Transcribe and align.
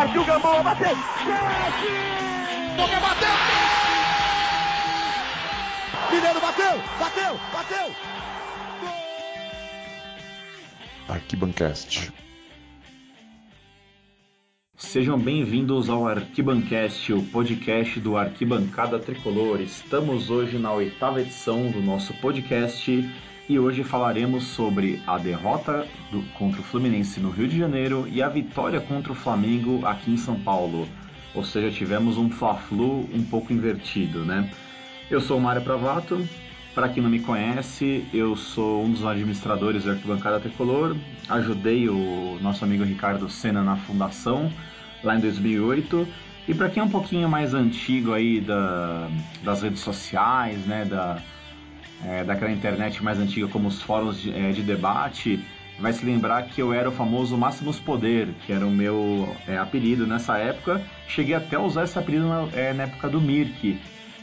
Partiu 0.00 0.24
Gamboa, 0.24 0.62
bateu! 0.62 0.96
Chute! 1.18 1.92
Boca 2.74 3.00
bateu! 3.00 3.36
Mineiro 6.10 6.40
bateu! 6.40 6.78
Bateu! 6.98 7.38
Bateu! 7.52 7.94
Arquibancast. 11.06 12.10
Sejam 14.80 15.18
bem-vindos 15.18 15.90
ao 15.90 16.08
Arquibancast, 16.08 17.12
o 17.12 17.22
podcast 17.22 18.00
do 18.00 18.16
Arquibancada 18.16 18.98
Tricolor. 18.98 19.60
Estamos 19.60 20.30
hoje 20.30 20.58
na 20.58 20.72
oitava 20.72 21.20
edição 21.20 21.70
do 21.70 21.82
nosso 21.82 22.14
podcast 22.14 23.08
e 23.46 23.58
hoje 23.58 23.84
falaremos 23.84 24.42
sobre 24.44 25.00
a 25.06 25.18
derrota 25.18 25.86
do, 26.10 26.22
contra 26.32 26.62
o 26.62 26.64
Fluminense 26.64 27.20
no 27.20 27.30
Rio 27.30 27.46
de 27.46 27.58
Janeiro 27.58 28.08
e 28.10 28.22
a 28.22 28.28
vitória 28.28 28.80
contra 28.80 29.12
o 29.12 29.14
Flamengo 29.14 29.86
aqui 29.86 30.12
em 30.12 30.16
São 30.16 30.40
Paulo. 30.40 30.88
Ou 31.34 31.44
seja, 31.44 31.70
tivemos 31.70 32.16
um 32.16 32.30
Fla-Flu 32.30 33.00
um 33.14 33.22
pouco 33.22 33.52
invertido, 33.52 34.24
né? 34.24 34.50
Eu 35.10 35.20
sou 35.20 35.36
o 35.36 35.40
Mário 35.40 35.62
Pravato, 35.62 36.26
para 36.74 36.88
quem 36.88 37.02
não 37.02 37.10
me 37.10 37.20
conhece, 37.20 38.04
eu 38.12 38.36
sou 38.36 38.84
um 38.84 38.92
dos 38.92 39.04
administradores 39.04 39.84
da 39.84 39.92
Arquibancada 39.92 40.38
Tricolor. 40.38 40.96
Ajudei 41.28 41.88
o 41.88 42.38
nosso 42.40 42.64
amigo 42.64 42.84
Ricardo 42.84 43.28
Senna 43.28 43.62
na 43.62 43.76
fundação, 43.76 44.50
lá 45.02 45.16
em 45.16 45.20
2008. 45.20 46.06
E 46.48 46.54
para 46.54 46.68
quem 46.68 46.80
é 46.80 46.84
um 46.84 46.90
pouquinho 46.90 47.28
mais 47.28 47.54
antigo 47.54 48.12
aí 48.12 48.40
da, 48.40 49.08
das 49.42 49.62
redes 49.62 49.80
sociais, 49.80 50.64
né, 50.66 50.84
da, 50.84 51.20
é, 52.04 52.24
daquela 52.24 52.52
internet 52.52 53.02
mais 53.02 53.18
antiga 53.18 53.48
como 53.48 53.68
os 53.68 53.82
fóruns 53.82 54.20
de, 54.20 54.32
é, 54.32 54.50
de, 54.50 54.62
debate, 54.62 55.44
vai 55.78 55.92
se 55.92 56.04
lembrar 56.04 56.42
que 56.44 56.62
eu 56.62 56.72
era 56.72 56.88
o 56.88 56.92
famoso 56.92 57.36
Máximos 57.36 57.78
Poder, 57.78 58.28
que 58.46 58.52
era 58.52 58.66
o 58.66 58.70
meu 58.70 59.36
é, 59.46 59.58
apelido 59.58 60.06
nessa 60.06 60.38
época. 60.38 60.82
Cheguei 61.08 61.34
até 61.34 61.56
a 61.56 61.60
usar 61.60 61.84
esse 61.84 61.98
apelido 61.98 62.28
na, 62.28 62.48
é, 62.52 62.72
na 62.72 62.84
época 62.84 63.08
do 63.08 63.20
Mirk, 63.20 63.78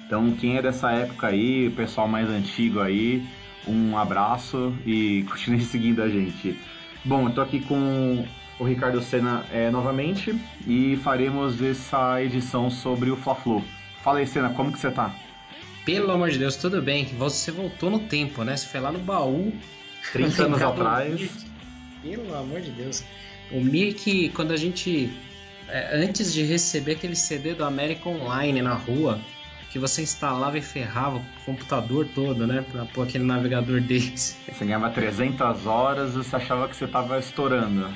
então, 0.07 0.31
quem 0.31 0.55
é 0.55 0.61
dessa 0.61 0.89
época 0.89 1.27
aí, 1.27 1.69
pessoal 1.71 2.07
mais 2.07 2.29
antigo 2.29 2.79
aí, 2.79 3.27
um 3.67 3.97
abraço 3.97 4.73
e 4.85 5.25
continue 5.29 5.59
seguindo 5.59 6.01
a 6.01 6.07
gente. 6.07 6.57
Bom, 7.03 7.27
eu 7.27 7.33
tô 7.33 7.41
aqui 7.41 7.59
com 7.59 8.25
o 8.57 8.63
Ricardo 8.63 9.01
Senna 9.01 9.45
é, 9.51 9.69
novamente 9.69 10.33
e 10.65 10.95
faremos 11.03 11.61
essa 11.61 12.23
edição 12.23 12.71
sobre 12.71 13.11
o 13.11 13.17
Fla-Flu. 13.17 13.61
Fala 14.01 14.19
aí, 14.19 14.27
Senna, 14.27 14.49
como 14.51 14.71
que 14.71 14.79
você 14.79 14.89
tá? 14.89 15.13
Pelo 15.83 16.09
amor 16.09 16.29
de 16.29 16.37
Deus, 16.37 16.55
tudo 16.55 16.81
bem. 16.81 17.03
Você 17.17 17.51
voltou 17.51 17.89
no 17.89 17.99
tempo, 17.99 18.45
né? 18.45 18.55
Você 18.55 18.65
foi 18.65 18.79
lá 18.79 18.93
no 18.93 18.99
baú. 18.99 19.53
30 20.13 20.43
anos 20.45 20.61
atrás. 20.61 21.47
Pelo 22.01 22.33
amor 22.33 22.61
de 22.61 22.71
Deus. 22.71 23.03
O 23.51 23.59
Mirk, 23.59 24.29
quando 24.29 24.53
a 24.53 24.57
gente. 24.57 25.11
É, 25.67 25.97
antes 25.97 26.33
de 26.33 26.43
receber 26.43 26.93
aquele 26.93 27.15
CD 27.15 27.53
do 27.53 27.65
América 27.65 28.07
Online 28.07 28.61
na 28.61 28.73
rua, 28.73 29.19
que 29.69 29.79
você 29.79 30.01
instalava 30.01 30.57
e 30.57 30.61
ferrava 30.61 31.17
o 31.17 31.25
computador 31.45 32.07
todo, 32.13 32.47
né? 32.47 32.63
Pra 32.71 32.85
pôr 32.85 33.03
aquele 33.03 33.23
navegador 33.23 33.81
deles. 33.81 34.37
Você 34.47 34.65
ganhava 34.65 34.89
300 34.89 35.65
horas 35.65 36.13
e 36.13 36.17
você 36.17 36.35
achava 36.35 36.67
que 36.67 36.75
você 36.75 36.87
tava 36.87 37.19
estourando. 37.19 37.87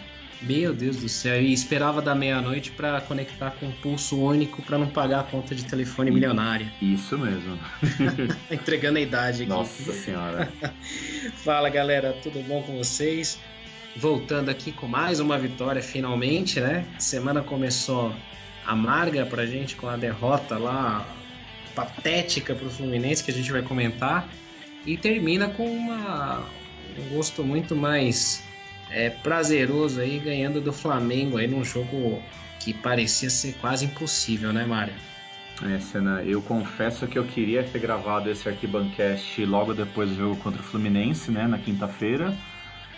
Meu 0.42 0.74
Deus 0.74 0.98
do 0.98 1.08
céu, 1.08 1.40
e 1.40 1.54
esperava 1.54 2.02
da 2.02 2.16
meia-noite 2.16 2.72
para 2.72 3.00
conectar 3.02 3.52
com 3.52 3.68
um 3.68 3.72
pulso 3.72 4.20
único 4.20 4.60
para 4.64 4.76
não 4.76 4.88
pagar 4.88 5.20
a 5.20 5.24
conta 5.24 5.54
de 5.54 5.64
telefone 5.64 6.10
milionária. 6.10 6.72
Isso 6.82 7.16
mesmo. 7.16 7.60
Entregando 8.50 8.98
a 8.98 9.02
idade 9.02 9.44
aqui. 9.44 9.50
Nossa 9.52 9.94
senhora. 9.94 10.52
Fala 11.44 11.70
galera, 11.70 12.18
tudo 12.24 12.42
bom 12.42 12.64
com 12.64 12.76
vocês? 12.76 13.40
Voltando 13.96 14.50
aqui 14.50 14.72
com 14.72 14.88
mais 14.88 15.20
uma 15.20 15.38
vitória 15.38 15.82
finalmente, 15.82 16.60
né? 16.60 16.86
Semana 16.98 17.44
começou 17.44 18.12
amarga 18.66 19.26
pra 19.26 19.46
gente 19.46 19.76
com 19.76 19.88
a 19.88 19.98
derrota 19.98 20.58
lá 20.58 21.06
patética 21.74 22.54
para 22.54 22.68
o 22.68 22.70
Fluminense 22.70 23.24
que 23.24 23.32
a 23.32 23.34
gente 23.34 23.52
vai 23.52 23.62
comentar 23.62 24.30
e 24.86 24.98
termina 24.98 25.50
com 25.50 25.66
uma, 25.66 26.44
um 26.98 27.16
gosto 27.16 27.44
muito 27.44 27.76
mais 27.76 28.44
é, 28.90 29.10
prazeroso 29.10 30.02
aí 30.02 30.20
ganhando 30.20 30.60
do 30.60 30.74
Flamengo 30.74 31.38
aí 31.38 31.48
num 31.48 31.64
jogo 31.64 32.22
que 32.60 32.74
parecia 32.74 33.30
ser 33.30 33.54
quase 33.54 33.86
impossível, 33.86 34.54
né, 34.54 34.66
Mário? 34.66 34.94
É, 35.64 35.80
Senna, 35.80 36.24
eu 36.24 36.42
confesso 36.42 37.08
que 37.08 37.18
eu 37.18 37.24
queria 37.24 37.64
ter 37.64 37.80
gravado 37.80 38.30
esse 38.30 38.50
Arquibancast 38.50 39.46
logo 39.46 39.74
depois 39.74 40.10
do 40.10 40.16
jogo 40.16 40.36
contra 40.38 40.60
o 40.60 40.64
Fluminense, 40.64 41.32
né, 41.32 41.48
na 41.48 41.58
quinta-feira. 41.58 42.36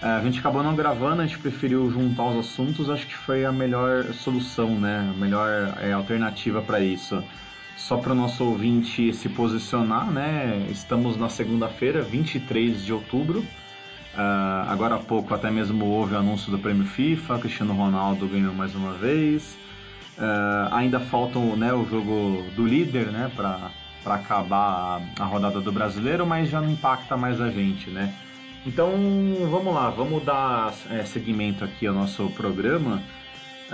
É, 0.01 0.05
a 0.05 0.21
gente 0.21 0.39
acabou 0.39 0.63
não 0.63 0.75
gravando, 0.75 1.21
a 1.21 1.25
gente 1.25 1.39
preferiu 1.39 1.89
juntar 1.91 2.25
os 2.25 2.47
assuntos, 2.47 2.89
acho 2.89 3.07
que 3.07 3.15
foi 3.15 3.45
a 3.45 3.51
melhor 3.51 4.13
solução, 4.13 4.79
né, 4.79 5.11
a 5.13 5.17
melhor 5.17 5.77
é, 5.81 5.91
alternativa 5.91 6.61
para 6.61 6.79
isso. 6.79 7.23
Só 7.75 7.97
para 7.97 8.13
o 8.13 8.15
nosso 8.15 8.43
ouvinte 8.45 9.13
se 9.13 9.27
posicionar, 9.29 10.09
né? 10.11 10.67
Estamos 10.69 11.17
na 11.17 11.29
segunda-feira, 11.29 12.01
23 12.01 12.83
de 12.83 12.93
outubro. 12.93 13.39
Uh, 13.39 14.69
agora 14.69 14.95
há 14.95 14.99
pouco 14.99 15.33
até 15.33 15.49
mesmo 15.49 15.85
houve 15.85 16.13
o 16.13 16.17
anúncio 16.19 16.51
do 16.51 16.59
prêmio 16.59 16.85
FIFA, 16.85 17.39
Cristiano 17.39 17.73
Ronaldo 17.73 18.27
ganhou 18.27 18.53
mais 18.53 18.75
uma 18.75 18.93
vez. 18.93 19.57
Uh, 20.17 20.71
ainda 20.71 20.99
falta 20.99 21.39
né, 21.39 21.73
o 21.73 21.83
jogo 21.85 22.45
do 22.55 22.65
líder 22.65 23.07
né, 23.07 23.31
para 23.35 23.71
acabar 24.05 25.01
a, 25.19 25.23
a 25.23 25.25
rodada 25.25 25.59
do 25.59 25.71
brasileiro, 25.71 26.27
mas 26.27 26.49
já 26.49 26.61
não 26.61 26.69
impacta 26.69 27.17
mais 27.17 27.41
a 27.41 27.49
gente. 27.49 27.89
Né? 27.89 28.13
Então 28.65 28.91
vamos 29.49 29.73
lá, 29.73 29.89
vamos 29.89 30.23
dar 30.23 30.73
é, 30.89 31.03
seguimento 31.03 31.65
aqui 31.65 31.87
ao 31.87 31.93
nosso 31.93 32.29
programa. 32.29 33.01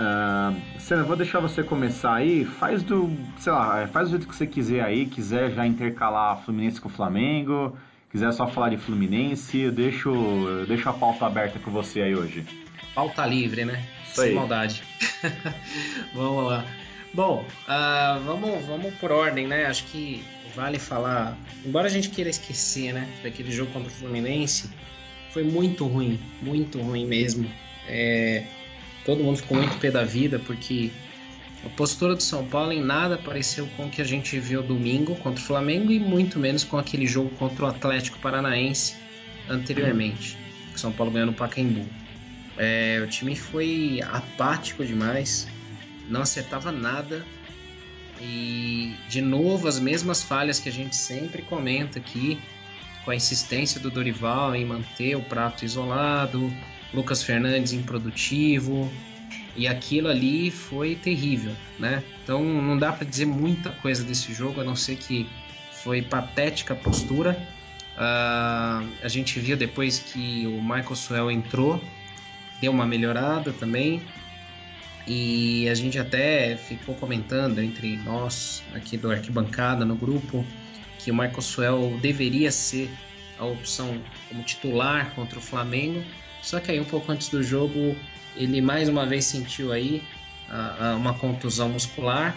Uh, 0.00 0.58
Senna, 0.78 1.04
vou 1.04 1.14
deixar 1.14 1.40
você 1.40 1.62
começar 1.62 2.14
aí. 2.14 2.46
Faz 2.46 2.82
do, 2.82 3.14
sei 3.38 3.52
lá, 3.52 3.86
faz 3.88 4.08
do 4.08 4.12
jeito 4.12 4.26
que 4.26 4.34
você 4.34 4.46
quiser 4.46 4.82
aí. 4.82 5.04
Quiser 5.04 5.50
já 5.50 5.66
intercalar 5.66 6.42
Fluminense 6.42 6.80
com 6.80 6.88
o 6.88 6.92
Flamengo, 6.92 7.76
quiser 8.10 8.32
só 8.32 8.46
falar 8.46 8.70
de 8.70 8.78
Fluminense, 8.78 9.58
eu 9.58 9.70
deixo, 9.70 10.08
eu 10.10 10.66
deixo 10.66 10.88
a 10.88 10.94
pauta 10.94 11.26
aberta 11.26 11.58
com 11.58 11.70
você 11.70 12.00
aí 12.00 12.14
hoje. 12.14 12.46
Pauta 12.94 13.26
livre, 13.26 13.66
né? 13.66 13.84
Isso 14.06 14.22
Sem 14.22 14.30
aí. 14.30 14.34
maldade. 14.34 14.82
vamos 16.14 16.46
lá. 16.46 16.64
Bom, 17.12 17.44
uh, 17.68 18.20
vamos, 18.24 18.64
vamos 18.64 18.94
por 18.94 19.12
ordem, 19.12 19.46
né? 19.46 19.66
Acho 19.66 19.84
que 19.84 20.24
vale 20.56 20.78
falar. 20.78 21.36
Embora 21.62 21.88
a 21.88 21.90
gente 21.90 22.08
queira 22.08 22.30
esquecer, 22.30 22.94
né? 22.94 23.06
Daquele 23.22 23.52
jogo 23.52 23.70
contra 23.70 23.88
o 23.88 23.92
Fluminense, 23.92 24.70
foi 25.30 25.44
muito 25.44 25.86
ruim, 25.86 26.18
muito 26.40 26.80
ruim 26.80 27.06
mesmo. 27.06 27.46
É 27.86 28.44
todo 29.10 29.24
mundo 29.24 29.38
ficou 29.38 29.56
muito 29.56 29.76
pé 29.78 29.90
da 29.90 30.04
vida 30.04 30.38
porque 30.38 30.92
a 31.66 31.68
postura 31.70 32.14
do 32.14 32.22
São 32.22 32.46
Paulo 32.46 32.70
em 32.70 32.80
nada 32.80 33.18
pareceu 33.18 33.66
com 33.76 33.86
o 33.86 33.90
que 33.90 34.00
a 34.00 34.04
gente 34.04 34.38
viu 34.38 34.62
domingo 34.62 35.16
contra 35.16 35.42
o 35.42 35.44
Flamengo 35.44 35.90
e 35.90 35.98
muito 35.98 36.38
menos 36.38 36.62
com 36.62 36.78
aquele 36.78 37.06
jogo 37.06 37.28
contra 37.30 37.64
o 37.64 37.68
Atlético 37.68 38.20
Paranaense 38.20 38.94
anteriormente, 39.48 40.38
que 40.68 40.76
o 40.76 40.78
São 40.78 40.92
Paulo 40.92 41.10
ganhou 41.10 41.26
no 41.26 41.32
Pacaembu. 41.32 41.84
É, 42.56 43.02
o 43.04 43.08
time 43.08 43.34
foi 43.34 44.00
apático 44.12 44.84
demais, 44.84 45.48
não 46.08 46.22
acertava 46.22 46.70
nada 46.70 47.26
e 48.20 48.94
de 49.08 49.20
novo 49.20 49.66
as 49.66 49.80
mesmas 49.80 50.22
falhas 50.22 50.60
que 50.60 50.68
a 50.68 50.72
gente 50.72 50.94
sempre 50.94 51.42
comenta 51.42 51.98
aqui, 51.98 52.40
com 53.04 53.10
a 53.10 53.16
insistência 53.16 53.80
do 53.80 53.90
Dorival 53.90 54.54
em 54.54 54.64
manter 54.64 55.16
o 55.16 55.22
prato 55.22 55.64
isolado, 55.64 56.48
Lucas 56.92 57.22
Fernandes 57.22 57.72
improdutivo, 57.72 58.90
e 59.56 59.66
aquilo 59.66 60.08
ali 60.08 60.50
foi 60.50 60.94
terrível, 60.94 61.54
né? 61.78 62.02
Então 62.22 62.42
não 62.42 62.78
dá 62.78 62.92
para 62.92 63.06
dizer 63.06 63.26
muita 63.26 63.70
coisa 63.70 64.04
desse 64.04 64.32
jogo, 64.32 64.60
a 64.60 64.64
não 64.64 64.76
ser 64.76 64.96
que 64.96 65.28
foi 65.70 66.02
patética 66.02 66.74
a 66.74 66.76
postura. 66.76 67.36
Uh, 67.96 68.88
a 69.02 69.08
gente 69.08 69.38
viu 69.40 69.56
depois 69.56 69.98
que 69.98 70.46
o 70.46 70.62
Michael 70.62 70.96
Suel 70.96 71.30
entrou, 71.30 71.82
deu 72.60 72.72
uma 72.72 72.86
melhorada 72.86 73.52
também. 73.52 74.00
E 75.06 75.68
a 75.68 75.74
gente 75.74 75.98
até 75.98 76.56
ficou 76.56 76.94
comentando 76.94 77.58
entre 77.58 77.96
nós 77.96 78.62
aqui 78.74 78.96
do 78.96 79.10
Arquibancada 79.10 79.84
no 79.84 79.96
grupo 79.96 80.46
que 80.98 81.10
o 81.10 81.14
Michael 81.14 81.40
Suel 81.40 81.98
deveria 82.00 82.52
ser 82.52 82.90
a 83.38 83.44
opção 83.44 84.00
como 84.28 84.42
titular 84.42 85.12
contra 85.14 85.38
o 85.38 85.42
Flamengo. 85.42 86.04
Só 86.42 86.60
que 86.60 86.70
aí 86.70 86.80
um 86.80 86.84
pouco 86.84 87.10
antes 87.12 87.28
do 87.28 87.42
jogo 87.42 87.96
ele 88.36 88.60
mais 88.60 88.88
uma 88.88 89.04
vez 89.06 89.24
sentiu 89.24 89.72
aí 89.72 90.02
uma 90.96 91.14
contusão 91.14 91.68
muscular, 91.68 92.36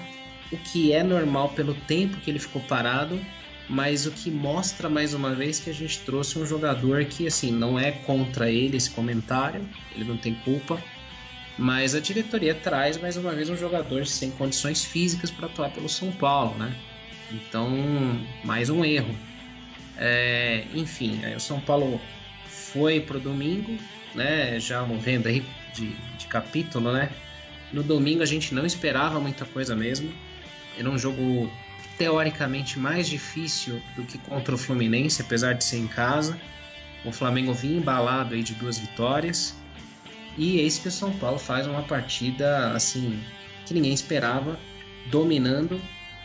o 0.52 0.58
que 0.58 0.92
é 0.94 1.04
normal 1.04 1.50
pelo 1.50 1.74
tempo 1.74 2.18
que 2.18 2.30
ele 2.30 2.40
ficou 2.40 2.62
parado, 2.62 3.20
mas 3.68 4.06
o 4.06 4.12
que 4.12 4.30
mostra 4.30 4.90
mais 4.90 5.14
uma 5.14 5.34
vez 5.34 5.60
que 5.60 5.70
a 5.70 5.74
gente 5.74 6.00
trouxe 6.02 6.38
um 6.38 6.46
jogador 6.46 7.06
que 7.06 7.26
assim 7.26 7.52
não 7.52 7.80
é 7.80 7.92
contra 7.92 8.52
ele 8.52 8.78
esse 8.78 8.92
comentário, 8.92 9.68
ele 9.96 10.04
não 10.04 10.18
tem 10.18 10.36
culpa, 10.36 10.80
mas 11.58 11.96
a 11.96 12.00
diretoria 12.00 12.54
traz 12.54 12.98
mais 12.98 13.18
uma 13.18 13.32
vez 13.32 13.50
um 13.50 13.56
jogador 13.56 14.06
sem 14.06 14.30
condições 14.32 14.84
físicas 14.84 15.32
para 15.32 15.48
atuar 15.48 15.72
pelo 15.72 15.88
São 15.88 16.12
Paulo, 16.12 16.56
né? 16.58 16.76
Então 17.32 17.72
mais 18.44 18.70
um 18.70 18.84
erro. 18.84 19.16
É, 19.98 20.66
enfim, 20.74 21.22
o 21.36 21.40
São 21.40 21.60
Paulo 21.60 22.00
foi 22.74 23.00
pro 23.00 23.20
domingo, 23.20 23.78
né? 24.16 24.60
Já 24.60 24.84
movendo 24.84 25.28
aí 25.28 25.46
de, 25.74 25.96
de 26.18 26.28
capítulo, 26.28 26.92
né? 26.92 27.10
No 27.72 27.84
domingo 27.84 28.24
a 28.24 28.26
gente 28.26 28.54
não 28.54 28.66
esperava 28.66 29.20
muita 29.20 29.46
coisa 29.46 29.76
mesmo. 29.76 30.12
Era 30.78 30.90
um 30.90 30.98
jogo 30.98 31.50
teoricamente 31.98 32.80
mais 32.80 33.08
difícil 33.08 33.80
do 33.96 34.04
que 34.04 34.18
contra 34.18 34.56
o 34.56 34.58
Fluminense, 34.58 35.22
apesar 35.22 35.54
de 35.54 35.64
ser 35.64 35.78
em 35.78 35.88
casa. 35.88 36.40
O 37.06 37.12
Flamengo 37.12 37.54
vinha 37.54 37.78
embalado 37.78 38.34
aí 38.34 38.42
de 38.42 38.54
duas 38.56 38.80
vitórias. 38.80 39.56
E 40.38 40.58
eis 40.58 40.80
que 40.80 40.88
o 40.88 40.92
São 40.92 41.14
Paulo 41.14 41.38
faz 41.38 41.68
uma 41.68 41.84
partida 41.84 42.72
assim 42.72 43.22
que 43.66 43.74
ninguém 43.74 43.94
esperava, 43.94 44.60
dominando 45.12 45.80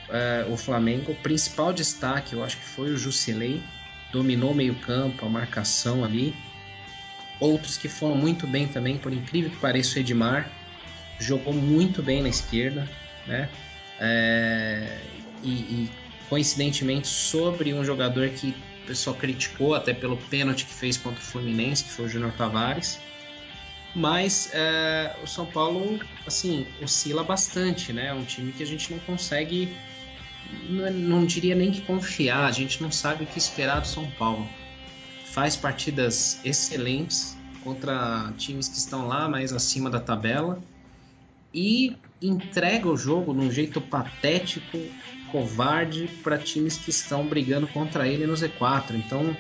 é, 0.08 0.46
o 0.50 0.56
Flamengo. 0.56 1.12
O 1.12 1.16
principal 1.16 1.72
destaque, 1.72 2.32
eu 2.34 2.42
acho 2.42 2.56
que 2.56 2.64
foi 2.64 2.90
o 2.90 2.96
Jusilei, 2.96 3.62
dominou 4.12 4.54
meio 4.54 4.74
campo, 4.76 5.24
a 5.26 5.28
marcação 5.28 6.04
ali. 6.04 6.34
Outros 7.40 7.76
que 7.76 7.88
foram 7.88 8.16
muito 8.16 8.46
bem 8.46 8.66
também, 8.66 8.98
por 8.98 9.12
incrível 9.12 9.50
que 9.50 9.56
pareça, 9.56 9.96
o 9.96 10.00
Edmar 10.00 10.50
jogou 11.18 11.52
muito 11.52 12.02
bem 12.02 12.22
na 12.22 12.28
esquerda, 12.28 12.88
né? 13.26 13.48
É, 14.00 14.98
e, 15.42 15.50
e, 15.50 15.90
coincidentemente 16.28 17.08
sobre 17.08 17.72
um 17.74 17.84
jogador 17.84 18.28
que 18.30 18.54
o 18.84 18.86
pessoal 18.86 19.16
criticou 19.16 19.74
até 19.74 19.92
pelo 19.92 20.16
pênalti 20.16 20.64
que 20.64 20.72
fez 20.72 20.96
contra 20.96 21.20
o 21.20 21.24
Fluminense, 21.24 21.84
que 21.84 21.90
foi 21.90 22.06
o 22.06 22.08
Júnior 22.08 22.32
Tavares. 22.32 22.98
Mas 23.94 24.50
é, 24.52 25.16
o 25.22 25.26
São 25.26 25.46
Paulo, 25.46 25.98
assim, 26.26 26.66
oscila 26.82 27.24
bastante, 27.24 27.92
né? 27.92 28.08
É 28.08 28.14
um 28.14 28.24
time 28.24 28.52
que 28.52 28.62
a 28.62 28.66
gente 28.66 28.92
não 28.92 28.98
consegue, 29.00 29.74
não, 30.68 30.90
não 30.90 31.26
diria 31.26 31.54
nem 31.54 31.70
que 31.70 31.80
confiar, 31.80 32.46
a 32.46 32.52
gente 32.52 32.82
não 32.82 32.90
sabe 32.90 33.24
o 33.24 33.26
que 33.26 33.38
esperar 33.38 33.80
do 33.80 33.86
São 33.86 34.10
Paulo. 34.12 34.48
Faz 35.26 35.56
partidas 35.56 36.40
excelentes 36.44 37.36
contra 37.62 38.32
times 38.36 38.68
que 38.68 38.76
estão 38.76 39.06
lá 39.06 39.28
mais 39.28 39.52
acima 39.52 39.90
da 39.90 40.00
tabela 40.00 40.62
e 41.52 41.96
entrega 42.20 42.88
o 42.88 42.96
jogo 42.96 43.32
de 43.32 43.40
um 43.40 43.50
jeito 43.50 43.80
patético, 43.80 44.78
covarde 45.30 46.08
para 46.22 46.38
times 46.38 46.76
que 46.76 46.90
estão 46.90 47.26
brigando 47.26 47.66
contra 47.66 48.08
ele 48.08 48.26
no 48.26 48.34
Z4. 48.34 48.94
Então 48.94 49.36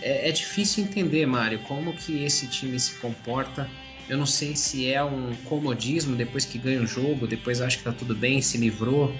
é, 0.00 0.28
é 0.28 0.32
difícil 0.32 0.84
entender, 0.84 1.26
Mário, 1.26 1.60
como 1.60 1.92
que 1.92 2.24
esse 2.24 2.46
time 2.46 2.78
se 2.78 2.94
comporta. 2.98 3.68
Eu 4.08 4.18
não 4.18 4.26
sei 4.26 4.56
se 4.56 4.90
é 4.90 5.02
um 5.04 5.32
comodismo 5.44 6.16
depois 6.16 6.44
que 6.44 6.58
ganha 6.58 6.82
o 6.82 6.86
jogo, 6.86 7.28
depois 7.28 7.60
acha 7.60 7.78
que 7.78 7.84
tá 7.84 7.92
tudo 7.92 8.14
bem, 8.14 8.42
se 8.42 8.58
livrou 8.58 9.14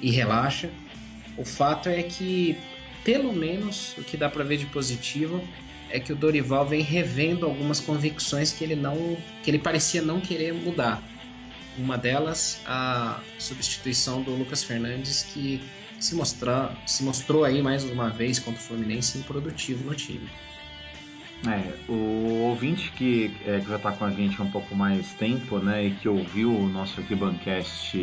e 0.00 0.10
relaxa. 0.10 0.70
O 1.36 1.44
fato 1.44 1.88
é 1.88 2.02
que, 2.02 2.56
pelo 3.04 3.32
menos, 3.32 3.96
o 3.96 4.02
que 4.02 4.16
dá 4.16 4.28
para 4.28 4.44
ver 4.44 4.58
de 4.58 4.66
positivo 4.66 5.42
é 5.90 5.98
que 5.98 6.12
o 6.12 6.16
Dorival 6.16 6.66
vem 6.66 6.82
revendo 6.82 7.46
algumas 7.46 7.80
convicções 7.80 8.52
que 8.52 8.62
ele 8.62 8.76
não, 8.76 9.16
que 9.42 9.50
ele 9.50 9.58
parecia 9.58 10.02
não 10.02 10.20
querer 10.20 10.52
mudar. 10.52 11.02
Uma 11.76 11.96
delas, 11.96 12.60
a 12.66 13.20
substituição 13.38 14.22
do 14.22 14.34
Lucas 14.34 14.64
Fernandes, 14.64 15.22
que 15.22 15.62
se, 15.98 16.14
mostrar, 16.14 16.76
se 16.86 17.02
mostrou 17.02 17.44
aí 17.44 17.62
mais 17.62 17.84
uma 17.84 18.10
vez 18.10 18.38
contra 18.38 18.60
o 18.60 18.64
Fluminense 18.64 19.18
improdutivo 19.18 19.84
no 19.84 19.94
time. 19.94 20.28
É, 21.46 21.72
o 21.90 22.48
ouvinte 22.48 22.90
que, 22.92 23.32
é, 23.46 23.60
que 23.60 23.68
já 23.68 23.76
está 23.76 23.92
com 23.92 24.04
a 24.04 24.10
gente 24.10 24.40
há 24.40 24.44
um 24.44 24.50
pouco 24.50 24.74
mais 24.74 25.12
tempo, 25.14 25.58
né, 25.60 25.86
e 25.86 25.90
que 25.92 26.08
ouviu 26.08 26.52
o 26.52 26.68
nosso 26.68 27.00
Arquibancast 27.00 27.96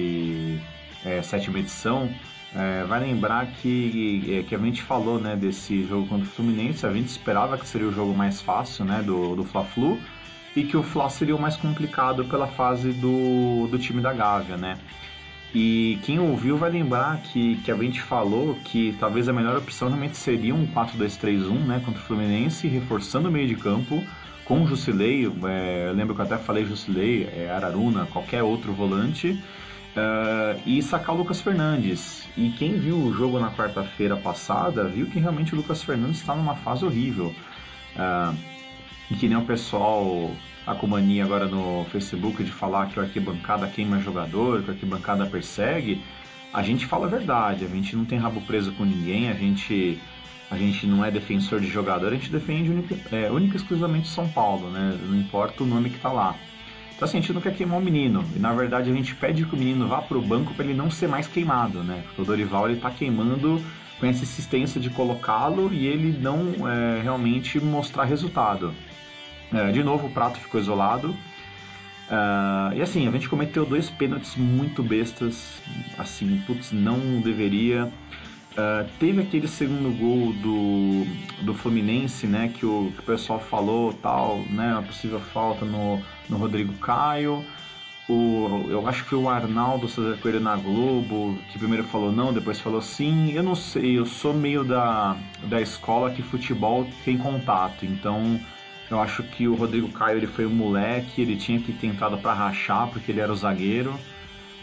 é, 1.06 1.22
sétima 1.22 1.60
edição, 1.60 2.10
é, 2.54 2.84
vai 2.86 3.02
lembrar 3.02 3.48
que, 3.48 4.40
é, 4.40 4.44
que 4.44 4.56
a 4.56 4.58
gente 4.58 4.82
falou, 4.82 5.20
né, 5.20 5.36
desse 5.36 5.86
jogo 5.86 6.08
contra 6.08 6.26
o 6.26 6.30
Fluminense, 6.30 6.86
a 6.86 6.92
gente 6.92 7.08
esperava 7.08 7.58
que 7.58 7.68
seria 7.68 7.88
o 7.88 7.94
jogo 7.94 8.14
mais 8.14 8.42
fácil, 8.42 8.86
né, 8.86 9.02
do, 9.04 9.36
do 9.36 9.44
Fla-Flu, 9.44 10.00
e 10.56 10.64
que 10.64 10.78
o 10.78 10.82
Fla 10.84 11.10
seria 11.10 11.36
o 11.36 11.42
mais 11.42 11.58
complicado 11.58 12.26
pela 12.26 12.48
fase 12.48 12.94
do, 12.94 13.68
do 13.68 13.78
time 13.78 14.02
da 14.02 14.14
Gávea, 14.14 14.58
né. 14.58 14.78
E 15.54 16.00
quem 16.04 16.20
ouviu 16.20 16.58
vai 16.58 16.70
lembrar 16.70 17.22
que, 17.22 17.56
que 17.58 17.72
a 17.72 17.76
gente 17.78 18.02
falou 18.02 18.56
que 18.66 18.94
talvez 19.00 19.30
a 19.30 19.34
melhor 19.34 19.56
opção 19.56 19.88
realmente 19.88 20.18
seria 20.18 20.54
um 20.54 20.68
4-2-3-1 20.68 21.52
né, 21.66 21.82
contra 21.86 22.02
o 22.02 22.04
Fluminense, 22.04 22.68
reforçando 22.68 23.30
o 23.30 23.32
meio 23.32 23.48
de 23.48 23.56
campo 23.56 24.04
com 24.44 24.64
o 24.64 24.68
Jusilei. 24.68 25.26
É, 25.46 25.88
eu 25.88 25.94
lembro 25.94 26.14
que 26.14 26.20
eu 26.20 26.26
até 26.26 26.38
falei 26.38 26.66
Jusilei, 26.66 27.24
é, 27.24 27.50
Araruna, 27.50 28.06
qualquer 28.06 28.44
outro 28.44 28.74
volante. 28.74 29.42
Uh, 29.96 30.62
e 30.66 30.82
sacar 30.82 31.16
o 31.16 31.20
Lucas 31.20 31.40
Fernandes. 31.40 32.28
E 32.36 32.50
quem 32.50 32.78
viu 32.78 32.98
o 32.98 33.14
jogo 33.14 33.40
na 33.40 33.50
quarta-feira 33.50 34.18
passada 34.18 34.84
viu 34.84 35.08
que 35.08 35.20
realmente 35.20 35.54
o 35.54 35.58
Lucas 35.58 35.82
Fernandes 35.82 36.20
está 36.20 36.36
numa 36.36 36.56
fase 36.56 36.84
horrível. 36.84 37.34
Uh, 37.96 38.36
e 39.10 39.16
que 39.16 39.28
nem 39.28 39.38
o 39.38 39.46
pessoal 39.46 40.32
a 40.66 40.74
com 40.74 40.88
mania 40.88 41.24
agora 41.24 41.46
no 41.46 41.86
Facebook 41.92 42.44
de 42.44 42.52
falar 42.52 42.88
que 42.88 43.00
o 43.00 43.04
arquibancada 43.04 43.68
queima 43.68 44.00
jogador, 44.00 44.64
que 44.64 44.70
o 44.70 44.74
arquibancada 44.74 45.26
persegue, 45.28 46.04
a 46.52 46.64
gente 46.64 46.86
fala 46.86 47.06
a 47.06 47.10
verdade, 47.10 47.66
a 47.66 47.68
gente 47.68 47.96
não 47.96 48.06
tem 48.06 48.18
rabo 48.18 48.42
preso 48.42 48.72
com 48.72 48.84
ninguém, 48.84 49.30
a 49.30 49.34
gente, 49.34 50.00
a 50.50 50.58
gente 50.58 50.88
não 50.88 51.06
é 51.06 51.12
defensor 51.12 51.60
de 51.60 51.68
jogador, 51.68 52.08
a 52.08 52.16
gente 52.16 52.32
defende 52.32 52.72
única, 52.72 52.98
é, 53.16 53.30
única 53.30 53.56
e 53.56 53.58
exclusivamente 53.58 54.08
São 54.08 54.28
Paulo, 54.28 54.70
né? 54.72 54.98
Não 55.04 55.18
importa 55.18 55.64
o 55.64 55.68
nome 55.68 55.90
que 55.90 56.00
tá 56.00 56.12
lá. 56.12 56.36
A 57.02 57.06
gente 57.08 57.34
não 57.34 57.42
quer 57.42 57.54
queimar 57.54 57.78
o 57.78 57.82
menino, 57.82 58.24
e 58.36 58.40
na 58.40 58.54
verdade 58.54 58.90
a 58.90 58.94
gente 58.94 59.14
pede 59.16 59.46
que 59.46 59.54
o 59.54 59.58
menino 59.58 59.88
vá 59.88 60.02
pro 60.02 60.22
banco 60.22 60.54
para 60.54 60.64
ele 60.64 60.74
não 60.74 60.90
ser 60.90 61.08
mais 61.08 61.28
queimado, 61.28 61.84
né? 61.84 62.02
Porque 62.06 62.22
o 62.22 62.26
Dorival 62.26 62.70
ele 62.70 62.80
tá 62.80 62.90
queimando 62.90 63.62
com 64.00 64.06
essa 64.06 64.24
insistência 64.24 64.80
de 64.80 64.90
colocá-lo 64.90 65.74
e 65.74 65.88
ele 65.88 66.18
não 66.18 66.70
é, 66.70 67.02
realmente 67.02 67.60
mostrar 67.60 68.06
resultado. 68.06 68.74
É, 69.54 69.72
de 69.72 69.84
novo, 69.84 70.08
o 70.08 70.12
prato 70.12 70.40
ficou 70.40 70.60
isolado. 70.60 71.16
Uh, 72.06 72.76
e 72.76 72.82
assim, 72.82 73.08
a 73.08 73.12
gente 73.12 73.28
cometeu 73.28 73.66
dois 73.66 73.90
pênaltis 73.90 74.36
muito 74.36 74.84
bestas. 74.84 75.62
Assim, 75.98 76.42
putz, 76.46 76.72
não 76.72 77.22
deveria. 77.22 77.92
Uh, 78.58 78.88
teve 79.00 79.22
aquele 79.22 79.50
segundo 79.50 79.92
gol 80.00 80.32
do, 80.34 81.44
do 81.44 81.54
Fluminense, 81.54 82.26
né? 82.26 82.54
Que 82.58 82.66
o, 82.66 82.90
que 82.96 83.02
o 83.02 83.04
pessoal 83.04 83.40
falou, 83.40 83.92
tal, 83.94 84.40
né? 84.50 84.72
Uma 84.72 84.84
possível 84.84 85.20
falta 85.20 85.66
no, 85.66 86.02
no 86.30 86.38
Rodrigo 86.38 86.74
Caio. 86.76 87.46
O, 88.08 88.68
eu 88.70 88.88
acho 88.88 89.04
que 89.06 89.16
o 89.16 89.28
Arnaldo 89.28 89.90
César 89.90 90.18
Coelho 90.22 90.40
na 90.40 90.56
Globo, 90.56 91.38
que 91.52 91.58
primeiro 91.58 91.84
falou 91.86 92.12
não, 92.12 92.32
depois 92.32 92.60
falou 92.60 92.82
sim. 92.82 93.32
Eu 93.34 93.44
não 93.44 93.56
sei, 93.56 93.98
eu 93.98 94.06
sou 94.06 94.34
meio 94.34 94.64
da, 94.64 95.18
da 95.44 95.60
escola 95.60 96.12
que 96.12 96.22
futebol 96.22 96.88
tem 97.04 97.18
contato, 97.18 97.86
então 97.86 98.40
eu 98.90 99.02
acho 99.02 99.24
que 99.24 99.48
o 99.48 99.56
Rodrigo 99.56 99.92
Caio 99.92 100.18
ele 100.18 100.28
foi 100.28 100.46
um 100.46 100.54
moleque, 100.54 101.22
ele 101.22 101.36
tinha 101.36 101.60
que 101.60 101.74
ter 101.74 101.88
entrado 101.88 102.18
para 102.20 102.34
rachar 102.34 102.88
porque 102.88 103.12
ele 103.12 103.20
era 103.20 103.34
o 103.34 103.36
zagueiro. 103.36 104.00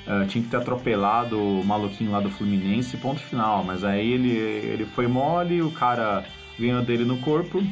Uh, 0.07 0.27
tinha 0.27 0.43
que 0.43 0.51
ter 0.51 0.57
atropelado 0.57 1.39
o 1.39 1.65
maluquinho 1.65 2.11
lá 2.11 2.21
do 2.21 2.31
Fluminense, 2.31 2.97
ponto 2.97 3.21
final. 3.21 3.63
Mas 3.65 3.85
aí 3.85 4.13
ele, 4.13 4.31
ele 4.31 4.85
foi 4.85 5.07
mole, 5.07 5.63
o 5.63 5.71
cara 5.71 6.25
ganhou 6.59 6.83
dele 6.83 7.05
no 7.05 7.19
corpo 7.19 7.63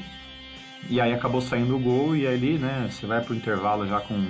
e 0.88 1.00
aí 1.00 1.12
acabou 1.12 1.40
saindo 1.40 1.76
o 1.76 1.78
gol. 1.78 2.16
E 2.16 2.26
ali, 2.26 2.59
né, 2.59 2.88
você 2.88 3.07
vai 3.07 3.21
pro 3.21 3.35
intervalo 3.35 3.87
já 3.87 4.00
com, 4.00 4.25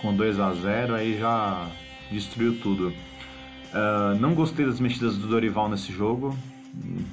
com 0.00 0.14
2 0.14 0.40
a 0.40 0.52
0 0.52 0.94
aí 0.94 1.18
já 1.18 1.68
destruiu 2.10 2.58
tudo. 2.60 2.88
Uh, 3.72 4.18
não 4.18 4.34
gostei 4.34 4.66
das 4.66 4.80
mexidas 4.80 5.16
do 5.16 5.28
Dorival 5.28 5.68
nesse 5.68 5.92
jogo 5.92 6.36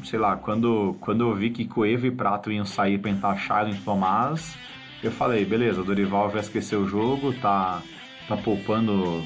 sei 0.03 0.19
lá, 0.19 0.35
quando, 0.35 0.95
quando 0.99 1.21
eu 1.27 1.35
vi 1.35 1.49
que 1.49 1.65
Coelho 1.65 2.05
e 2.05 2.11
Prato 2.11 2.51
iam 2.51 2.65
sair 2.65 2.97
para 2.97 3.11
entrar 3.11 3.37
Shailon 3.37 3.71
e 3.71 3.79
Tomás, 3.79 4.55
eu 5.03 5.11
falei, 5.11 5.45
beleza, 5.45 5.83
Dorival 5.83 6.29
vai 6.29 6.41
esquecer 6.41 6.75
o 6.75 6.87
jogo, 6.87 7.33
tá, 7.33 7.81
tá 8.27 8.37
poupando 8.37 9.23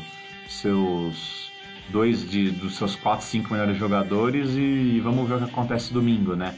seus 0.50 1.52
dois 1.90 2.30
de, 2.30 2.52
dos 2.52 2.76
seus 2.76 2.96
quatro, 2.96 3.26
cinco 3.26 3.54
melhores 3.54 3.78
jogadores 3.78 4.52
e, 4.52 4.62
e, 4.96 5.00
vamos 5.00 5.28
ver 5.28 5.36
o 5.36 5.38
que 5.40 5.44
acontece 5.46 5.94
domingo, 5.94 6.36
né? 6.36 6.56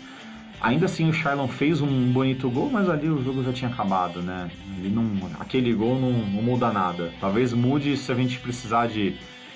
Ainda 0.60 0.86
assim 0.86 1.10
o 1.10 1.14
Shailon 1.14 1.48
fez 1.48 1.82
um 1.82 2.12
bonito 2.12 2.50
gol, 2.50 2.70
mas 2.70 2.88
ali 2.90 3.10
o 3.10 3.24
jogo 3.24 3.44
já 3.44 3.52
tinha 3.52 3.70
acabado, 3.70 4.22
né? 4.22 4.50
Ali 4.78 4.90
não, 4.90 5.30
aquele 5.40 5.74
gol 5.74 6.00
não, 6.00 6.12
não 6.12 6.42
muda 6.42 6.72
nada. 6.72 7.12
Talvez 7.20 7.52
mude 7.54 7.98
se 7.98 8.12
a 8.12 8.16
gente 8.16 8.40
precisar 8.40 8.88
de, 8.88 9.16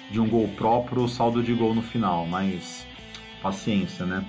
de 0.10 0.20
um 0.20 0.28
gol 0.28 0.48
próprio, 0.50 1.04
o 1.04 1.10
saldo 1.10 1.44
de 1.44 1.54
gol 1.54 1.76
no 1.76 1.82
final, 1.82 2.26
mas 2.26 2.88
paciência, 3.42 4.06
né? 4.06 4.26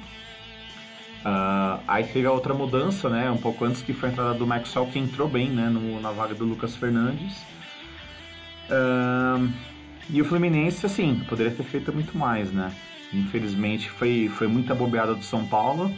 Uh, 1.25 1.83
aí 1.89 2.05
teve 2.05 2.27
a 2.27 2.31
outra 2.31 2.53
mudança, 2.53 3.09
né? 3.09 3.31
Um 3.31 3.39
pouco 3.39 3.65
antes 3.65 3.83
que 3.83 3.93
foi 3.93 4.11
a 4.11 4.13
entrada 4.13 4.35
do 4.35 4.47
Maxwell, 4.47 4.87
que 4.87 4.99
entrou 4.99 5.29
bem, 5.29 5.49
né? 5.49 5.69
No, 5.69 6.01
na 6.01 6.13
vaga 6.13 6.35
do 6.35 6.45
Lucas 6.45 6.77
Fernandes. 6.77 7.43
Uh, 8.71 9.51
e 10.09 10.23
o 10.23 10.25
Fluminense, 10.25 10.87
assim, 10.87 11.21
poderia 11.29 11.53
ter 11.53 11.65
feito 11.65 11.93
muito 11.93 12.17
mais, 12.17 12.53
né? 12.53 12.73
Infelizmente 13.13 13.91
foi, 13.91 14.29
foi 14.29 14.47
muita 14.47 14.75
bobeada 14.75 15.15
do 15.15 15.23
São 15.23 15.47
Paulo. 15.47 15.93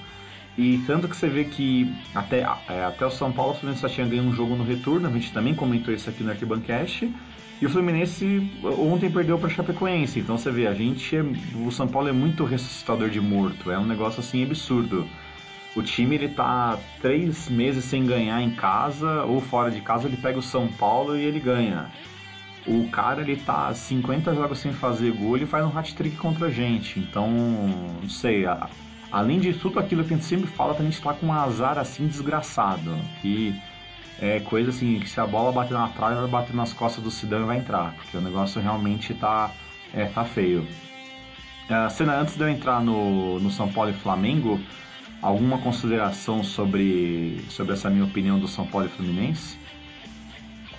E 0.56 0.78
tanto 0.86 1.06
que 1.06 1.16
você 1.16 1.28
vê 1.28 1.44
que 1.44 1.94
até, 2.14 2.40
é, 2.68 2.84
até 2.84 3.06
o 3.06 3.10
São 3.10 3.30
Paulo, 3.30 3.52
o 3.52 3.54
Fluminense 3.54 3.80
só 3.80 3.88
tinha 3.88 4.06
ganho 4.06 4.24
um 4.24 4.32
jogo 4.32 4.56
no 4.56 4.64
retorno, 4.64 5.06
a 5.06 5.10
gente 5.12 5.32
também 5.32 5.54
comentou 5.54 5.94
isso 5.94 6.10
aqui 6.10 6.22
no 6.22 6.30
Arquibancast. 6.30 7.08
E 7.60 7.66
o 7.66 7.68
Fluminense 7.68 8.50
ontem 8.78 9.10
perdeu 9.10 9.38
para 9.38 9.48
Chapecoense. 9.48 10.20
Então 10.20 10.38
você 10.38 10.50
vê, 10.50 10.66
a 10.66 10.74
gente 10.74 11.16
é, 11.16 11.22
o 11.54 11.70
São 11.70 11.86
Paulo 11.86 12.08
é 12.08 12.12
muito 12.12 12.44
ressuscitador 12.44 13.10
de 13.10 13.20
morto. 13.20 13.70
É 13.70 13.78
um 13.78 13.86
negócio 13.86 14.20
assim 14.20 14.42
absurdo. 14.42 15.06
O 15.76 15.82
time 15.82 16.16
ele 16.16 16.28
tá 16.28 16.78
três 17.00 17.48
meses 17.48 17.84
sem 17.84 18.04
ganhar 18.06 18.40
em 18.42 18.50
casa 18.50 19.24
ou 19.24 19.40
fora 19.40 19.70
de 19.70 19.80
casa, 19.80 20.08
ele 20.08 20.16
pega 20.16 20.38
o 20.38 20.42
São 20.42 20.66
Paulo 20.66 21.16
e 21.16 21.22
ele 21.22 21.38
ganha. 21.38 21.90
O 22.68 22.88
cara 22.90 23.22
ele 23.22 23.36
tá 23.36 23.72
50 23.72 24.34
jogos 24.34 24.58
sem 24.58 24.72
fazer 24.72 25.12
gol 25.12 25.38
e 25.38 25.46
faz 25.46 25.64
um 25.64 25.76
hat-trick 25.76 26.16
contra 26.16 26.46
a 26.46 26.50
gente. 26.50 27.00
Então, 27.00 27.30
não 27.30 28.08
sei, 28.08 28.44
a, 28.44 28.68
além 29.10 29.40
de 29.40 29.54
tudo 29.54 29.78
aquilo 29.78 30.04
que 30.04 30.12
a 30.12 30.16
gente 30.16 30.26
sempre 30.26 30.46
fala, 30.46 30.76
a 30.78 30.82
gente 30.82 31.00
tá 31.00 31.14
com 31.14 31.26
um 31.26 31.32
azar 31.32 31.78
assim 31.78 32.06
desgraçado, 32.06 32.94
que 33.22 33.58
é 34.20 34.40
coisa 34.40 34.70
assim, 34.70 34.98
que 34.98 35.08
se 35.08 35.18
a 35.18 35.26
bola 35.26 35.50
bater 35.50 35.74
na 35.74 35.88
trave, 35.88 36.16
vai 36.16 36.28
bater 36.28 36.54
nas 36.54 36.72
costas 36.72 37.02
do 37.02 37.10
Sidão 37.10 37.42
e 37.42 37.46
vai 37.46 37.58
entrar, 37.58 37.94
porque 37.94 38.16
o 38.16 38.20
negócio 38.20 38.60
realmente 38.60 39.14
tá, 39.14 39.50
é, 39.94 40.04
tá 40.06 40.24
feio. 40.24 40.66
Uh, 41.70 41.90
Senna, 41.90 42.20
antes 42.20 42.36
de 42.36 42.42
eu 42.42 42.48
entrar 42.48 42.82
no, 42.82 43.38
no 43.38 43.50
São 43.50 43.70
Paulo 43.70 43.90
e 43.90 43.94
Flamengo, 43.94 44.60
alguma 45.22 45.58
consideração 45.58 46.42
sobre, 46.42 47.44
sobre 47.48 47.74
essa 47.74 47.88
minha 47.88 48.04
opinião 48.04 48.38
do 48.38 48.48
São 48.48 48.66
Paulo 48.66 48.86
e 48.86 48.90
Fluminense? 48.90 49.58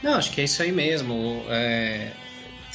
Não, 0.01 0.13
acho 0.13 0.31
que 0.31 0.41
é 0.41 0.43
isso 0.45 0.61
aí 0.61 0.71
mesmo. 0.71 1.43
É, 1.49 2.11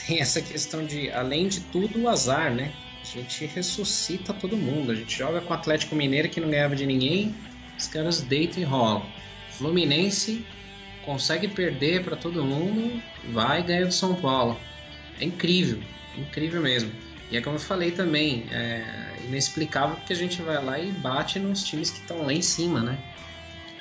tem 0.07 0.21
essa 0.21 0.40
questão 0.40 0.85
de, 0.85 1.11
além 1.11 1.49
de 1.49 1.61
tudo, 1.61 2.02
o 2.02 2.09
azar, 2.09 2.54
né? 2.54 2.73
A 3.02 3.07
gente 3.07 3.47
ressuscita 3.47 4.33
todo 4.33 4.57
mundo. 4.57 4.93
A 4.93 4.95
gente 4.95 5.16
joga 5.16 5.40
com 5.40 5.52
o 5.52 5.57
Atlético 5.57 5.95
Mineiro 5.95 6.28
que 6.28 6.40
não 6.40 6.50
ganhava 6.50 6.75
de 6.75 6.87
ninguém, 6.87 7.35
os 7.78 7.87
caras 7.87 8.21
deitam 8.21 8.62
e 8.62 8.64
rolam. 8.64 9.07
Fluminense 9.50 10.45
consegue 11.04 11.49
perder 11.49 12.02
para 12.02 12.16
todo 12.16 12.45
mundo, 12.45 13.00
vai 13.31 13.61
e 13.61 13.62
ganha 13.62 13.87
do 13.87 13.93
São 13.93 14.14
Paulo. 14.14 14.59
É 15.21 15.25
incrível, 15.25 15.81
incrível 16.16 16.61
mesmo. 16.61 16.90
E 17.31 17.37
é 17.37 17.40
como 17.40 17.57
eu 17.57 17.61
falei 17.61 17.90
também, 17.90 18.47
é 18.50 19.16
inexplicável 19.25 19.97
porque 19.97 20.12
a 20.12 20.16
gente 20.16 20.40
vai 20.43 20.62
lá 20.62 20.78
e 20.78 20.90
bate 20.93 21.38
nos 21.38 21.62
times 21.62 21.90
que 21.90 22.00
estão 22.00 22.23
lá 22.23 22.33
em 22.33 22.43
cima, 22.43 22.81
né? 22.83 22.99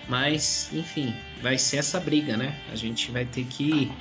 Mas, 0.07 0.69
enfim, 0.74 1.15
vai 1.41 1.57
ser 1.57 1.77
essa 1.77 2.00
briga, 2.00 2.36
né? 2.36 2.55
A 2.72 2.75
gente 2.75 3.12
vai 3.12 3.25
ter 3.25 3.45
que 3.45 3.91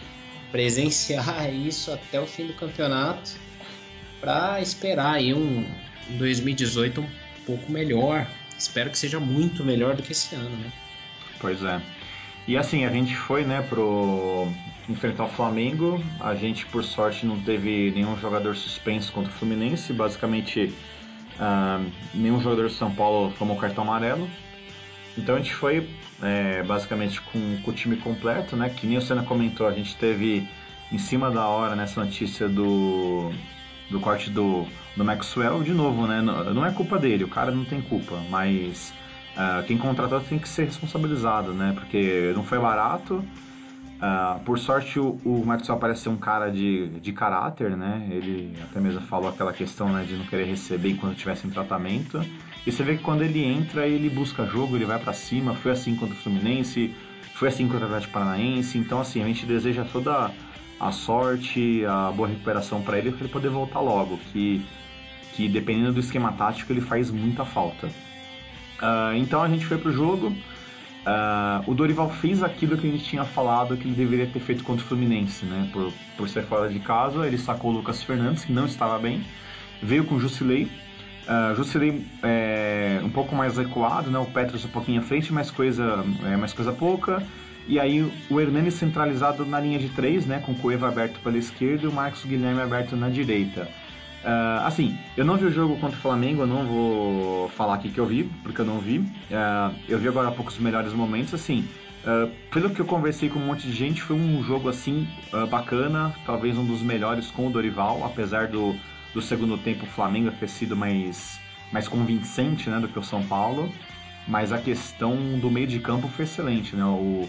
presenciar 0.51 1.51
isso 1.55 1.93
até 1.93 2.21
o 2.21 2.27
fim 2.27 2.47
do 2.47 2.55
campeonato 2.55 3.33
para 4.21 4.61
esperar 4.61 5.15
aí 5.15 5.35
um 5.35 5.67
2018 6.11 7.01
um 7.01 7.07
pouco 7.47 7.71
melhor. 7.71 8.27
Espero 8.59 8.91
que 8.91 8.99
seja 8.99 9.19
muito 9.19 9.65
melhor 9.65 9.97
do 9.97 10.03
que 10.03 10.13
esse 10.13 10.35
ano, 10.35 10.57
né? 10.57 10.73
Pois 11.41 11.63
é. 11.65 11.81
E 12.47 12.57
assim, 12.57 12.85
a 12.85 12.91
gente 12.91 13.15
foi, 13.17 13.45
né, 13.45 13.63
pro 13.63 14.49
enfrentar 14.89 15.25
o 15.25 15.29
Flamengo. 15.29 16.03
A 16.21 16.35
gente, 16.35 16.67
por 16.67 16.85
sorte, 16.85 17.25
não 17.27 17.41
teve 17.41 17.91
nenhum 17.93 18.17
jogador 18.19 18.55
suspenso 18.57 19.13
contra 19.13 19.31
o 19.31 19.35
Fluminense. 19.35 19.93
Basicamente, 19.93 20.73
uh, 21.39 21.91
nenhum 22.15 22.41
jogador 22.41 22.69
de 22.69 22.75
São 22.75 22.93
Paulo 22.93 23.33
tomou 23.39 23.57
cartão 23.57 23.85
amarelo. 23.85 24.29
Então 25.17 25.35
a 25.35 25.39
gente 25.39 25.55
foi 25.55 25.89
é, 26.23 26.63
basicamente 26.63 27.21
com, 27.21 27.59
com, 27.63 27.71
o 27.71 27.75
time 27.75 27.97
completo, 27.97 28.57
né? 28.57 28.71
Que 28.71 28.87
nem 28.87 28.97
o 28.97 29.03
Senna 29.03 29.23
comentou, 29.23 29.67
a 29.67 29.73
gente 29.73 29.97
teve 29.97 30.49
em 30.91 30.99
cima 30.99 31.31
da 31.31 31.47
hora 31.47 31.75
nessa 31.75 32.03
notícia 32.05 32.49
do, 32.49 33.31
do 33.91 34.01
corte 34.01 34.31
do, 34.31 34.67
do 34.97 35.05
Maxwell, 35.05 35.63
de 35.63 35.73
novo, 35.73 36.07
né? 36.07 36.21
Não, 36.21 36.55
não 36.55 36.67
é 36.67 36.71
culpa 36.71 36.99
dele, 36.99 37.25
o 37.25 37.29
cara 37.29 37.51
não 37.51 37.65
tem 37.65 37.81
culpa, 37.81 38.21
mas 38.31 38.93
uh, 39.37 39.63
quem 39.67 39.77
contratou 39.77 40.21
tem 40.21 40.39
que 40.39 40.49
ser 40.49 40.65
responsabilizado, 40.65 41.53
né? 41.53 41.73
Porque 41.75 42.33
não 42.35 42.45
foi 42.45 42.59
barato. 42.59 43.25
Uh, 44.03 44.41
por 44.45 44.59
sorte, 44.59 44.99
o, 44.99 45.21
o 45.25 45.45
Maxwell 45.47 45.79
parece 45.79 46.03
ser 46.03 46.09
um 46.09 46.17
cara 46.17 46.51
de, 46.51 46.89
de 47.01 47.13
caráter, 47.13 47.77
né? 47.77 48.09
Ele 48.11 48.53
até 48.63 48.81
mesmo 48.81 49.01
falou 49.03 49.29
aquela 49.29 49.53
questão 49.53 49.93
né, 49.93 50.05
de 50.05 50.17
não 50.17 50.25
querer 50.27 50.45
receber 50.45 50.91
enquanto 50.91 51.13
estivesse 51.13 51.47
em 51.47 51.51
tratamento. 51.51 52.21
E 52.67 52.71
você 52.71 52.83
vê 52.83 52.97
que 52.97 53.03
quando 53.03 53.23
ele 53.23 53.45
entra, 53.45 53.87
ele 53.87 54.09
busca 54.09 54.47
jogo, 54.47 54.77
ele 54.77 54.85
vai 54.85 54.99
para 54.99 55.13
cima. 55.13 55.55
Foi 55.55 55.73
assim 55.73 55.97
contra 55.97 56.15
o 56.15 56.19
Fluminense, 56.19 56.95
foi 57.35 57.49
assim 57.49 57.67
contra 57.67 57.85
o 57.85 57.87
Atlético 57.87 58.13
Paranaense. 58.13 58.79
Então, 58.79 59.01
assim, 59.01 59.23
a 59.23 59.27
gente 59.27 59.45
deseja 59.47 59.85
toda 59.85 60.31
a 60.79 60.93
sorte, 60.93 61.85
a 61.85 62.13
boa 62.13 62.29
recuperação 62.29 62.83
para 62.83 62.99
ele, 62.99 63.11
para 63.11 63.21
ele 63.21 63.33
poder 63.33 63.49
voltar 63.49 63.81
logo. 63.81 64.19
Que, 64.33 64.65
que 65.35 65.49
dependendo 65.49 65.93
do 65.93 66.01
esquema 66.01 66.33
tático, 66.33 66.73
ele 66.73 66.81
faz 66.81 67.11
muita 67.11 67.45
falta. 67.45 67.89
Uh, 68.83 69.15
então 69.17 69.43
a 69.43 69.49
gente 69.49 69.65
foi 69.65 69.79
pro 69.79 69.93
jogo. 69.93 70.29
Uh, 71.05 71.69
o 71.71 71.75
Dorival 71.75 72.11
fez 72.11 72.45
aquilo 72.45 72.77
que 72.77 72.87
a 72.87 72.91
gente 72.91 73.05
tinha 73.05 73.25
falado 73.25 73.77
que 73.77 73.89
ele 73.89 73.95
deveria 73.95 74.27
ter 74.27 74.39
feito 74.39 74.63
contra 74.63 74.85
o 74.85 74.89
Fluminense, 74.89 75.45
né? 75.45 75.69
Por, 75.73 75.93
por 76.17 76.29
ser 76.29 76.45
fora 76.45 76.69
de 76.69 76.79
casa, 76.79 77.27
ele 77.27 77.39
sacou 77.39 77.73
o 77.73 77.75
Lucas 77.75 78.03
Fernandes, 78.03 78.45
que 78.45 78.53
não 78.53 78.67
estava 78.67 78.99
bem, 78.99 79.25
veio 79.83 80.05
com 80.05 80.15
o 80.15 80.21
Jusilei, 80.21 80.71
Uh, 81.23 81.55
Jusilei 81.55 82.05
é 82.23 83.01
um 83.03 83.11
pouco 83.11 83.35
mais 83.35 83.57
recuado, 83.57 84.11
né? 84.11 84.19
o 84.19 84.25
Petros 84.27 84.65
um 84.65 84.69
pouquinho 84.69 85.01
à 85.01 85.05
frente, 85.05 85.33
mas 85.33 85.51
coisa, 85.51 86.05
é, 86.25 86.37
mais 86.37 86.53
coisa 86.53 86.73
pouca. 86.73 87.23
E 87.69 87.79
aí 87.79 88.03
o 88.29 88.41
Hernani 88.41 88.73
centralizado 88.73 89.47
na 89.47 89.61
linha 89.61 89.79
de 89.79 89.89
três, 89.91 90.27
né? 90.27 90.43
com 90.45 90.53
o 90.53 90.55
Cueva 90.57 90.89
aberto 90.89 91.21
pela 91.21 91.39
esquerda 91.39 91.85
e 91.85 91.89
o 91.89 91.93
Marcos 91.93 92.25
Guilherme 92.25 92.61
aberto 92.61 92.97
na 92.97 93.09
direita. 93.09 93.69
Uh, 94.23 94.65
assim, 94.65 94.97
eu 95.17 95.25
não 95.25 95.37
vi 95.37 95.47
o 95.47 95.51
jogo 95.51 95.77
contra 95.79 95.99
o 95.99 96.01
Flamengo, 96.01 96.43
eu 96.43 96.47
não 96.47 96.65
vou 96.65 97.49
falar 97.51 97.75
aqui 97.75 97.91
que 97.91 97.99
eu 97.99 98.07
vi, 98.07 98.25
porque 98.43 98.61
eu 98.61 98.65
não 98.65 98.79
vi. 98.79 98.99
Uh, 98.99 99.75
eu 99.89 99.99
vi 99.99 100.07
agora 100.09 100.29
há 100.29 100.33
poucos 100.33 100.59
melhores 100.59 100.93
momentos, 100.93 101.35
assim. 101.35 101.69
Uh, 102.05 102.31
pelo 102.51 102.71
que 102.71 102.81
eu 102.81 102.87
conversei 102.87 103.29
com 103.29 103.41
um 103.41 103.47
monte 103.47 103.67
de 103.67 103.73
gente, 103.73 104.01
foi 104.01 104.17
um 104.17 104.43
jogo 104.43 104.69
assim 104.69 105.09
bacana, 105.51 106.15
talvez 106.25 106.57
um 106.57 106.65
dos 106.65 106.83
melhores 106.83 107.31
com 107.31 107.47
o 107.47 107.51
Dorival, 107.51 108.05
apesar 108.05 108.49
do, 108.49 108.77
do 109.15 109.21
segundo 109.21 109.59
tempo 109.59 109.85
o 109.85 109.89
Flamengo 109.89 110.31
ter 110.33 110.49
sido 110.49 110.77
mais, 110.77 111.41
mais 111.73 111.89
convincente 111.89 112.69
né, 112.71 112.81
do 112.81 112.89
que 112.89 112.99
o 112.99 113.03
São 113.03 113.23
Paulo, 113.25 113.73
mas 114.27 114.53
a 114.53 114.59
questão 114.59 115.39
do 115.39 115.51
meio 115.51 115.67
de 115.67 115.79
campo 115.81 116.09
foi 116.09 116.25
excelente. 116.25 116.75
Né? 116.77 116.85
O, 116.85 117.29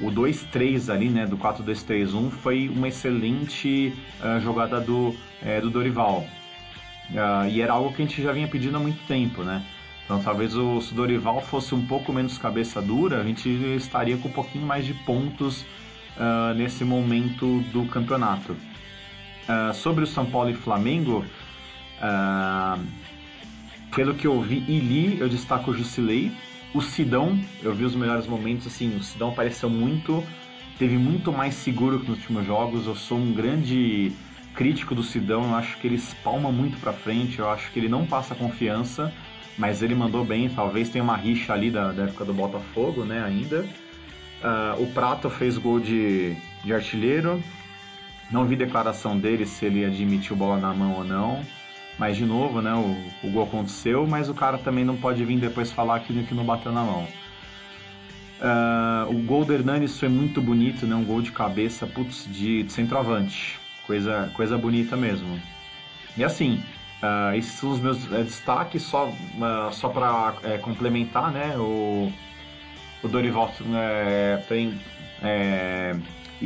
o 0.00 0.10
2-3 0.10 0.92
ali, 0.92 1.08
né, 1.08 1.26
do 1.26 1.36
4-2-3-1, 1.36 2.30
foi 2.30 2.68
uma 2.68 2.88
excelente 2.88 3.94
uh, 4.20 4.40
jogada 4.40 4.80
do, 4.80 5.14
é, 5.42 5.60
do 5.60 5.70
Dorival. 5.70 6.26
Uh, 7.10 7.48
e 7.50 7.60
era 7.60 7.72
algo 7.72 7.92
que 7.92 8.02
a 8.02 8.06
gente 8.06 8.22
já 8.22 8.32
vinha 8.32 8.48
pedindo 8.48 8.76
há 8.76 8.80
muito 8.80 9.04
tempo, 9.06 9.42
né? 9.42 9.64
Então 10.04 10.20
talvez 10.20 10.56
o, 10.56 10.80
se 10.80 10.92
o 10.92 10.96
Dorival 10.96 11.40
fosse 11.40 11.74
um 11.74 11.86
pouco 11.86 12.12
menos 12.12 12.36
cabeça 12.38 12.82
dura, 12.82 13.20
a 13.20 13.24
gente 13.24 13.48
estaria 13.76 14.16
com 14.16 14.28
um 14.28 14.32
pouquinho 14.32 14.66
mais 14.66 14.84
de 14.84 14.94
pontos 14.94 15.62
uh, 16.16 16.54
nesse 16.56 16.84
momento 16.84 17.60
do 17.72 17.84
campeonato. 17.86 18.56
Uh, 19.42 19.74
sobre 19.74 20.04
o 20.04 20.06
São 20.06 20.24
Paulo 20.24 20.50
e 20.50 20.54
Flamengo, 20.54 21.24
uh, 21.98 22.80
pelo 23.94 24.14
que 24.14 24.26
eu 24.26 24.40
vi 24.40 24.64
e 24.68 24.78
li, 24.78 25.18
eu 25.20 25.28
destaco 25.28 25.72
o 25.72 25.74
Jusilei. 25.74 26.32
O 26.72 26.80
Sidão, 26.80 27.38
eu 27.62 27.74
vi 27.74 27.84
os 27.84 27.94
melhores 27.94 28.26
momentos, 28.26 28.66
assim, 28.66 28.96
o 28.96 29.02
Sidão 29.02 29.34
pareceu 29.34 29.68
muito, 29.68 30.24
teve 30.78 30.96
muito 30.96 31.32
mais 31.32 31.54
seguro 31.54 32.00
que 32.00 32.08
nos 32.08 32.18
últimos 32.18 32.46
jogos. 32.46 32.86
Eu 32.86 32.94
sou 32.94 33.18
um 33.18 33.32
grande 33.32 34.12
crítico 34.54 34.94
do 34.94 35.02
Sidão, 35.02 35.44
eu 35.44 35.54
acho 35.56 35.76
que 35.78 35.86
ele 35.86 35.96
espalma 35.96 36.50
muito 36.50 36.78
pra 36.78 36.92
frente, 36.92 37.38
eu 37.38 37.50
acho 37.50 37.70
que 37.72 37.78
ele 37.78 37.88
não 37.88 38.06
passa 38.06 38.34
confiança, 38.34 39.12
mas 39.58 39.82
ele 39.82 39.94
mandou 39.94 40.24
bem, 40.24 40.48
talvez 40.48 40.88
tenha 40.88 41.02
uma 41.04 41.16
rixa 41.16 41.52
ali 41.52 41.70
da, 41.70 41.92
da 41.92 42.04
época 42.04 42.24
do 42.24 42.32
Botafogo, 42.32 43.04
né, 43.04 43.22
ainda. 43.24 43.66
Uh, 44.42 44.82
o 44.82 44.86
Prato 44.92 45.28
fez 45.28 45.58
gol 45.58 45.78
de, 45.78 46.34
de 46.64 46.72
artilheiro, 46.72 47.42
não 48.32 48.46
vi 48.46 48.56
declaração 48.56 49.18
dele 49.18 49.46
se 49.46 49.66
ele 49.66 49.84
admitiu 49.84 50.34
bola 50.34 50.58
na 50.58 50.72
mão 50.72 50.94
ou 50.94 51.04
não. 51.04 51.44
Mas 51.98 52.16
de 52.16 52.24
novo, 52.24 52.62
né, 52.62 52.72
o, 52.72 53.26
o 53.26 53.30
gol 53.30 53.44
aconteceu, 53.44 54.06
mas 54.06 54.28
o 54.28 54.34
cara 54.34 54.56
também 54.56 54.84
não 54.84 54.96
pode 54.96 55.24
vir 55.24 55.38
depois 55.38 55.70
falar 55.70 55.96
aquilo 55.96 56.24
que 56.24 56.34
não 56.34 56.44
bateu 56.44 56.72
na 56.72 56.82
mão. 56.82 57.06
Uh, 58.42 59.08
o 59.08 59.22
gol 59.22 59.44
do 59.44 59.52
Hernanes 59.52 60.00
foi 60.00 60.08
muito 60.08 60.42
bonito, 60.42 60.84
né? 60.84 60.96
Um 60.96 61.04
gol 61.04 61.22
de 61.22 61.30
cabeça, 61.30 61.86
putz, 61.86 62.26
de, 62.28 62.64
de 62.64 62.72
centroavante. 62.72 63.60
Coisa, 63.86 64.32
coisa 64.34 64.58
bonita 64.58 64.96
mesmo. 64.96 65.40
E 66.16 66.24
assim, 66.24 66.60
uh, 67.02 67.36
esses 67.36 67.52
são 67.52 67.70
os 67.70 67.78
meus 67.78 68.10
é, 68.12 68.22
destaques, 68.24 68.82
só, 68.82 69.08
uh, 69.10 69.72
só 69.72 69.88
para 69.90 70.34
é, 70.42 70.58
complementar, 70.58 71.30
né? 71.30 71.54
O, 71.56 72.10
o 73.00 73.08
Dorival 73.08 73.52
é, 73.76 74.42
tem 74.48 74.80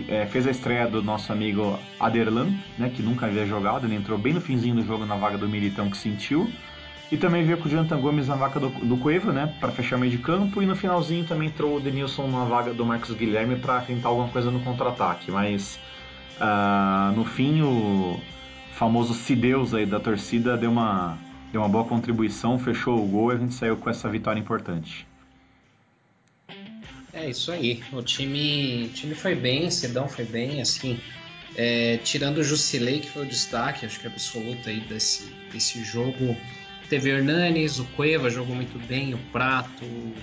é, 0.08 0.26
fez 0.26 0.46
a 0.46 0.50
estreia 0.50 0.86
do 0.86 1.02
nosso 1.02 1.32
amigo 1.32 1.78
Aderlan, 1.98 2.50
né, 2.76 2.90
que 2.94 3.02
nunca 3.02 3.26
havia 3.26 3.46
jogado, 3.46 3.86
ele 3.86 3.94
entrou 3.94 4.18
bem 4.18 4.32
no 4.32 4.40
finzinho 4.40 4.74
do 4.74 4.84
jogo 4.84 5.06
na 5.06 5.16
vaga 5.16 5.38
do 5.38 5.48
Militão 5.48 5.88
que 5.88 5.96
sentiu. 5.96 6.50
E 7.10 7.16
também 7.16 7.44
veio 7.44 7.56
com 7.58 7.68
o 7.68 7.70
Jonathan 7.70 8.00
Gomes 8.00 8.26
na 8.26 8.34
vaga 8.34 8.58
do, 8.58 8.68
do 8.68 8.96
Cueva, 8.96 9.32
né, 9.32 9.54
para 9.60 9.70
fechar 9.70 9.96
o 9.96 9.98
meio 9.98 10.10
de 10.10 10.18
campo. 10.18 10.60
E 10.60 10.66
no 10.66 10.74
finalzinho 10.74 11.24
também 11.24 11.48
entrou 11.48 11.76
o 11.76 11.80
Denilson 11.80 12.26
na 12.26 12.44
vaga 12.44 12.74
do 12.74 12.84
Marcos 12.84 13.12
Guilherme 13.12 13.56
para 13.56 13.80
tentar 13.80 14.08
alguma 14.08 14.28
coisa 14.28 14.50
no 14.50 14.58
contra-ataque. 14.60 15.30
Mas 15.30 15.78
uh, 16.40 17.14
no 17.14 17.24
fim, 17.24 17.62
o 17.62 18.18
famoso 18.72 19.14
Cideus 19.14 19.72
aí 19.72 19.86
da 19.86 20.00
torcida 20.00 20.56
deu 20.56 20.70
uma, 20.70 21.16
deu 21.52 21.60
uma 21.60 21.68
boa 21.68 21.84
contribuição, 21.84 22.58
fechou 22.58 23.00
o 23.00 23.06
gol 23.06 23.32
e 23.32 23.36
a 23.36 23.38
gente 23.38 23.54
saiu 23.54 23.76
com 23.76 23.88
essa 23.88 24.08
vitória 24.08 24.40
importante. 24.40 25.06
É 27.16 27.30
isso 27.30 27.50
aí. 27.50 27.82
O 27.92 28.02
time, 28.02 28.85
o 28.85 28.88
time 28.90 29.14
foi 29.14 29.35
bem, 29.35 29.70
Sedão 29.70 30.06
foi 30.06 30.26
bem, 30.26 30.61
assim. 30.61 31.00
É, 31.56 31.96
tirando 32.04 32.38
o 32.38 32.44
Jusilei, 32.44 33.00
que 33.00 33.08
foi 33.08 33.23
o 33.23 33.26
destaque, 33.26 33.87
acho 33.87 33.99
que 33.99 34.06
absoluto 34.06 34.68
aí 34.68 34.80
desse, 34.80 35.25
desse 35.50 35.82
jogo. 35.82 36.37
Teve 36.90 37.08
Hernanes, 37.08 37.78
o 37.78 37.87
Cueva 37.96 38.28
jogou 38.28 38.54
muito 38.54 38.78
bem, 38.87 39.14
o 39.14 39.18
Prato, 39.32 39.82
o 39.82 40.14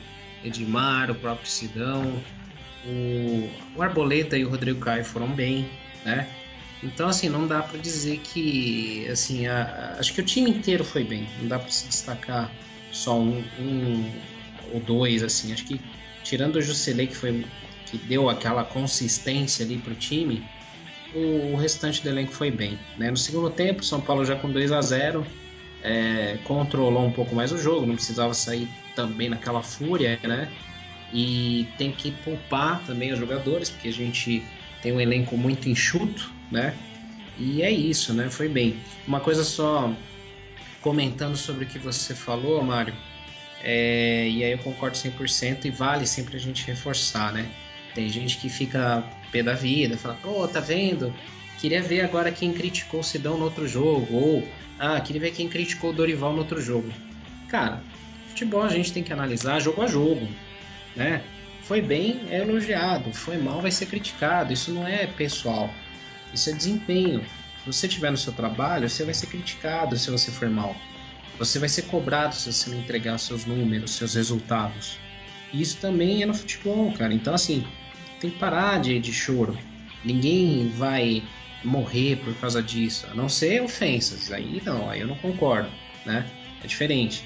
Edmar, 0.44 1.10
o 1.10 1.16
próprio 1.16 1.50
Sidão. 1.50 2.22
O, 2.86 3.50
o 3.76 3.82
Arboleda 3.82 4.38
e 4.38 4.46
o 4.46 4.50
Rodrigo 4.50 4.80
Caio 4.80 5.04
foram 5.04 5.30
bem, 5.30 5.68
né? 6.06 6.30
Então, 6.84 7.10
assim, 7.10 7.28
não 7.28 7.48
dá 7.48 7.64
para 7.64 7.80
dizer 7.80 8.20
que, 8.20 9.08
assim, 9.10 9.48
a, 9.48 9.64
a, 9.64 10.00
acho 10.00 10.14
que 10.14 10.22
o 10.22 10.24
time 10.24 10.52
inteiro 10.52 10.84
foi 10.84 11.04
bem. 11.04 11.28
Não 11.40 11.48
dá 11.48 11.58
para 11.58 11.72
se 11.72 11.88
destacar 11.88 12.52
só 12.92 13.20
um, 13.20 13.44
um, 13.60 14.12
ou 14.72 14.80
dois, 14.80 15.24
assim. 15.24 15.52
Acho 15.54 15.66
que 15.66 15.82
tirando 16.24 16.58
o 16.58 16.62
Jusilei 16.62 17.08
que 17.08 17.16
foi 17.16 17.46
que 17.86 17.98
deu 17.98 18.30
aquela 18.30 18.64
consistência 18.64 19.64
ali 19.64 19.78
pro 19.78 19.94
time, 19.94 20.44
o, 21.14 21.54
o 21.54 21.56
restante 21.56 22.02
do 22.02 22.10
elenco 22.10 22.32
foi 22.32 22.50
bem. 22.50 22.80
Né? 22.98 23.12
No 23.12 23.18
segundo 23.18 23.50
tempo, 23.52 23.84
São 23.84 24.02
Paulo 24.02 24.26
já 24.26 24.36
com 24.36 24.50
2 24.50 24.72
a 24.72 24.82
0 24.82 25.26
é, 25.84 26.38
controlou 26.46 27.06
um 27.06 27.12
pouco 27.12 27.36
mais 27.36 27.52
o 27.52 27.58
jogo, 27.58 27.86
não 27.86 27.96
precisava 27.96 28.34
sair 28.34 28.68
também 28.96 29.30
naquela 29.30 29.62
fúria, 29.62 30.18
né? 30.24 30.50
E 31.12 31.68
tem 31.78 31.92
que 31.92 32.12
poupar 32.12 32.84
também 32.86 33.12
os 33.12 33.20
jogadores, 33.20 33.70
porque 33.70 33.90
a 33.90 33.94
gente 33.94 34.42
tem 34.82 34.94
um 34.94 35.00
elenco 35.00 35.38
muito 35.38 35.70
enxuto, 35.70 36.32
né? 36.50 36.74
E 37.38 37.62
é 37.62 37.70
isso, 37.70 38.14
né? 38.14 38.30
Foi 38.30 38.48
bem. 38.48 38.78
Uma 39.06 39.20
coisa 39.20 39.44
só 39.44 39.94
comentando 40.82 41.36
sobre 41.36 41.66
o 41.66 41.68
que 41.68 41.78
você 41.78 42.16
falou, 42.16 42.64
Mário, 42.64 42.94
é, 43.64 44.28
e 44.28 44.44
aí 44.44 44.52
eu 44.52 44.58
concordo 44.58 44.98
100% 44.98 45.66
e 45.66 45.70
vale 45.70 46.06
sempre 46.06 46.36
a 46.36 46.40
gente 46.40 46.68
reforçar, 46.68 47.32
né? 47.32 47.50
Tem 47.96 48.10
gente 48.10 48.38
que 48.38 48.50
fica 48.50 49.04
pé 49.32 49.42
da 49.42 49.54
vida, 49.54 49.98
fala, 49.98 50.18
pô, 50.22 50.48
tá 50.48 50.60
vendo? 50.60 51.14
Queria 51.60 51.82
ver 51.82 52.02
agora 52.02 52.32
quem 52.32 52.52
criticou 52.52 53.00
o 53.00 53.04
Sidão 53.04 53.38
no 53.38 53.46
outro 53.46 53.68
jogo, 53.68 54.14
ou, 54.14 54.48
ah, 54.78 55.00
queria 55.00 55.22
ver 55.22 55.32
quem 55.32 55.48
criticou 55.48 55.92
o 55.92 55.94
Dorival 55.94 56.34
no 56.34 56.40
outro 56.40 56.62
jogo. 56.62 56.92
Cara, 57.48 57.82
futebol 58.28 58.64
a 58.64 58.70
gente 58.70 58.92
tem 58.92 59.02
que 59.02 59.14
analisar 59.14 59.62
jogo 59.62 59.82
a 59.82 59.88
jogo, 59.88 60.28
né? 60.96 61.24
Foi 61.62 61.82
bem, 61.82 62.20
é 62.30 62.40
elogiado, 62.40 63.14
foi 63.14 63.38
mal, 63.38 63.62
vai 63.62 63.72
ser 63.72 63.86
criticado. 63.86 64.52
Isso 64.52 64.72
não 64.74 64.86
é 64.86 65.08
pessoal, 65.08 65.74
isso 66.34 66.50
é 66.50 66.54
desempenho. 66.54 67.22
Se 67.62 67.68
você 67.68 67.88
estiver 67.88 68.12
no 68.12 68.18
seu 68.18 68.34
trabalho, 68.34 68.90
você 68.90 69.06
vai 69.06 69.14
ser 69.14 69.28
criticado 69.28 69.98
se 69.98 70.12
você 70.12 70.30
for 70.32 70.50
mal. 70.50 70.76
Você 71.38 71.60
vai 71.60 71.70
ser 71.70 71.84
cobrado 71.84 72.36
se 72.36 72.52
você 72.52 72.70
não 72.70 72.80
entregar 72.80 73.18
seus 73.18 73.46
números, 73.46 73.92
seus 73.92 74.16
resultados. 74.16 75.00
Isso 75.54 75.78
também 75.78 76.24
é 76.24 76.26
no 76.26 76.34
futebol, 76.34 76.92
cara. 76.94 77.14
Então, 77.14 77.34
assim, 77.34 77.66
tem 78.20 78.30
que 78.30 78.38
parar 78.38 78.80
de, 78.80 79.00
de 79.00 79.14
choro. 79.14 79.58
Ninguém 80.04 80.70
vai 80.70 81.24
morrer 81.64 82.18
por 82.18 82.34
causa 82.36 82.62
disso, 82.62 83.08
a 83.12 83.16
não 83.16 83.30
ser 83.30 83.62
ofensas. 83.62 84.32
Aí 84.32 84.62
não, 84.66 84.90
aí 84.90 85.02
eu 85.02 85.08
não 85.08 85.16
concordo, 85.16 85.70
né? 86.06 86.26
É 86.64 86.68
diferente. 86.68 87.24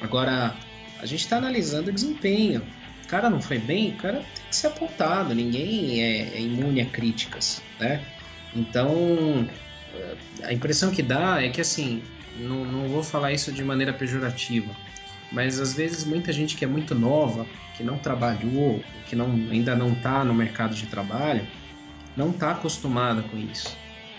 Agora, 0.00 0.54
a 1.00 1.06
gente 1.06 1.20
está 1.20 1.36
analisando 1.36 1.90
o 1.90 1.92
desempenho. 1.92 2.62
O 3.04 3.08
cara 3.08 3.28
não 3.28 3.40
foi 3.40 3.58
bem, 3.58 3.90
o 3.90 3.96
cara 3.96 4.18
tem 4.18 4.44
que 4.48 4.56
ser 4.56 4.68
apontado. 4.68 5.34
Ninguém 5.34 6.02
é, 6.02 6.36
é 6.36 6.40
imune 6.40 6.80
a 6.80 6.86
críticas, 6.86 7.62
né? 7.78 8.04
Então, 8.54 9.48
a 10.42 10.52
impressão 10.52 10.90
que 10.90 11.02
dá 11.02 11.42
é 11.42 11.48
que 11.48 11.60
assim, 11.60 12.02
não, 12.36 12.64
não 12.64 12.88
vou 12.88 13.02
falar 13.02 13.32
isso 13.32 13.52
de 13.52 13.64
maneira 13.64 13.92
pejorativa, 13.92 14.74
mas 15.32 15.60
às 15.60 15.74
vezes 15.74 16.04
muita 16.04 16.32
gente 16.32 16.56
que 16.56 16.64
é 16.64 16.68
muito 16.68 16.94
nova, 16.94 17.46
que 17.76 17.82
não 17.82 17.98
trabalhou, 17.98 18.82
que 19.06 19.16
não, 19.16 19.26
ainda 19.50 19.74
não 19.74 19.92
está 19.92 20.24
no 20.24 20.34
mercado 20.34 20.74
de 20.74 20.86
trabalho, 20.86 21.46
não 22.16 22.30
está 22.30 22.52
acostumada 22.52 23.22
com 23.22 23.38
isso. 23.38 23.76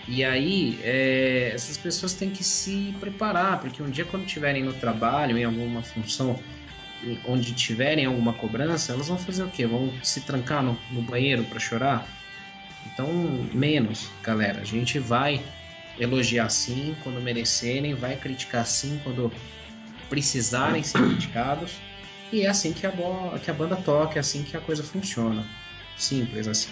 E 0.08 0.24
aí, 0.24 0.80
é, 0.82 1.52
essas 1.54 1.76
pessoas 1.76 2.12
têm 2.12 2.30
que 2.30 2.42
se 2.42 2.94
preparar, 2.98 3.60
porque 3.60 3.82
um 3.82 3.88
dia, 3.88 4.04
quando 4.04 4.26
estiverem 4.26 4.64
no 4.64 4.72
trabalho, 4.72 5.38
em 5.38 5.44
alguma 5.44 5.82
função, 5.82 6.38
onde 7.24 7.54
tiverem 7.54 8.04
alguma 8.06 8.32
cobrança, 8.32 8.92
elas 8.92 9.08
vão 9.08 9.18
fazer 9.18 9.44
o 9.44 9.48
quê? 9.48 9.66
Vão 9.66 9.92
se 10.02 10.22
trancar 10.22 10.62
no, 10.62 10.76
no 10.90 11.02
banheiro 11.02 11.44
para 11.44 11.58
chorar? 11.60 12.06
Então, 12.86 13.08
menos, 13.54 14.08
galera. 14.22 14.60
A 14.60 14.64
gente 14.64 14.98
vai 14.98 15.40
elogiar 15.98 16.48
sim 16.48 16.96
quando 17.02 17.20
merecerem, 17.20 17.94
vai 17.94 18.16
criticar 18.16 18.66
sim 18.66 19.00
quando 19.02 19.32
precisarem 20.08 20.82
ser 20.82 20.98
criticados. 20.98 21.80
E 22.32 22.42
é 22.42 22.48
assim 22.48 22.72
que 22.72 22.86
a, 22.86 22.92
que 23.42 23.50
a 23.50 23.54
banda 23.54 23.76
toca, 23.76 24.18
é 24.18 24.20
assim 24.20 24.42
que 24.42 24.56
a 24.56 24.60
coisa 24.60 24.82
funciona. 24.82 25.44
Simples 25.96 26.48
assim. 26.48 26.70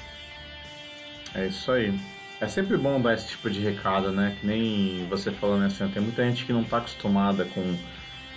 É 1.35 1.47
isso 1.47 1.71
aí. 1.71 1.93
É 2.41 2.49
sempre 2.49 2.77
bom 2.79 3.01
dar 3.01 3.15
esse 3.15 3.29
tipo 3.29 3.51
de 3.51 3.61
recado, 3.61 4.11
né? 4.11 4.35
Que 4.41 4.47
nem 4.47 5.07
você 5.11 5.31
falando 5.31 5.67
assim, 5.67 5.87
tem 5.89 6.03
muita 6.03 6.25
gente 6.25 6.47
que 6.47 6.53
não 6.53 6.63
está 6.63 6.79
acostumada 6.79 7.45
com, 7.45 7.77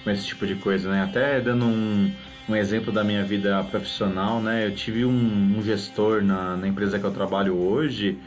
com 0.03 0.09
esse 0.09 0.25
tipo 0.25 0.45
de 0.45 0.55
coisa, 0.55 0.91
né? 0.91 1.03
Até 1.03 1.39
dando 1.39 1.65
um, 1.65 2.13
um 2.49 2.55
exemplo 2.55 2.91
da 2.91 3.03
minha 3.03 3.23
vida 3.23 3.63
profissional, 3.63 4.41
né? 4.41 4.65
Eu 4.65 4.75
tive 4.75 5.05
um, 5.05 5.57
um 5.57 5.63
gestor 5.63 6.21
na, 6.21 6.57
na 6.57 6.67
empresa 6.67 6.99
que 6.99 7.05
eu 7.05 7.11
trabalho 7.11 7.55
hoje 7.55 8.19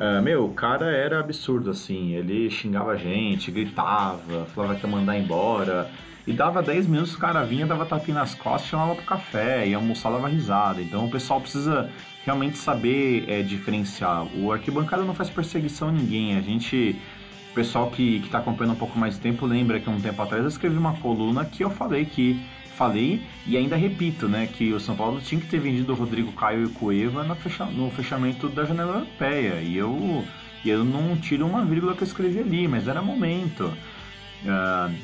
Uh, 0.00 0.22
meu, 0.22 0.46
o 0.46 0.54
cara 0.54 0.90
era 0.90 1.20
absurdo, 1.20 1.68
assim. 1.68 2.14
Ele 2.14 2.48
xingava 2.48 2.92
a 2.92 2.96
gente, 2.96 3.50
gritava, 3.50 4.46
falava 4.46 4.74
que 4.74 4.86
ia 4.86 4.90
mandar 4.90 5.18
embora. 5.18 5.90
E 6.26 6.32
dava 6.32 6.62
10 6.62 6.86
minutos, 6.86 7.14
o 7.14 7.18
cara 7.18 7.42
vinha, 7.44 7.66
dava 7.66 7.84
tapinha 7.84 8.18
nas 8.18 8.34
costas, 8.34 8.70
chamava 8.70 8.94
pro 8.94 9.04
café, 9.04 9.66
ia 9.66 9.76
almoçar, 9.76 10.10
dava 10.10 10.26
risada. 10.26 10.80
Então 10.80 11.04
o 11.04 11.10
pessoal 11.10 11.38
precisa 11.38 11.90
realmente 12.24 12.56
saber 12.56 13.28
é, 13.28 13.42
diferenciar. 13.42 14.26
O 14.38 14.50
arquibancada 14.50 15.04
não 15.04 15.14
faz 15.14 15.28
perseguição 15.28 15.88
a 15.88 15.92
ninguém. 15.92 16.34
A 16.34 16.40
gente, 16.40 16.98
o 17.50 17.54
pessoal 17.54 17.90
que, 17.90 18.20
que 18.20 18.30
tá 18.30 18.38
acompanhando 18.38 18.72
um 18.76 18.78
pouco 18.78 18.98
mais 18.98 19.18
tempo, 19.18 19.44
lembra 19.44 19.80
que 19.80 19.90
um 19.90 20.00
tempo 20.00 20.22
atrás 20.22 20.42
eu 20.42 20.48
escrevi 20.48 20.78
uma 20.78 20.96
coluna 21.00 21.44
que 21.44 21.62
eu 21.62 21.68
falei 21.68 22.06
que 22.06 22.40
falei 22.80 23.20
e 23.46 23.58
ainda 23.58 23.76
repito, 23.76 24.26
né, 24.26 24.46
que 24.50 24.72
o 24.72 24.80
São 24.80 24.96
Paulo 24.96 25.20
tinha 25.20 25.38
que 25.38 25.46
ter 25.46 25.60
vendido 25.60 25.92
o 25.92 25.94
Rodrigo 25.94 26.32
Caio 26.32 26.62
e 26.62 26.64
o 26.64 26.70
Cueva 26.70 27.22
no, 27.22 27.34
fecha, 27.34 27.66
no 27.66 27.90
fechamento 27.90 28.48
da 28.48 28.64
janela 28.64 28.94
europeia. 28.94 29.60
E 29.60 29.76
eu, 29.76 30.24
eu 30.64 30.82
não 30.82 31.14
tiro 31.18 31.46
uma 31.46 31.62
vírgula 31.62 31.94
que 31.94 32.02
eu 32.02 32.06
escrevi 32.06 32.38
ali, 32.38 32.66
mas 32.66 32.88
era 32.88 33.02
momento. 33.02 33.64
Uh, 34.44 34.94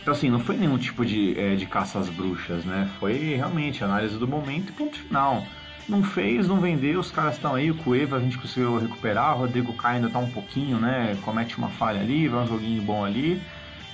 então, 0.00 0.14
assim, 0.14 0.30
não 0.30 0.40
foi 0.40 0.56
nenhum 0.56 0.78
tipo 0.78 1.04
de, 1.04 1.38
é, 1.38 1.54
de 1.54 1.66
caça 1.66 1.98
às 1.98 2.08
bruxas, 2.08 2.64
né? 2.64 2.90
Foi 2.98 3.36
realmente 3.36 3.84
análise 3.84 4.16
do 4.16 4.26
momento 4.26 4.70
e 4.70 4.72
ponto 4.72 4.98
final. 4.98 5.44
Não 5.86 6.02
fez, 6.02 6.48
não 6.48 6.60
vendeu, 6.60 6.98
os 6.98 7.10
caras 7.10 7.34
estão 7.34 7.54
aí, 7.54 7.70
o 7.70 7.74
Cueva 7.74 8.16
a 8.16 8.20
gente 8.20 8.38
conseguiu 8.38 8.78
recuperar, 8.78 9.36
o 9.36 9.40
Rodrigo 9.40 9.74
Caio 9.74 9.96
ainda 9.96 10.08
tá 10.08 10.18
um 10.18 10.30
pouquinho, 10.30 10.78
né? 10.78 11.14
Comete 11.22 11.58
uma 11.58 11.68
falha 11.68 12.00
ali, 12.00 12.26
vai 12.26 12.42
um 12.42 12.46
joguinho 12.46 12.80
bom 12.80 13.04
ali. 13.04 13.38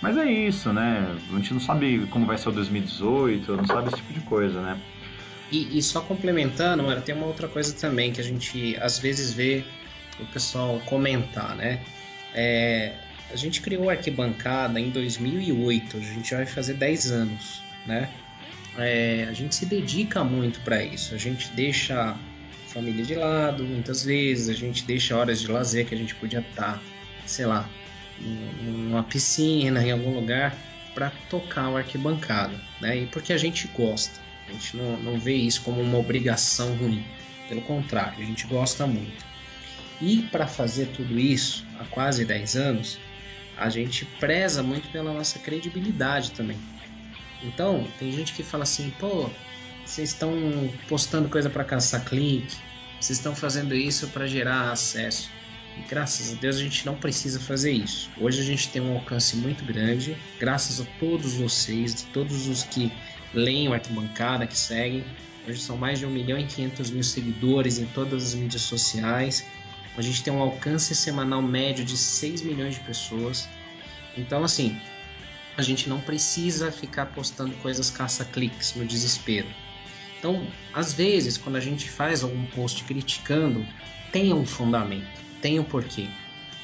Mas 0.05 0.19
é 0.19 0.31
isso, 0.31 0.71
né? 0.71 1.17
A 1.33 1.37
gente 1.37 1.55
não 1.55 1.61
sabe 1.61 2.07
como 2.11 2.27
vai 2.27 2.37
ser 2.37 2.51
o 2.51 2.53
2018, 2.53 3.57
não 3.57 3.67
sabe 3.67 3.89
esse 3.89 3.97
tipo 3.97 4.13
de 4.13 4.21
coisa, 4.21 4.61
né? 4.61 4.79
E, 5.51 5.79
e 5.79 5.83
só 5.83 6.03
complementando, 6.03 6.83
mano, 6.83 7.01
tem 7.01 7.15
uma 7.15 7.25
outra 7.25 7.49
coisa 7.49 7.75
também 7.75 8.13
que 8.13 8.21
a 8.21 8.25
gente 8.25 8.77
às 8.83 8.99
vezes 8.99 9.33
vê 9.33 9.65
o 10.21 10.27
pessoal 10.27 10.79
comentar, 10.85 11.57
né? 11.57 11.81
É, 12.35 12.97
a 13.33 13.37
gente 13.37 13.63
criou 13.63 13.89
a 13.89 13.93
arquibancada 13.93 14.79
em 14.79 14.91
2008, 14.91 15.97
a 15.97 16.01
gente 16.01 16.35
vai 16.35 16.45
fazer 16.45 16.75
10 16.75 17.11
anos, 17.11 17.63
né? 17.87 18.11
É, 18.77 19.27
a 19.27 19.33
gente 19.33 19.55
se 19.55 19.65
dedica 19.65 20.23
muito 20.23 20.61
para 20.61 20.85
isso, 20.85 21.15
a 21.15 21.19
gente 21.19 21.49
deixa 21.53 22.11
a 22.11 22.17
família 22.69 23.07
de 23.07 23.15
lado 23.15 23.65
muitas 23.65 24.05
vezes, 24.05 24.51
a 24.51 24.53
gente 24.53 24.85
deixa 24.85 25.17
horas 25.17 25.41
de 25.41 25.51
lazer 25.51 25.87
que 25.87 25.95
a 25.95 25.99
gente 25.99 26.15
podia 26.15 26.41
estar, 26.41 26.75
tá, 26.75 26.81
sei 27.25 27.47
lá, 27.47 27.67
numa 28.21 29.03
piscina, 29.03 29.83
em 29.83 29.91
algum 29.91 30.15
lugar, 30.15 30.57
para 30.95 31.11
tocar 31.29 31.71
o 31.71 31.77
arquibancada, 31.77 32.59
né? 32.81 32.99
E 32.99 33.07
porque 33.07 33.33
a 33.33 33.39
gente 33.39 33.67
gosta, 33.69 34.21
a 34.49 34.53
gente 34.53 34.77
não, 34.77 34.97
não 34.99 35.19
vê 35.19 35.35
isso 35.35 35.63
como 35.63 35.81
uma 35.81 35.99
obrigação 35.99 36.75
ruim, 36.77 37.05
pelo 37.49 37.63
contrário, 37.63 38.23
a 38.23 38.27
gente 38.27 38.47
gosta 38.47 38.87
muito. 38.87 39.25
E 40.01 40.23
para 40.31 40.47
fazer 40.47 40.87
tudo 40.87 41.19
isso 41.19 41.65
há 41.79 41.85
quase 41.85 42.25
10 42.25 42.57
anos, 42.57 42.99
a 43.57 43.69
gente 43.69 44.05
preza 44.19 44.63
muito 44.63 44.89
pela 44.89 45.13
nossa 45.13 45.39
credibilidade 45.39 46.33
também. 46.33 46.59
Então, 47.43 47.87
tem 47.99 48.11
gente 48.11 48.33
que 48.33 48.43
fala 48.43 48.65
assim: 48.65 48.91
pô, 48.99 49.31
vocês 49.85 50.11
estão 50.11 50.33
postando 50.89 51.29
coisa 51.29 51.51
para 51.51 51.65
caçar 51.65 52.05
clique, 52.05 52.57
vocês 53.01 53.19
estão 53.19 53.35
fazendo 53.35 53.75
isso 53.75 54.09
para 54.09 54.27
gerar 54.27 54.71
acesso. 54.73 55.31
E 55.77 55.83
graças 55.89 56.33
a 56.33 56.37
Deus 56.37 56.57
a 56.57 56.61
gente 56.61 56.87
não 56.87 56.95
precisa 56.95 57.41
fazer 57.41 57.73
isso. 57.73 58.11
Hoje 58.21 58.41
a 58.41 58.45
gente 58.45 58.69
tem 58.69 58.81
um 58.81 58.95
alcance 58.95 59.37
muito 59.37 59.65
grande, 59.65 60.17
graças 60.39 60.81
a 60.81 60.85
todos 61.01 61.35
vocês, 61.35 62.07
todos 62.13 62.47
os 62.47 62.63
que 62.63 62.93
leem 63.33 63.69
o 63.69 63.73
Arquibancada, 63.73 64.47
que 64.47 64.57
seguem. 64.57 65.05
Hoje 65.47 65.61
são 65.61 65.77
mais 65.77 65.99
de 65.99 66.07
1 66.07 66.11
milhão 66.11 66.39
e 66.39 66.47
500 66.47 66.91
mil 66.91 67.03
seguidores 67.03 67.79
em 67.79 67.87
todas 67.87 68.25
as 68.25 68.35
mídias 68.35 68.63
sociais. 68.63 69.45
A 69.97 70.03
gente 70.03 70.23
tem 70.23 70.33
um 70.33 70.41
alcance 70.41 70.95
semanal 70.95 71.43
médio 71.43 71.85
de 71.85 71.97
6 71.97 72.43
milhões 72.43 72.75
de 72.75 72.81
pessoas. 72.81 73.49
Então, 74.17 74.43
assim, 74.45 74.81
a 75.57 75.63
gente 75.63 75.89
não 75.89 76.01
precisa 76.01 76.73
ficar 76.73 77.07
postando 77.07 77.55
coisas 77.57 77.91
caça-cliques 77.91 78.75
no 78.75 78.87
desespero. 78.87 79.49
Então, 80.19 80.47
às 80.73 80.93
vezes, 80.93 81.37
quando 81.37 81.57
a 81.57 81.61
gente 81.61 81.89
faz 81.91 82.25
algum 82.25 82.47
post 82.47 82.83
criticando, 82.85 83.67
tenha 84.11 84.35
um 84.35 84.47
fundamento 84.47 85.25
tem 85.45 85.61
um 85.61 85.63
porquê. 85.63 86.07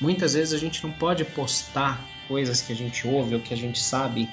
Muitas 0.01 0.33
vezes 0.33 0.55
a 0.55 0.57
gente 0.57 0.83
não 0.83 0.91
pode 0.91 1.23
postar 1.23 2.03
coisas 2.27 2.63
que 2.63 2.73
a 2.73 2.75
gente 2.75 3.07
ouve 3.07 3.35
ou 3.35 3.41
que 3.43 3.53
a 3.53 3.57
gente 3.57 3.79
sabe, 3.79 4.27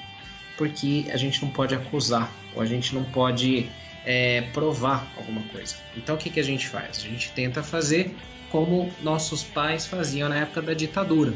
porque 0.56 1.04
a 1.12 1.18
gente 1.18 1.42
não 1.42 1.50
pode 1.50 1.74
acusar, 1.74 2.32
ou 2.54 2.62
a 2.62 2.64
gente 2.64 2.94
não 2.94 3.04
pode 3.04 3.68
é, 4.06 4.40
provar 4.54 5.06
alguma 5.18 5.42
coisa. 5.52 5.76
Então 5.94 6.14
o 6.14 6.18
que, 6.18 6.30
que 6.30 6.40
a 6.40 6.42
gente 6.42 6.66
faz? 6.66 6.96
A 6.96 7.08
gente 7.08 7.30
tenta 7.32 7.62
fazer 7.62 8.16
como 8.48 8.90
nossos 9.02 9.44
pais 9.44 9.86
faziam 9.86 10.30
na 10.30 10.36
época 10.36 10.62
da 10.62 10.72
ditadura. 10.72 11.34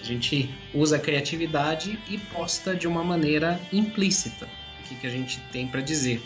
A 0.00 0.04
gente 0.04 0.52
usa 0.74 0.96
a 0.96 0.98
criatividade 0.98 1.96
e 2.10 2.18
posta 2.18 2.74
de 2.74 2.88
uma 2.88 3.04
maneira 3.04 3.60
implícita 3.72 4.48
o 4.80 4.88
que, 4.88 4.96
que 4.96 5.06
a 5.06 5.10
gente 5.10 5.38
tem 5.52 5.68
para 5.68 5.80
dizer. 5.80 6.20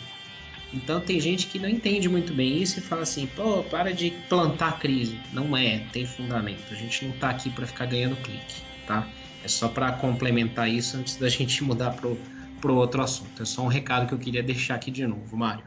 Então 0.73 1.01
tem 1.01 1.21
gente 1.21 1.47
que 1.47 1.59
não 1.59 1.69
entende 1.69 2.09
muito 2.09 2.33
bem 2.33 2.61
isso 2.61 2.79
e 2.79 2.83
fala 2.83 3.03
assim, 3.03 3.27
pô, 3.27 3.63
para 3.63 3.93
de 3.93 4.11
plantar 4.29 4.79
crise. 4.79 5.19
Não 5.33 5.57
é, 5.57 5.85
tem 5.93 6.05
fundamento. 6.05 6.65
A 6.71 6.75
gente 6.75 7.05
não 7.05 7.13
está 7.13 7.31
aqui 7.31 7.51
para 7.51 7.67
ficar 7.67 7.87
ganhando 7.87 8.17
clique, 8.17 8.63
tá? 8.87 9.07
É 9.45 9.49
só 9.49 9.69
para 9.69 9.93
complementar 9.93 10.69
isso 10.69 10.97
antes 10.97 11.17
da 11.17 11.29
gente 11.31 11.63
mudar 11.63 11.93
pro, 11.93 12.19
pro 12.61 12.75
outro 12.75 13.03
assunto. 13.03 13.43
É 13.43 13.45
só 13.45 13.63
um 13.63 13.69
recado 13.69 14.07
que 14.07 14.15
eu 14.15 14.19
queria 14.19 14.43
deixar 14.43 14.75
aqui 14.75 14.91
de 14.91 15.07
novo, 15.07 15.37
Mário. 15.37 15.65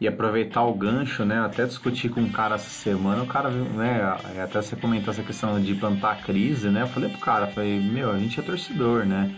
E 0.00 0.08
aproveitar 0.08 0.62
o 0.62 0.72
gancho, 0.72 1.26
né? 1.26 1.38
Até 1.40 1.66
discutir 1.66 2.08
com 2.08 2.22
um 2.22 2.32
cara 2.32 2.54
essa 2.54 2.70
semana, 2.70 3.22
o 3.22 3.26
cara, 3.26 3.50
né? 3.50 4.02
Até 4.42 4.62
você 4.62 4.74
comentou 4.74 5.12
essa 5.12 5.22
questão 5.22 5.60
de 5.60 5.74
plantar 5.74 6.22
crise, 6.22 6.70
né? 6.70 6.82
Eu 6.82 6.88
falei 6.88 7.10
pro 7.10 7.18
cara, 7.18 7.46
falei, 7.48 7.78
meu, 7.78 8.10
a 8.10 8.18
gente 8.18 8.40
é 8.40 8.42
torcedor, 8.42 9.04
né? 9.04 9.30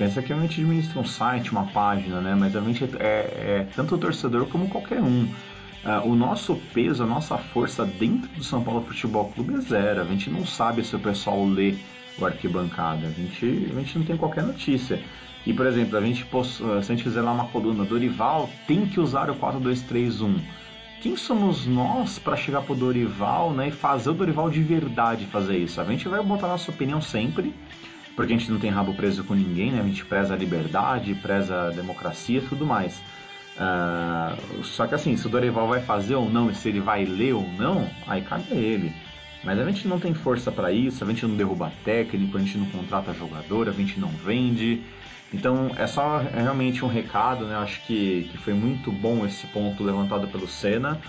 Pensa 0.00 0.22
que 0.22 0.32
a 0.32 0.40
gente 0.40 0.62
administra 0.62 0.98
um 0.98 1.04
site, 1.04 1.52
uma 1.52 1.66
página, 1.66 2.22
né? 2.22 2.34
Mas 2.34 2.56
a 2.56 2.60
gente 2.62 2.84
é, 2.98 3.66
é 3.66 3.66
tanto 3.76 3.96
o 3.96 3.98
torcedor 3.98 4.46
como 4.46 4.66
qualquer 4.66 5.02
um. 5.02 5.24
Uh, 5.24 6.08
o 6.08 6.16
nosso 6.16 6.56
peso, 6.72 7.02
a 7.02 7.06
nossa 7.06 7.36
força 7.36 7.84
dentro 7.84 8.26
do 8.30 8.42
São 8.42 8.64
Paulo 8.64 8.80
Futebol 8.80 9.30
Clube 9.34 9.56
é 9.56 9.60
zero. 9.60 10.00
A 10.00 10.04
gente 10.06 10.30
não 10.30 10.46
sabe 10.46 10.82
se 10.82 10.96
o 10.96 10.98
pessoal 10.98 11.44
lê 11.44 11.74
o 12.18 12.24
arquibancada. 12.24 13.08
A 13.08 13.10
gente, 13.10 13.44
a 13.70 13.78
gente 13.78 13.98
não 13.98 14.06
tem 14.06 14.16
qualquer 14.16 14.42
notícia. 14.42 15.02
E, 15.44 15.52
por 15.52 15.66
exemplo, 15.66 15.98
a 15.98 16.00
gente, 16.00 16.24
se 16.24 16.62
a 16.64 16.80
gente 16.80 17.02
fizer 17.02 17.20
lá 17.20 17.32
uma 17.32 17.48
coluna, 17.48 17.84
Dorival 17.84 18.48
tem 18.66 18.86
que 18.86 18.98
usar 18.98 19.28
o 19.28 19.34
4-2-3-1. 19.34 20.40
Quem 21.02 21.14
somos 21.14 21.66
nós 21.66 22.18
para 22.18 22.38
chegar 22.38 22.62
pro 22.62 22.74
Dorival 22.74 23.52
né, 23.52 23.68
e 23.68 23.70
fazer 23.70 24.08
o 24.08 24.14
Dorival 24.14 24.48
de 24.48 24.62
verdade 24.62 25.26
fazer 25.26 25.58
isso? 25.58 25.78
A 25.78 25.84
gente 25.84 26.08
vai 26.08 26.22
botar 26.22 26.48
nossa 26.48 26.70
opinião 26.70 27.02
sempre, 27.02 27.54
porque 28.20 28.34
a 28.34 28.36
gente 28.36 28.52
não 28.52 28.58
tem 28.58 28.70
rabo 28.70 28.92
preso 28.92 29.24
com 29.24 29.32
ninguém, 29.32 29.72
né? 29.72 29.80
A 29.80 29.82
gente 29.82 30.04
preza 30.04 30.34
a 30.34 30.36
liberdade, 30.36 31.14
preza 31.14 31.68
a 31.68 31.70
democracia 31.70 32.36
e 32.36 32.42
tudo 32.42 32.66
mais. 32.66 33.02
Uh, 33.56 34.62
só 34.62 34.86
que 34.86 34.94
assim, 34.94 35.16
se 35.16 35.26
o 35.26 35.30
Dorival 35.30 35.66
vai 35.66 35.80
fazer 35.80 36.16
ou 36.16 36.28
não, 36.28 36.50
e 36.50 36.54
se 36.54 36.68
ele 36.68 36.80
vai 36.80 37.06
ler 37.06 37.32
ou 37.32 37.48
não, 37.56 37.88
aí 38.06 38.20
cabe 38.20 38.44
a 38.52 38.54
ele. 38.54 38.92
Mas 39.42 39.58
a 39.58 39.64
gente 39.64 39.88
não 39.88 39.98
tem 39.98 40.12
força 40.12 40.52
para 40.52 40.70
isso, 40.70 41.02
a 41.02 41.06
gente 41.06 41.24
não 41.24 41.34
derruba 41.34 41.72
técnico, 41.82 42.36
a 42.36 42.40
gente 42.40 42.58
não 42.58 42.66
contrata 42.66 43.14
jogador, 43.14 43.70
a 43.70 43.72
gente 43.72 43.98
não 43.98 44.08
vende. 44.08 44.82
Então 45.32 45.70
é 45.78 45.86
só 45.86 46.20
é 46.20 46.42
realmente 46.42 46.84
um 46.84 46.88
recado, 46.88 47.46
né? 47.46 47.56
Acho 47.56 47.80
que, 47.86 48.28
que 48.30 48.36
foi 48.36 48.52
muito 48.52 48.92
bom 48.92 49.24
esse 49.24 49.46
ponto 49.46 49.82
levantado 49.82 50.28
pelo 50.28 50.46
Senna. 50.46 51.00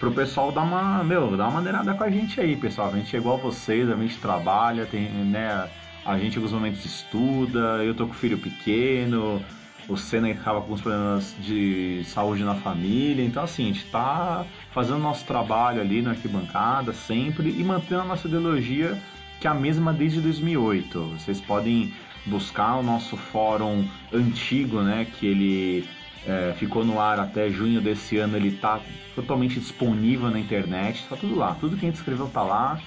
Pro 0.00 0.10
pessoal 0.10 0.50
dar 0.50 0.62
uma, 0.62 1.04
meu, 1.04 1.36
dar 1.36 1.44
uma 1.44 1.60
maneirada 1.60 1.92
com 1.92 2.04
a 2.04 2.10
gente 2.10 2.40
aí, 2.40 2.56
pessoal. 2.56 2.88
A 2.88 2.96
gente 2.96 3.14
é 3.14 3.18
igual 3.18 3.36
a 3.36 3.40
vocês, 3.40 3.86
a 3.90 3.96
gente 3.96 4.16
trabalha, 4.16 4.86
tem, 4.86 5.10
né? 5.10 5.68
A 6.04 6.18
gente 6.18 6.34
em 6.34 6.36
alguns 6.36 6.52
momentos 6.52 6.84
estuda, 6.84 7.82
eu 7.82 7.94
tô 7.94 8.06
com 8.06 8.12
filho 8.12 8.38
pequeno, 8.38 9.42
o 9.88 9.96
Senna 9.96 10.30
acaba 10.30 10.60
com 10.60 10.72
os 10.72 10.80
problemas 10.80 11.34
de 11.40 12.02
saúde 12.04 12.44
na 12.44 12.54
família. 12.54 13.24
Então, 13.24 13.42
assim, 13.42 13.64
a 13.64 13.66
gente 13.72 13.86
tá 13.86 14.46
fazendo 14.72 14.98
nosso 14.98 15.24
trabalho 15.24 15.80
ali 15.80 16.02
na 16.02 16.10
arquibancada 16.10 16.92
sempre 16.92 17.50
e 17.50 17.64
mantendo 17.64 18.02
a 18.02 18.04
nossa 18.04 18.28
ideologia, 18.28 19.00
que 19.40 19.46
é 19.46 19.50
a 19.50 19.54
mesma 19.54 19.92
desde 19.92 20.20
2008. 20.20 21.16
Vocês 21.18 21.40
podem 21.40 21.92
buscar 22.26 22.76
o 22.76 22.82
nosso 22.82 23.16
fórum 23.16 23.86
antigo, 24.12 24.80
né, 24.80 25.06
que 25.18 25.26
ele 25.26 25.88
é, 26.26 26.54
ficou 26.56 26.84
no 26.84 27.00
ar 27.00 27.20
até 27.20 27.50
junho 27.50 27.80
desse 27.80 28.16
ano, 28.16 28.36
ele 28.36 28.52
tá 28.52 28.80
totalmente 29.14 29.60
disponível 29.60 30.30
na 30.30 30.38
internet, 30.38 31.04
tá 31.08 31.16
tudo 31.16 31.36
lá, 31.36 31.54
tudo 31.60 31.76
que 31.76 31.84
a 31.84 31.88
gente 31.88 31.96
escreveu 31.96 32.28
tá 32.28 32.42
lá. 32.42 32.80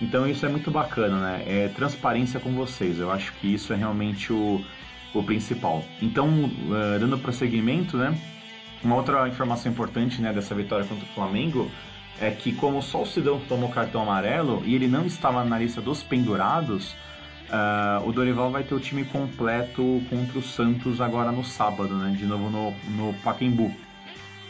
Então 0.00 0.26
isso 0.26 0.46
é 0.46 0.48
muito 0.48 0.70
bacana, 0.70 1.18
né? 1.18 1.44
É 1.46 1.68
transparência 1.68 2.40
com 2.40 2.52
vocês. 2.52 2.98
Eu 2.98 3.10
acho 3.10 3.32
que 3.34 3.52
isso 3.52 3.72
é 3.72 3.76
realmente 3.76 4.32
o, 4.32 4.64
o 5.12 5.22
principal. 5.22 5.84
Então, 6.00 6.28
uh, 6.28 6.98
dando 6.98 7.18
prosseguimento, 7.18 7.96
né? 7.96 8.16
Uma 8.82 8.96
outra 8.96 9.28
informação 9.28 9.70
importante 9.70 10.22
né, 10.22 10.32
dessa 10.32 10.54
vitória 10.54 10.86
contra 10.86 11.04
o 11.04 11.08
Flamengo 11.08 11.70
é 12.18 12.30
que 12.30 12.52
como 12.52 12.82
só 12.82 13.02
o 13.02 13.06
Sidão 13.06 13.38
tomou 13.40 13.68
cartão 13.68 14.02
amarelo 14.02 14.62
e 14.64 14.74
ele 14.74 14.88
não 14.88 15.04
estava 15.06 15.44
na 15.44 15.58
lista 15.58 15.82
dos 15.82 16.02
pendurados, 16.02 16.92
uh, 17.50 18.06
o 18.08 18.12
Dorival 18.12 18.50
vai 18.50 18.62
ter 18.62 18.74
o 18.74 18.80
time 18.80 19.04
completo 19.04 20.02
contra 20.08 20.38
o 20.38 20.42
Santos 20.42 21.00
agora 21.00 21.30
no 21.30 21.44
sábado, 21.44 21.94
né? 21.94 22.14
De 22.16 22.24
novo 22.24 22.48
no, 22.48 22.72
no 22.96 23.12
Pacaembu. 23.22 23.74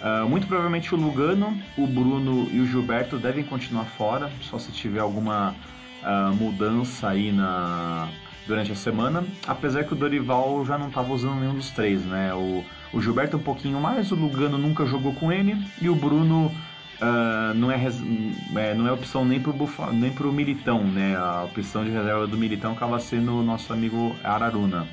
Uh, 0.00 0.26
muito 0.26 0.46
provavelmente 0.46 0.94
o 0.94 0.98
Lugano, 0.98 1.56
o 1.76 1.86
Bruno 1.86 2.48
e 2.50 2.60
o 2.60 2.66
Gilberto 2.66 3.18
devem 3.18 3.44
continuar 3.44 3.84
fora, 3.84 4.30
só 4.40 4.58
se 4.58 4.72
tiver 4.72 5.00
alguma 5.00 5.54
uh, 6.02 6.34
mudança 6.34 7.10
aí 7.10 7.30
na, 7.30 8.08
durante 8.46 8.72
a 8.72 8.74
semana. 8.74 9.22
Apesar 9.46 9.84
que 9.84 9.92
o 9.92 9.96
Dorival 9.96 10.64
já 10.64 10.78
não 10.78 10.88
estava 10.88 11.12
usando 11.12 11.40
nenhum 11.40 11.54
dos 11.54 11.70
três, 11.70 12.02
né? 12.06 12.32
O, 12.32 12.64
o 12.94 13.00
Gilberto 13.00 13.36
um 13.36 13.40
pouquinho 13.40 13.78
mais, 13.78 14.10
o 14.10 14.14
Lugano 14.14 14.56
nunca 14.56 14.86
jogou 14.86 15.12
com 15.14 15.30
ele 15.30 15.54
e 15.82 15.88
o 15.90 15.94
Bruno 15.94 16.46
uh, 16.46 17.54
não, 17.54 17.70
é, 17.70 17.78
é, 18.56 18.74
não 18.74 18.86
é 18.86 18.92
opção 18.92 19.24
nem 19.24 19.38
pro, 19.38 19.52
Bufa, 19.52 19.92
nem 19.92 20.10
pro 20.10 20.32
Militão, 20.32 20.82
né? 20.82 21.14
A 21.14 21.44
opção 21.44 21.84
de 21.84 21.90
reserva 21.90 22.26
do 22.26 22.38
Militão 22.38 22.72
acaba 22.72 22.98
sendo 22.98 23.38
o 23.38 23.42
nosso 23.42 23.70
amigo 23.72 24.16
Araruna. 24.24 24.86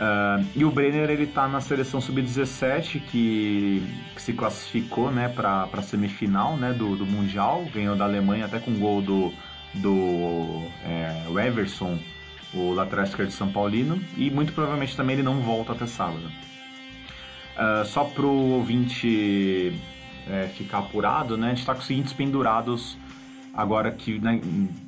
Uh, 0.00 0.46
e 0.56 0.64
o 0.64 0.70
Brenner 0.70 1.10
ele 1.10 1.26
tá 1.26 1.46
na 1.46 1.60
seleção 1.60 2.00
sub-17 2.00 3.02
que, 3.10 3.82
que, 4.14 4.22
se 4.22 4.32
classificou 4.32 5.10
né, 5.10 5.28
para 5.28 5.68
a 5.70 5.82
semifinal 5.82 6.56
né, 6.56 6.72
do, 6.72 6.96
do 6.96 7.04
Mundial, 7.04 7.66
ganhou 7.70 7.94
da 7.94 8.04
Alemanha 8.04 8.46
até 8.46 8.58
com 8.58 8.78
gol 8.78 9.02
do, 9.02 9.30
do 9.74 10.62
é, 10.86 11.26
Everson, 11.46 11.98
o 12.54 12.72
lateral 12.72 13.04
esquerdo 13.04 13.30
São 13.30 13.52
Paulino, 13.52 14.00
e 14.16 14.30
muito 14.30 14.54
provavelmente 14.54 14.96
também 14.96 15.16
ele 15.16 15.22
não 15.22 15.42
volta 15.42 15.72
até 15.72 15.84
sábado. 15.84 16.24
Uh, 17.58 17.84
só 17.84 18.04
pro 18.04 18.30
ouvinte 18.30 19.78
é, 20.30 20.46
ficar 20.46 20.78
apurado, 20.78 21.36
né, 21.36 21.48
a 21.48 21.50
gente 21.50 21.58
está 21.58 21.74
com 21.74 21.80
os 21.80 21.86
seguintes 21.86 22.14
pendurados 22.14 22.96
agora 23.52 23.90
que 23.90 24.18
né, 24.18 24.40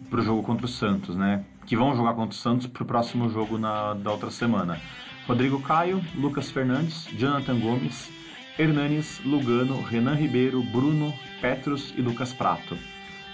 pro 0.08 0.22
jogo 0.22 0.42
contra 0.42 0.64
o 0.64 0.68
Santos, 0.68 1.14
né? 1.14 1.44
Que 1.66 1.76
vão 1.76 1.96
jogar 1.96 2.14
contra 2.14 2.36
o 2.36 2.38
Santos 2.38 2.66
pro 2.66 2.84
próximo 2.84 3.30
jogo 3.30 3.58
na, 3.58 3.94
da 3.94 4.10
outra 4.10 4.30
semana. 4.30 4.80
Rodrigo 5.26 5.60
Caio, 5.62 6.04
Lucas 6.14 6.50
Fernandes, 6.50 7.06
Jonathan 7.16 7.58
Gomes, 7.58 8.10
Hernanes, 8.58 9.20
Lugano, 9.24 9.80
Renan 9.82 10.14
Ribeiro, 10.14 10.62
Bruno, 10.62 11.14
Petros 11.40 11.94
e 11.96 12.02
Lucas 12.02 12.32
Prato. 12.32 12.76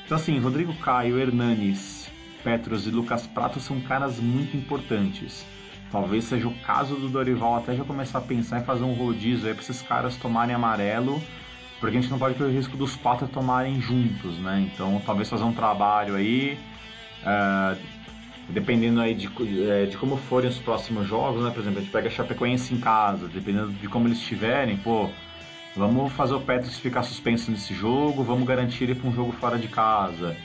Então 0.05 0.17
assim, 0.17 0.39
Rodrigo 0.39 0.75
Caio, 0.77 1.19
Hernanes, 1.19 2.11
Petros 2.45 2.87
e 2.87 2.91
Lucas 2.91 3.27
Prato 3.27 3.59
são 3.59 3.81
caras 3.81 4.21
muito 4.21 4.57
importantes. 4.57 5.47
Talvez 5.91 6.25
seja 6.25 6.47
o 6.47 6.55
caso 6.61 6.97
do 6.97 7.09
Dorival 7.09 7.57
até 7.57 7.75
já 7.75 7.85
começar 7.85 8.19
a 8.19 8.23
pensar 8.23 8.61
em 8.61 8.65
fazer 8.65 8.85
um 8.85 8.93
rodízio 8.93 9.49
aí 9.49 9.55
para 9.55 9.63
esses 9.63 9.81
caras 9.83 10.17
tomarem 10.17 10.55
amarelo, 10.55 11.23
porque 11.81 11.97
a 11.97 12.01
gente 12.01 12.11
não 12.11 12.19
pode 12.19 12.35
correr 12.35 12.51
o 12.51 12.53
risco 12.53 12.77
dos 12.77 12.95
quatro 12.97 13.27
tomarem 13.29 13.81
juntos, 13.81 14.39
né? 14.39 14.69
Então 14.73 15.01
talvez 15.05 15.29
fazer 15.29 15.45
um 15.45 15.53
trabalho 15.53 16.15
aí. 16.15 16.59
Uh, 17.23 17.98
dependendo 18.49 19.01
aí 19.01 19.15
de, 19.15 19.29
é, 19.71 19.87
de 19.87 19.97
como 19.97 20.17
forem 20.17 20.49
os 20.49 20.59
próximos 20.59 21.07
jogos, 21.07 21.43
né? 21.43 21.51
Por 21.51 21.61
exemplo, 21.61 21.79
a 21.79 21.83
gente 21.83 21.93
pega 21.93 22.09
a 22.09 22.11
Chapecoense 22.11 22.75
em 22.75 22.79
casa, 22.79 23.29
dependendo 23.29 23.71
de 23.73 23.89
como 23.89 24.09
eles 24.09 24.19
estiverem, 24.19 24.77
pô, 24.79 25.11
vamos 25.77 26.13
fazer 26.13 26.35
o 26.35 26.41
Petros 26.41 26.79
ficar 26.79 27.03
suspenso 27.03 27.51
nesse 27.51 27.75
jogo, 27.75 28.23
vamos 28.23 28.47
garantir 28.47 28.85
ele 28.85 28.95
para 28.95 29.09
um 29.09 29.15
jogo 29.15 29.33
fora 29.33 29.59
de 29.59 29.69
casa. 29.69 30.37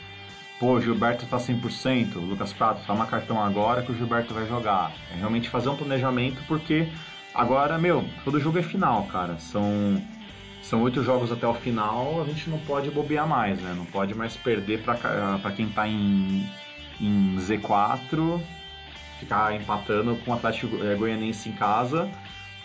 Pô, 0.60 0.80
Gilberto 0.80 1.26
tá 1.26 1.38
100%, 1.38 2.16
Lucas 2.16 2.54
Prato, 2.54 2.86
toma 2.86 3.06
cartão 3.06 3.44
agora 3.44 3.82
que 3.82 3.92
o 3.92 3.96
Gilberto 3.96 4.34
vai 4.34 4.48
jogar. 4.48 4.94
É 5.12 5.18
realmente 5.18 5.50
fazer 5.50 5.70
um 5.70 5.76
planejamento, 5.76 6.42
porque 6.48 6.88
agora, 7.34 7.78
meu, 7.78 8.06
todo 8.24 8.40
jogo 8.40 8.60
é 8.60 8.64
final, 8.64 9.04
cara. 9.08 9.38
São 9.40 10.02
são 10.62 10.82
oito 10.82 11.04
jogos 11.04 11.30
até 11.30 11.46
o 11.46 11.54
final, 11.54 12.22
a 12.22 12.26
gente 12.26 12.50
não 12.50 12.58
pode 12.60 12.90
bobear 12.90 13.28
mais, 13.28 13.60
né? 13.62 13.74
Não 13.76 13.86
pode 13.86 14.16
mais 14.16 14.38
perder 14.38 14.82
para 14.82 15.52
quem 15.52 15.68
tá 15.68 15.86
em 15.86 16.50
em 17.06 17.36
Z4, 17.38 18.42
ficar 19.20 19.56
empatando 19.56 20.16
com 20.18 20.32
o 20.32 20.34
Atlético 20.34 20.84
eh, 20.84 20.96
Goianense 20.96 21.50
em 21.50 21.54
casa, 21.54 22.06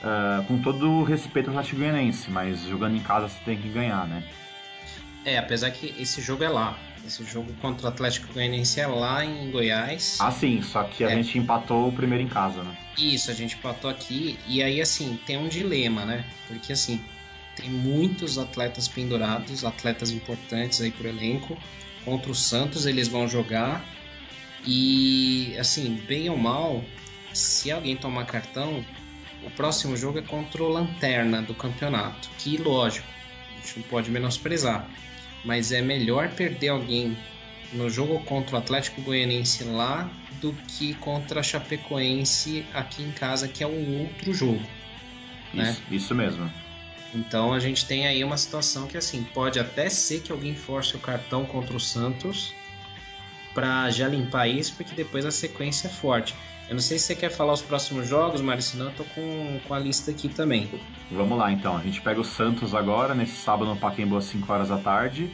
uh, 0.03 0.44
com 0.44 0.59
todo 0.59 0.90
o 0.90 1.05
respeito 1.05 1.51
ao 1.51 1.57
Atlético 1.57 1.81
Goianense, 1.81 2.31
mas 2.31 2.62
jogando 2.62 2.96
em 2.96 3.01
casa 3.01 3.29
você 3.29 3.38
tem 3.44 3.57
que 3.57 3.68
ganhar, 3.68 4.07
né? 4.07 4.22
É, 5.24 5.37
apesar 5.37 5.70
que 5.70 5.94
esse 5.98 6.20
jogo 6.20 6.44
é 6.44 6.48
lá. 6.48 6.79
Esse 7.07 7.24
jogo 7.24 7.53
contra 7.61 7.87
o 7.87 7.88
Atlético 7.88 8.33
Goianense 8.33 8.81
é 8.81 8.87
lá 8.87 9.24
em 9.24 9.51
Goiás. 9.51 10.18
Ah, 10.20 10.31
sim, 10.31 10.62
só 10.62 10.85
que 10.85 11.05
a 11.05 11.11
é. 11.11 11.16
gente 11.16 11.38
empatou 11.38 11.88
o 11.88 11.92
primeiro 11.92 12.22
em 12.22 12.29
casa, 12.29 12.62
né? 12.62 12.77
Isso, 12.96 13.31
a 13.31 13.35
gente 13.35 13.57
empatou 13.57 13.90
aqui. 13.90 14.38
E 14.46 14.62
aí, 14.62 14.81
assim, 14.81 15.18
tem 15.27 15.37
um 15.37 15.48
dilema, 15.48 16.05
né? 16.05 16.24
Porque, 16.46 16.72
assim, 16.72 17.01
tem 17.57 17.70
muitos 17.70 18.38
atletas 18.38 18.88
pendurados, 18.88 19.64
atletas 19.64 20.11
importantes 20.11 20.81
aí 20.81 20.90
pro 20.90 21.09
elenco. 21.09 21.57
Contra 22.05 22.31
o 22.31 22.35
Santos 22.35 22.87
eles 22.87 23.09
vão 23.09 23.29
jogar 23.29 23.85
e 24.64 25.57
assim, 25.59 26.01
bem 26.07 26.29
ou 26.29 26.37
mal, 26.37 26.85
se 27.33 27.71
alguém 27.71 27.97
tomar 27.97 28.25
cartão, 28.25 28.85
o 29.44 29.51
próximo 29.51 29.97
jogo 29.97 30.18
é 30.18 30.23
contra 30.23 30.62
o 30.62 30.68
Lanterna 30.68 31.42
do 31.42 31.55
campeonato, 31.55 32.29
que 32.38 32.57
lógico, 32.57 33.07
a 33.53 33.61
gente 33.61 33.81
não 33.81 33.88
pode 33.88 34.11
menosprezar, 34.11 34.88
mas 35.44 35.73
é 35.73 35.81
melhor 35.81 36.31
perder 36.31 36.68
alguém 36.68 37.16
no 37.73 37.88
jogo 37.88 38.21
contra 38.25 38.57
o 38.57 38.59
Atlético 38.59 39.01
Goianiense 39.03 39.64
lá 39.64 40.11
do 40.40 40.53
que 40.53 40.94
contra 40.94 41.40
a 41.40 41.42
Chapecoense 41.42 42.64
aqui 42.73 43.03
em 43.03 43.11
casa, 43.11 43.49
que 43.49 43.62
é 43.62 43.66
um 43.66 44.03
outro 44.03 44.33
jogo. 44.33 44.62
Né? 45.53 45.71
Isso, 45.71 45.81
né? 45.81 45.97
isso 45.97 46.14
mesmo. 46.14 46.53
Então 47.14 47.53
a 47.53 47.61
gente 47.61 47.87
tem 47.87 48.07
aí 48.07 48.23
uma 48.23 48.37
situação 48.37 48.87
que 48.87 48.97
assim 48.97 49.23
pode 49.23 49.59
até 49.59 49.88
ser 49.88 50.21
que 50.21 50.31
alguém 50.31 50.55
force 50.55 50.94
o 50.94 50.99
cartão 50.99 51.44
contra 51.44 51.77
o 51.77 51.81
Santos 51.81 52.55
para 53.59 53.90
já 53.90 54.07
limpar 54.07 54.47
isso, 54.47 54.73
porque 54.77 54.94
depois 54.94 55.27
a 55.27 55.33
sequência 55.33 55.88
é 55.88 55.90
forte. 55.90 56.33
Eu 56.68 56.75
não 56.75 56.81
sei 56.81 56.97
se 56.97 57.07
você 57.07 57.16
quer 57.16 57.29
falar 57.29 57.55
os 57.55 57.61
próximos 57.61 58.07
jogos, 58.07 58.40
Mário, 58.40 58.62
senão 58.62 58.87
eu 58.87 58.92
tô 58.92 59.03
com, 59.03 59.59
com 59.66 59.75
a 59.75 59.81
lista 59.81 60.12
aqui 60.12 60.29
também. 60.29 60.71
Vamos 61.11 61.37
lá 61.37 61.51
então, 61.51 61.77
a 61.77 61.81
gente 61.81 62.01
pega 62.01 62.21
o 62.21 62.25
Santos 62.25 62.73
agora, 62.73 63.16
nesse 63.16 63.35
sábado 63.35 63.68
no 63.68 63.77
Pacaembu 63.77 64.16
às 64.16 64.27
5 64.27 64.53
horas 64.53 64.68
da 64.68 64.79
tarde. 64.79 65.29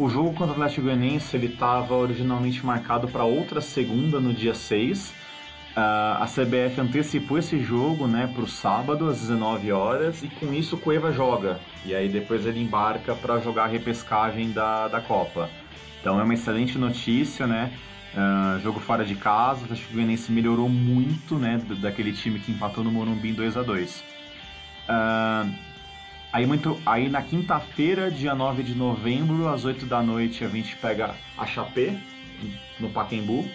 O 0.00 0.08
jogo 0.08 0.32
contra 0.32 0.46
o 0.48 0.50
Atlético 0.52 0.82
Goianiense 0.82 1.36
ele 1.36 1.46
estava 1.46 1.94
originalmente 1.94 2.66
marcado 2.66 3.06
para 3.06 3.22
outra 3.22 3.60
segunda, 3.60 4.18
no 4.18 4.34
dia 4.34 4.54
6. 4.54 5.10
Uh, 5.10 5.12
ah, 5.76 6.24
a 6.24 6.26
CBF 6.26 6.80
antecipou 6.80 7.38
esse 7.38 7.60
jogo 7.60 8.08
né, 8.08 8.28
para 8.34 8.42
o 8.42 8.48
sábado, 8.48 9.08
às 9.08 9.20
19 9.20 9.70
horas, 9.70 10.24
e 10.24 10.28
com 10.28 10.52
isso 10.52 10.74
o 10.74 10.78
Cueva 10.80 11.12
joga. 11.12 11.60
E 11.84 11.94
aí 11.94 12.08
depois 12.08 12.46
ele 12.46 12.60
embarca 12.60 13.14
para 13.14 13.38
jogar 13.38 13.64
a 13.64 13.68
repescagem 13.68 14.50
da, 14.50 14.88
da 14.88 15.00
Copa. 15.00 15.48
Então 16.00 16.18
é 16.18 16.22
uma 16.22 16.34
excelente 16.34 16.78
notícia, 16.78 17.46
né? 17.46 17.72
Uh, 18.12 18.60
jogo 18.60 18.80
fora 18.80 19.04
de 19.04 19.14
casa, 19.14 19.60
o 19.60 19.64
Atlético 19.64 20.32
melhorou 20.32 20.68
muito, 20.68 21.36
né? 21.36 21.60
Daquele 21.80 22.12
time 22.12 22.40
que 22.40 22.50
empatou 22.50 22.82
no 22.82 22.90
Morumbi 22.90 23.30
em 23.30 23.34
2 23.34 23.56
a 23.56 23.62
2 23.62 24.00
uh, 24.88 25.54
aí, 26.32 26.46
muito, 26.46 26.78
aí 26.84 27.08
na 27.08 27.22
quinta-feira, 27.22 28.10
dia 28.10 28.34
9 28.34 28.62
de 28.62 28.74
novembro, 28.74 29.48
às 29.48 29.64
8 29.64 29.86
da 29.86 30.02
noite, 30.02 30.44
a 30.44 30.48
gente 30.48 30.74
pega 30.76 31.14
a 31.38 31.46
Chapé, 31.46 31.96
no 32.78 32.90
Pacaembu. 32.90 33.48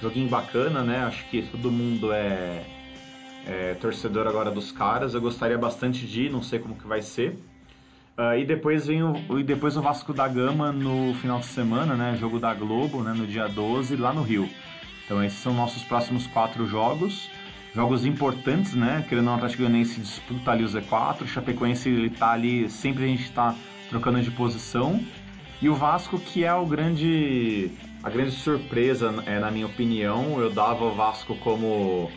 Joguinho 0.00 0.28
bacana, 0.28 0.82
né? 0.82 0.98
Acho 1.04 1.24
que 1.26 1.42
todo 1.42 1.70
mundo 1.70 2.12
é, 2.12 2.62
é 3.46 3.74
torcedor 3.74 4.26
agora 4.26 4.50
dos 4.50 4.70
caras. 4.70 5.14
Eu 5.14 5.20
gostaria 5.20 5.56
bastante 5.56 6.06
de 6.06 6.24
ir, 6.24 6.30
não 6.30 6.42
sei 6.42 6.58
como 6.58 6.76
que 6.76 6.86
vai 6.86 7.00
ser. 7.00 7.38
Uh, 8.18 8.38
e 8.38 8.46
depois 8.46 8.86
vem 8.86 9.02
o, 9.02 9.38
e 9.38 9.42
depois 9.42 9.76
o 9.76 9.82
Vasco 9.82 10.14
da 10.14 10.26
Gama 10.26 10.72
no 10.72 11.12
final 11.16 11.38
de 11.38 11.46
semana, 11.46 11.94
né? 11.94 12.16
Jogo 12.18 12.38
da 12.38 12.54
Globo, 12.54 13.02
né? 13.02 13.12
No 13.12 13.26
dia 13.26 13.46
12, 13.46 13.94
lá 13.96 14.10
no 14.10 14.22
Rio. 14.22 14.48
Então 15.04 15.22
esses 15.22 15.38
são 15.38 15.52
nossos 15.52 15.82
próximos 15.84 16.26
quatro 16.26 16.66
jogos. 16.66 17.30
Jogos 17.74 18.06
importantes, 18.06 18.74
né? 18.74 19.04
Querendo 19.06 19.28
o 19.28 19.34
Atlético 19.34 19.62
Goianiense 19.62 20.00
disputa 20.00 20.50
ali 20.50 20.64
o 20.64 20.66
Z4. 20.66 21.22
O 21.22 21.26
Chapecoense, 21.26 21.90
ele 21.90 22.08
tá 22.08 22.32
ali... 22.32 22.70
Sempre 22.70 23.04
a 23.04 23.06
gente 23.06 23.24
está 23.24 23.54
trocando 23.90 24.22
de 24.22 24.30
posição. 24.30 24.98
E 25.60 25.68
o 25.68 25.74
Vasco, 25.74 26.18
que 26.18 26.42
é 26.42 26.54
o 26.54 26.64
grande... 26.64 27.70
A 28.02 28.08
grande 28.08 28.30
surpresa, 28.30 29.14
é, 29.26 29.38
na 29.38 29.50
minha 29.50 29.66
opinião. 29.66 30.40
Eu 30.40 30.50
dava 30.50 30.86
o 30.86 30.94
Vasco 30.94 31.36
como 31.36 32.10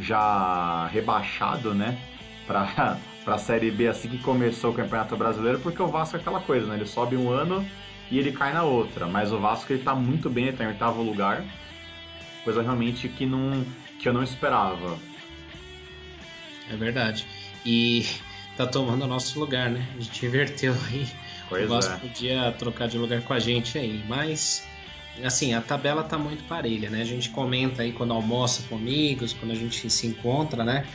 já 0.00 0.88
rebaixado, 0.88 1.72
né? 1.72 1.96
Pra 2.44 2.98
para 3.24 3.36
a 3.36 3.38
Série 3.38 3.70
B 3.70 3.88
assim 3.88 4.08
que 4.08 4.18
começou 4.18 4.70
o 4.70 4.74
Campeonato 4.74 5.16
Brasileiro, 5.16 5.58
porque 5.60 5.80
o 5.80 5.86
Vasco 5.86 6.16
é 6.16 6.20
aquela 6.20 6.40
coisa, 6.40 6.66
né? 6.66 6.76
Ele 6.76 6.86
sobe 6.86 7.16
um 7.16 7.30
ano 7.30 7.66
e 8.10 8.18
ele 8.18 8.32
cai 8.32 8.52
na 8.52 8.62
outra. 8.62 9.06
Mas 9.06 9.32
o 9.32 9.38
Vasco 9.38 9.72
ele 9.72 9.82
tá 9.82 9.94
muito 9.94 10.28
bem, 10.28 10.48
ele 10.48 10.56
tá 10.56 10.64
em 10.64 10.68
oitavo 10.68 11.02
lugar. 11.02 11.44
Coisa 12.44 12.62
realmente 12.62 13.08
que, 13.08 13.24
não, 13.24 13.64
que 13.98 14.08
eu 14.08 14.12
não 14.12 14.22
esperava. 14.22 14.98
É 16.70 16.76
verdade. 16.76 17.26
E 17.64 18.06
tá 18.56 18.66
tomando 18.66 19.04
o 19.04 19.08
nosso 19.08 19.40
lugar, 19.40 19.70
né? 19.70 19.88
A 19.96 20.00
gente 20.00 20.26
inverteu 20.26 20.74
aí. 20.86 21.08
Pois 21.48 21.64
o 21.64 21.68
Vasco 21.68 21.94
é. 21.94 21.96
podia 21.98 22.52
trocar 22.52 22.88
de 22.88 22.98
lugar 22.98 23.22
com 23.22 23.32
a 23.32 23.38
gente 23.38 23.78
aí, 23.78 24.04
mas 24.06 24.66
assim, 25.22 25.54
a 25.54 25.60
tabela 25.60 26.02
tá 26.02 26.18
muito 26.18 26.42
parelha, 26.44 26.90
né? 26.90 27.02
A 27.02 27.04
gente 27.04 27.30
comenta 27.30 27.82
aí 27.82 27.92
quando 27.92 28.12
almoça 28.12 28.64
com 28.68 28.74
amigos, 28.76 29.32
quando 29.32 29.52
a 29.52 29.54
gente 29.54 29.88
se 29.88 30.06
encontra, 30.06 30.64
né? 30.64 30.86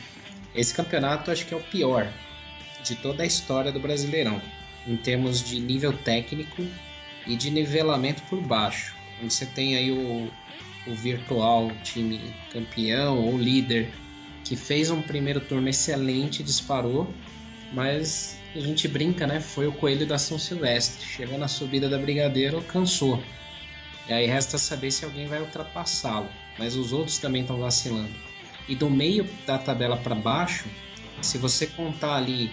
Esse 0.54 0.74
campeonato 0.74 1.30
acho 1.30 1.46
que 1.46 1.54
é 1.54 1.56
o 1.56 1.62
pior 1.62 2.12
de 2.82 2.96
toda 2.96 3.22
a 3.22 3.26
história 3.26 3.70
do 3.70 3.78
Brasileirão, 3.78 4.40
em 4.86 4.96
termos 4.96 5.42
de 5.42 5.60
nível 5.60 5.92
técnico 5.92 6.66
e 7.26 7.36
de 7.36 7.50
nivelamento 7.50 8.22
por 8.22 8.40
baixo. 8.40 8.94
Onde 9.22 9.32
você 9.32 9.46
tem 9.46 9.76
aí 9.76 9.90
o, 9.90 10.30
o 10.86 10.94
virtual 10.94 11.70
time 11.84 12.20
campeão 12.52 13.18
ou 13.18 13.38
líder 13.38 13.90
que 14.44 14.56
fez 14.56 14.90
um 14.90 15.02
primeiro 15.02 15.40
turno 15.40 15.68
excelente, 15.68 16.42
disparou, 16.42 17.12
mas 17.72 18.36
a 18.54 18.58
gente 18.58 18.88
brinca, 18.88 19.26
né? 19.26 19.40
Foi 19.40 19.66
o 19.66 19.72
coelho 19.72 20.06
da 20.06 20.18
São 20.18 20.38
Silvestre. 20.38 21.06
Chegou 21.06 21.38
na 21.38 21.46
subida 21.46 21.88
da 21.88 21.98
Brigadeiro, 21.98 22.60
cansou. 22.62 23.22
E 24.08 24.12
aí 24.12 24.26
resta 24.26 24.58
saber 24.58 24.90
se 24.90 25.04
alguém 25.04 25.28
vai 25.28 25.40
ultrapassá-lo. 25.40 26.28
Mas 26.58 26.74
os 26.74 26.92
outros 26.92 27.18
também 27.18 27.42
estão 27.42 27.58
vacilando. 27.58 28.29
E 28.68 28.74
do 28.74 28.88
meio 28.88 29.28
da 29.46 29.58
tabela 29.58 29.96
para 29.96 30.14
baixo, 30.14 30.68
se 31.20 31.38
você 31.38 31.66
contar 31.66 32.16
ali 32.16 32.50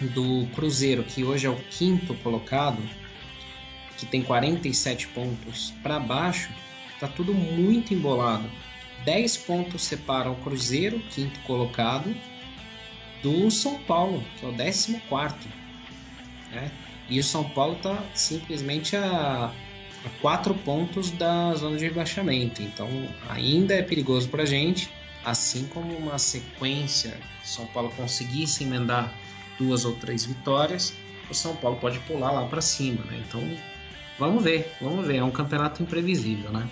do 0.00 0.46
Cruzeiro, 0.54 1.04
que 1.04 1.24
hoje 1.24 1.46
é 1.46 1.50
o 1.50 1.56
quinto 1.56 2.14
colocado, 2.16 2.82
que 3.96 4.06
tem 4.06 4.22
47 4.22 5.08
pontos 5.08 5.72
para 5.82 6.00
baixo, 6.00 6.50
tá 6.98 7.08
tudo 7.08 7.32
muito 7.32 7.94
embolado. 7.94 8.50
10 9.04 9.36
pontos 9.38 9.82
separam 9.82 10.32
o 10.32 10.36
Cruzeiro, 10.36 10.98
quinto 11.10 11.38
colocado, 11.40 12.14
do 13.22 13.50
São 13.50 13.78
Paulo, 13.78 14.24
que 14.38 14.46
é 14.46 14.48
o 14.48 14.52
14. 14.54 15.48
Né? 16.52 16.70
E 17.08 17.18
o 17.18 17.24
São 17.24 17.44
Paulo 17.44 17.76
tá 17.76 18.02
simplesmente 18.14 18.96
a, 18.96 19.52
a 20.04 20.08
4 20.20 20.54
pontos 20.54 21.10
da 21.10 21.54
zona 21.54 21.76
de 21.76 21.84
rebaixamento. 21.84 22.62
Então 22.62 22.88
ainda 23.28 23.74
é 23.74 23.82
perigoso 23.82 24.28
para 24.28 24.42
a 24.42 24.46
gente 24.46 24.90
assim 25.24 25.66
como 25.66 25.96
uma 25.96 26.18
sequência, 26.18 27.18
São 27.42 27.66
Paulo 27.66 27.90
conseguisse 27.96 28.64
emendar 28.64 29.12
duas 29.58 29.84
ou 29.84 29.94
três 29.94 30.24
vitórias, 30.24 30.94
o 31.30 31.34
São 31.34 31.56
Paulo 31.56 31.78
pode 31.78 31.98
pular 32.00 32.30
lá 32.30 32.46
para 32.46 32.60
cima, 32.60 33.04
né? 33.04 33.22
Então, 33.26 33.42
vamos 34.18 34.44
ver, 34.44 34.72
vamos 34.80 35.06
ver. 35.06 35.16
É 35.16 35.24
um 35.24 35.30
campeonato 35.30 35.82
imprevisível, 35.82 36.50
né? 36.50 36.68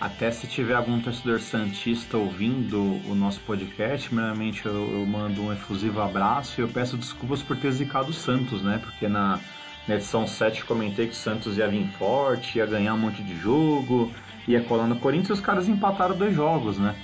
Até 0.00 0.32
se 0.32 0.48
tiver 0.48 0.74
algum 0.74 1.00
torcedor 1.00 1.40
santista 1.40 2.16
ouvindo 2.16 3.00
o 3.08 3.14
nosso 3.14 3.38
podcast, 3.42 4.08
primeiramente 4.08 4.66
eu, 4.66 4.74
eu 4.74 5.06
mando 5.06 5.42
um 5.42 5.52
efusivo 5.52 6.00
abraço 6.00 6.60
e 6.60 6.64
eu 6.64 6.68
peço 6.68 6.96
desculpas 6.96 7.40
por 7.40 7.56
ter 7.56 7.70
zicado 7.70 8.10
o 8.10 8.12
Santos, 8.12 8.62
né? 8.62 8.80
Porque 8.82 9.06
na, 9.06 9.38
na 9.86 9.94
edição 9.94 10.26
7 10.26 10.64
comentei 10.64 11.06
que 11.06 11.12
o 11.12 11.16
Santos 11.16 11.56
ia 11.56 11.68
vir 11.68 11.86
forte, 11.92 12.58
ia 12.58 12.66
ganhar 12.66 12.94
um 12.94 12.98
monte 12.98 13.22
de 13.22 13.38
jogo, 13.38 14.10
ia 14.48 14.60
colar 14.62 14.88
no 14.88 14.96
Corinthians 14.96 15.28
e 15.28 15.32
os 15.34 15.40
caras 15.40 15.68
empataram 15.68 16.16
dois 16.16 16.34
jogos, 16.34 16.78
né? 16.78 16.96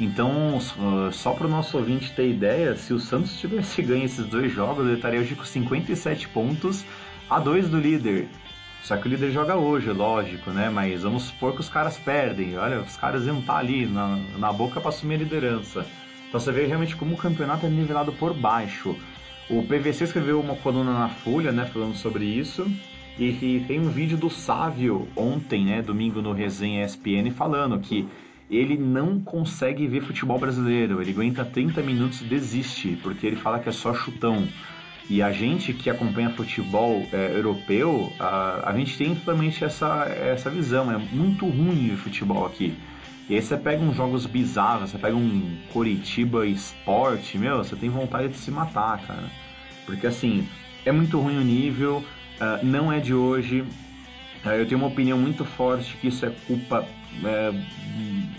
Então, 0.00 0.56
uh, 0.56 1.12
só 1.12 1.32
para 1.34 1.46
o 1.46 1.50
nosso 1.50 1.76
ouvinte 1.76 2.10
ter 2.12 2.30
ideia, 2.30 2.74
se 2.74 2.94
o 2.94 2.98
Santos 2.98 3.38
tivesse 3.38 3.82
ganho 3.84 4.04
esses 4.04 4.26
dois 4.26 4.50
jogos, 4.50 4.86
ele 4.86 4.96
estaria 4.96 5.20
hoje 5.20 5.34
com 5.34 5.44
57 5.44 6.26
pontos 6.28 6.86
a 7.28 7.38
2 7.38 7.68
do 7.68 7.78
líder. 7.78 8.26
Só 8.82 8.96
que 8.96 9.06
o 9.06 9.10
líder 9.10 9.30
joga 9.30 9.56
hoje, 9.56 9.92
lógico, 9.92 10.50
né? 10.50 10.70
Mas 10.70 11.02
vamos 11.02 11.24
supor 11.24 11.52
que 11.52 11.60
os 11.60 11.68
caras 11.68 11.98
perdem. 11.98 12.56
Olha, 12.56 12.80
os 12.80 12.96
caras 12.96 13.26
iam 13.26 13.40
estar 13.40 13.52
tá 13.52 13.58
ali 13.58 13.84
na, 13.84 14.16
na 14.38 14.50
boca 14.50 14.80
para 14.80 14.88
assumir 14.88 15.16
a 15.16 15.18
liderança. 15.18 15.84
Então 16.26 16.40
você 16.40 16.50
vê 16.50 16.64
realmente 16.64 16.96
como 16.96 17.14
o 17.14 17.18
campeonato 17.18 17.66
é 17.66 17.68
nivelado 17.68 18.10
por 18.14 18.32
baixo. 18.32 18.96
O 19.50 19.62
PVC 19.64 20.04
escreveu 20.04 20.40
uma 20.40 20.56
coluna 20.56 20.94
na 20.94 21.08
Folha, 21.10 21.52
né, 21.52 21.66
falando 21.66 21.94
sobre 21.94 22.24
isso. 22.24 22.66
E, 23.18 23.26
e 23.26 23.64
tem 23.68 23.78
um 23.78 23.90
vídeo 23.90 24.16
do 24.16 24.30
Sávio 24.30 25.06
ontem, 25.14 25.66
né, 25.66 25.82
domingo 25.82 26.22
no 26.22 26.32
Resenha 26.32 26.86
ESPN, 26.86 27.30
falando 27.34 27.78
que 27.78 28.08
ele 28.58 28.76
não 28.76 29.20
consegue 29.20 29.86
ver 29.86 30.02
futebol 30.02 30.38
brasileiro. 30.38 31.00
Ele 31.00 31.12
aguenta 31.12 31.44
30 31.44 31.82
minutos 31.82 32.20
e 32.20 32.24
desiste, 32.24 32.98
porque 33.02 33.26
ele 33.26 33.36
fala 33.36 33.60
que 33.60 33.68
é 33.68 33.72
só 33.72 33.94
chutão. 33.94 34.48
E 35.08 35.22
a 35.22 35.32
gente 35.32 35.72
que 35.72 35.90
acompanha 35.90 36.30
futebol 36.30 37.06
é, 37.12 37.36
europeu, 37.36 38.12
a, 38.18 38.70
a 38.70 38.76
gente 38.76 38.96
tem 38.96 39.14
totalmente 39.14 39.64
essa, 39.64 40.04
essa 40.04 40.50
visão. 40.50 40.90
É 40.90 40.98
muito 40.98 41.46
ruim 41.46 41.92
o 41.92 41.96
futebol 41.96 42.46
aqui. 42.46 42.76
E 43.28 43.36
aí 43.36 43.42
você 43.42 43.56
pega 43.56 43.82
uns 43.82 43.96
jogos 43.96 44.26
bizarros, 44.26 44.90
você 44.90 44.98
pega 44.98 45.16
um 45.16 45.56
Coritiba 45.72 46.44
Sport, 46.46 47.36
meu, 47.36 47.58
você 47.58 47.76
tem 47.76 47.88
vontade 47.88 48.28
de 48.28 48.36
se 48.36 48.50
matar, 48.50 49.00
cara. 49.06 49.30
Porque 49.86 50.08
assim, 50.08 50.48
é 50.84 50.90
muito 50.90 51.18
ruim 51.20 51.38
o 51.38 51.42
nível, 51.42 51.98
uh, 52.40 52.64
não 52.64 52.92
é 52.92 52.98
de 52.98 53.14
hoje. 53.14 53.64
Uh, 54.44 54.50
eu 54.50 54.66
tenho 54.66 54.80
uma 54.80 54.88
opinião 54.88 55.18
muito 55.18 55.44
forte 55.44 55.96
que 55.98 56.08
isso 56.08 56.24
é 56.24 56.30
culpa 56.46 56.86
é, 57.24 57.52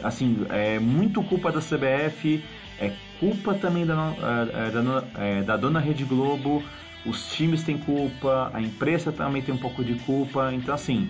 assim, 0.03 0.45
é 0.49 0.79
muito 0.79 1.21
culpa 1.23 1.51
da 1.51 1.59
CBF, 1.59 2.43
é 2.79 2.91
culpa 3.19 3.53
também 3.53 3.85
da, 3.85 3.93
é, 3.93 4.67
é, 4.67 4.71
da, 4.71 5.03
é, 5.17 5.41
da 5.43 5.57
dona 5.57 5.79
Rede 5.79 6.03
Globo, 6.03 6.63
os 7.05 7.31
times 7.31 7.63
têm 7.63 7.77
culpa, 7.77 8.49
a 8.53 8.61
imprensa 8.61 9.11
também 9.11 9.41
tem 9.41 9.53
um 9.53 9.57
pouco 9.57 9.83
de 9.83 9.95
culpa, 9.95 10.51
então 10.53 10.73
assim, 10.73 11.09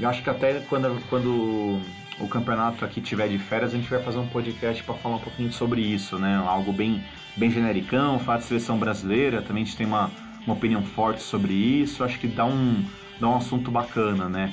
eu 0.00 0.08
acho 0.08 0.22
que 0.22 0.30
até 0.30 0.60
quando, 0.60 1.00
quando 1.08 1.80
o 2.18 2.28
campeonato 2.28 2.84
aqui 2.84 3.00
tiver 3.00 3.28
de 3.28 3.38
férias, 3.38 3.74
a 3.74 3.76
gente 3.76 3.88
vai 3.88 4.02
fazer 4.02 4.18
um 4.18 4.26
podcast 4.26 4.82
para 4.82 4.94
falar 4.94 5.16
um 5.16 5.20
pouquinho 5.20 5.52
sobre 5.52 5.80
isso, 5.80 6.18
né? 6.18 6.36
Algo 6.46 6.72
bem, 6.72 7.04
bem 7.36 7.50
genericão, 7.50 8.18
falar 8.18 8.38
de 8.38 8.44
seleção 8.44 8.78
brasileira, 8.78 9.42
também 9.42 9.62
a 9.62 9.66
gente 9.66 9.76
tem 9.76 9.86
uma, 9.86 10.10
uma 10.46 10.54
opinião 10.54 10.82
forte 10.82 11.22
sobre 11.22 11.52
isso, 11.52 12.02
acho 12.02 12.18
que 12.18 12.26
dá 12.26 12.46
um, 12.46 12.84
dá 13.20 13.28
um 13.28 13.36
assunto 13.36 13.70
bacana, 13.70 14.28
né? 14.28 14.52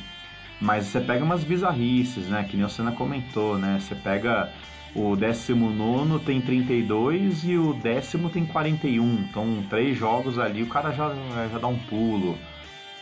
Mas 0.59 0.85
você 0.85 1.01
pega 1.01 1.23
umas 1.23 1.43
bizarrices, 1.43 2.27
né? 2.27 2.45
Que 2.49 2.55
nem 2.55 2.65
o 2.65 2.69
Senna 2.69 2.91
comentou, 2.91 3.57
né? 3.57 3.79
Você 3.79 3.95
pega 3.95 4.51
o 4.95 5.15
19 5.15 6.19
tem 6.19 6.39
32 6.39 7.43
e 7.45 7.57
o 7.57 7.73
décimo 7.73 8.29
tem 8.29 8.45
41. 8.45 9.25
Então, 9.29 9.63
três 9.69 9.97
jogos 9.97 10.37
ali, 10.37 10.61
o 10.61 10.67
cara 10.67 10.91
já, 10.91 11.11
já 11.51 11.57
dá 11.57 11.67
um 11.67 11.77
pulo. 11.77 12.37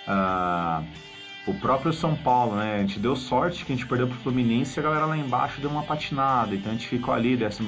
Ah, 0.07 0.83
o 1.45 1.53
próprio 1.53 1.91
São 1.91 2.15
Paulo, 2.15 2.55
né? 2.55 2.75
A 2.75 2.79
gente 2.79 2.99
deu 2.99 3.15
sorte 3.15 3.65
que 3.65 3.73
a 3.73 3.75
gente 3.75 3.87
perdeu 3.87 4.07
pro 4.07 4.17
Fluminense 4.17 4.79
e 4.79 4.79
a 4.79 4.83
galera 4.83 5.05
lá 5.05 5.17
embaixo 5.17 5.59
deu 5.59 5.69
uma 5.69 5.83
patinada. 5.83 6.55
Então 6.55 6.71
a 6.71 6.75
gente 6.75 6.87
ficou 6.87 7.13
ali, 7.13 7.37
14, 7.37 7.65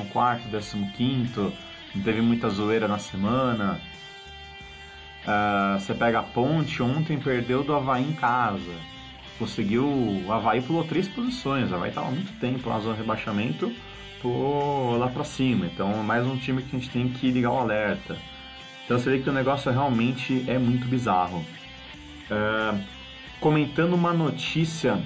15, 0.95 1.53
não 1.95 2.01
teve 2.01 2.21
muita 2.21 2.49
zoeira 2.49 2.87
na 2.87 2.99
semana. 2.99 3.81
Uh, 5.23 5.79
você 5.79 5.93
pega 5.93 6.19
a 6.19 6.23
ponte, 6.23 6.83
ontem 6.83 7.17
perdeu 7.17 7.63
do 7.63 7.73
Havaí 7.73 8.03
em 8.03 8.13
casa. 8.13 8.73
Conseguiu. 9.39 9.85
O 9.85 10.31
Havaí 10.31 10.61
pulou 10.61 10.83
três 10.83 11.07
posições. 11.07 11.71
O 11.71 11.75
Havaí 11.75 11.89
estava 11.89 12.11
muito 12.11 12.37
tempo 12.39 12.69
na 12.69 12.79
zona 12.79 12.95
de 12.95 13.01
rebaixamento, 13.01 13.71
pulou 14.21 14.97
lá 14.97 15.07
para 15.07 15.23
cima. 15.23 15.65
Então, 15.65 16.03
mais 16.03 16.25
um 16.25 16.35
time 16.37 16.61
que 16.61 16.75
a 16.75 16.79
gente 16.79 16.89
tem 16.89 17.07
que 17.09 17.31
ligar 17.31 17.51
o 17.51 17.57
alerta. 17.57 18.17
Então, 18.85 18.99
você 18.99 19.09
vê 19.09 19.19
que 19.19 19.29
o 19.29 19.33
negócio 19.33 19.71
realmente 19.71 20.43
é 20.47 20.57
muito 20.57 20.87
bizarro. 20.87 21.43
Uh, 22.29 22.79
comentando 23.39 23.93
uma 23.93 24.13
notícia, 24.13 25.01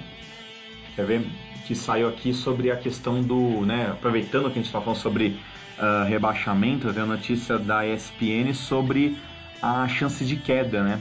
quer 0.96 1.06
ver, 1.06 1.26
que 1.66 1.74
saiu 1.74 2.08
aqui 2.08 2.32
sobre 2.32 2.70
a 2.70 2.76
questão 2.76 3.22
do, 3.22 3.64
né, 3.66 3.90
aproveitando 3.90 4.44
que 4.44 4.52
a 4.52 4.54
gente 4.54 4.66
está 4.66 4.80
falando 4.80 4.98
sobre 4.98 5.38
uh, 5.78 6.08
rebaixamento, 6.08 6.92
tem 6.92 7.02
a 7.02 7.06
notícia 7.06 7.58
da 7.58 7.86
ESPN 7.86 8.54
sobre 8.54 9.16
a 9.62 9.86
chance 9.88 10.24
de 10.24 10.36
queda, 10.36 10.82
né? 10.82 11.00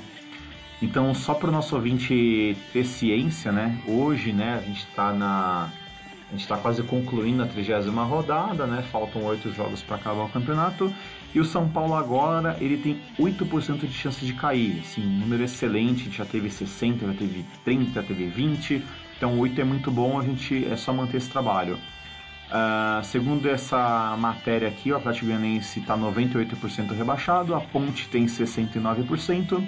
Então, 0.82 1.14
só 1.14 1.34
para 1.34 1.50
o 1.50 1.52
nosso 1.52 1.76
ouvinte 1.76 2.56
ter 2.72 2.86
ciência, 2.86 3.52
né? 3.52 3.80
Hoje, 3.88 4.32
né, 4.32 4.60
a 4.62 4.62
gente 4.62 4.88
está 4.88 5.12
na 5.12 5.72
a 6.28 6.32
gente 6.32 6.42
está 6.42 6.58
quase 6.58 6.84
concluindo 6.84 7.42
a 7.42 7.48
trigésima 7.48 8.04
rodada, 8.04 8.68
né? 8.68 8.84
Faltam 8.92 9.24
oito 9.24 9.50
jogos 9.54 9.82
para 9.82 9.96
acabar 9.96 10.26
o 10.26 10.30
campeonato. 10.30 10.94
E 11.34 11.40
o 11.40 11.46
São 11.46 11.70
Paulo 11.70 11.96
agora, 11.96 12.58
ele 12.60 12.78
tem 12.78 13.00
8% 13.18 13.80
de 13.80 13.94
chance 13.94 14.26
de 14.26 14.34
cair. 14.34 14.82
Assim, 14.82 15.06
um 15.06 15.20
número 15.20 15.44
excelente, 15.44 16.02
a 16.02 16.04
gente 16.04 16.18
já 16.18 16.26
teve 16.26 16.50
60, 16.50 17.08
já 17.08 17.14
teve 17.14 17.46
30, 17.64 17.92
já 17.94 18.04
teve 18.04 18.28
20. 18.28 18.84
Então 19.16 19.40
8 19.40 19.62
é 19.62 19.64
muito 19.64 19.90
bom, 19.90 20.20
a 20.20 20.24
gente 20.24 20.66
é 20.66 20.76
só 20.76 20.92
manter 20.92 21.18
esse 21.18 21.30
trabalho. 21.30 21.80
Uh, 22.48 23.04
segundo 23.04 23.50
essa 23.50 24.16
matéria 24.18 24.70
aqui, 24.70 24.92
o 24.92 24.96
Atlético 24.96 25.26
Goianiense 25.26 25.80
está 25.80 25.98
98% 25.98 26.96
rebaixado, 26.96 27.54
a 27.54 27.60
Ponte 27.60 28.08
tem 28.08 28.26
69%, 28.26 29.62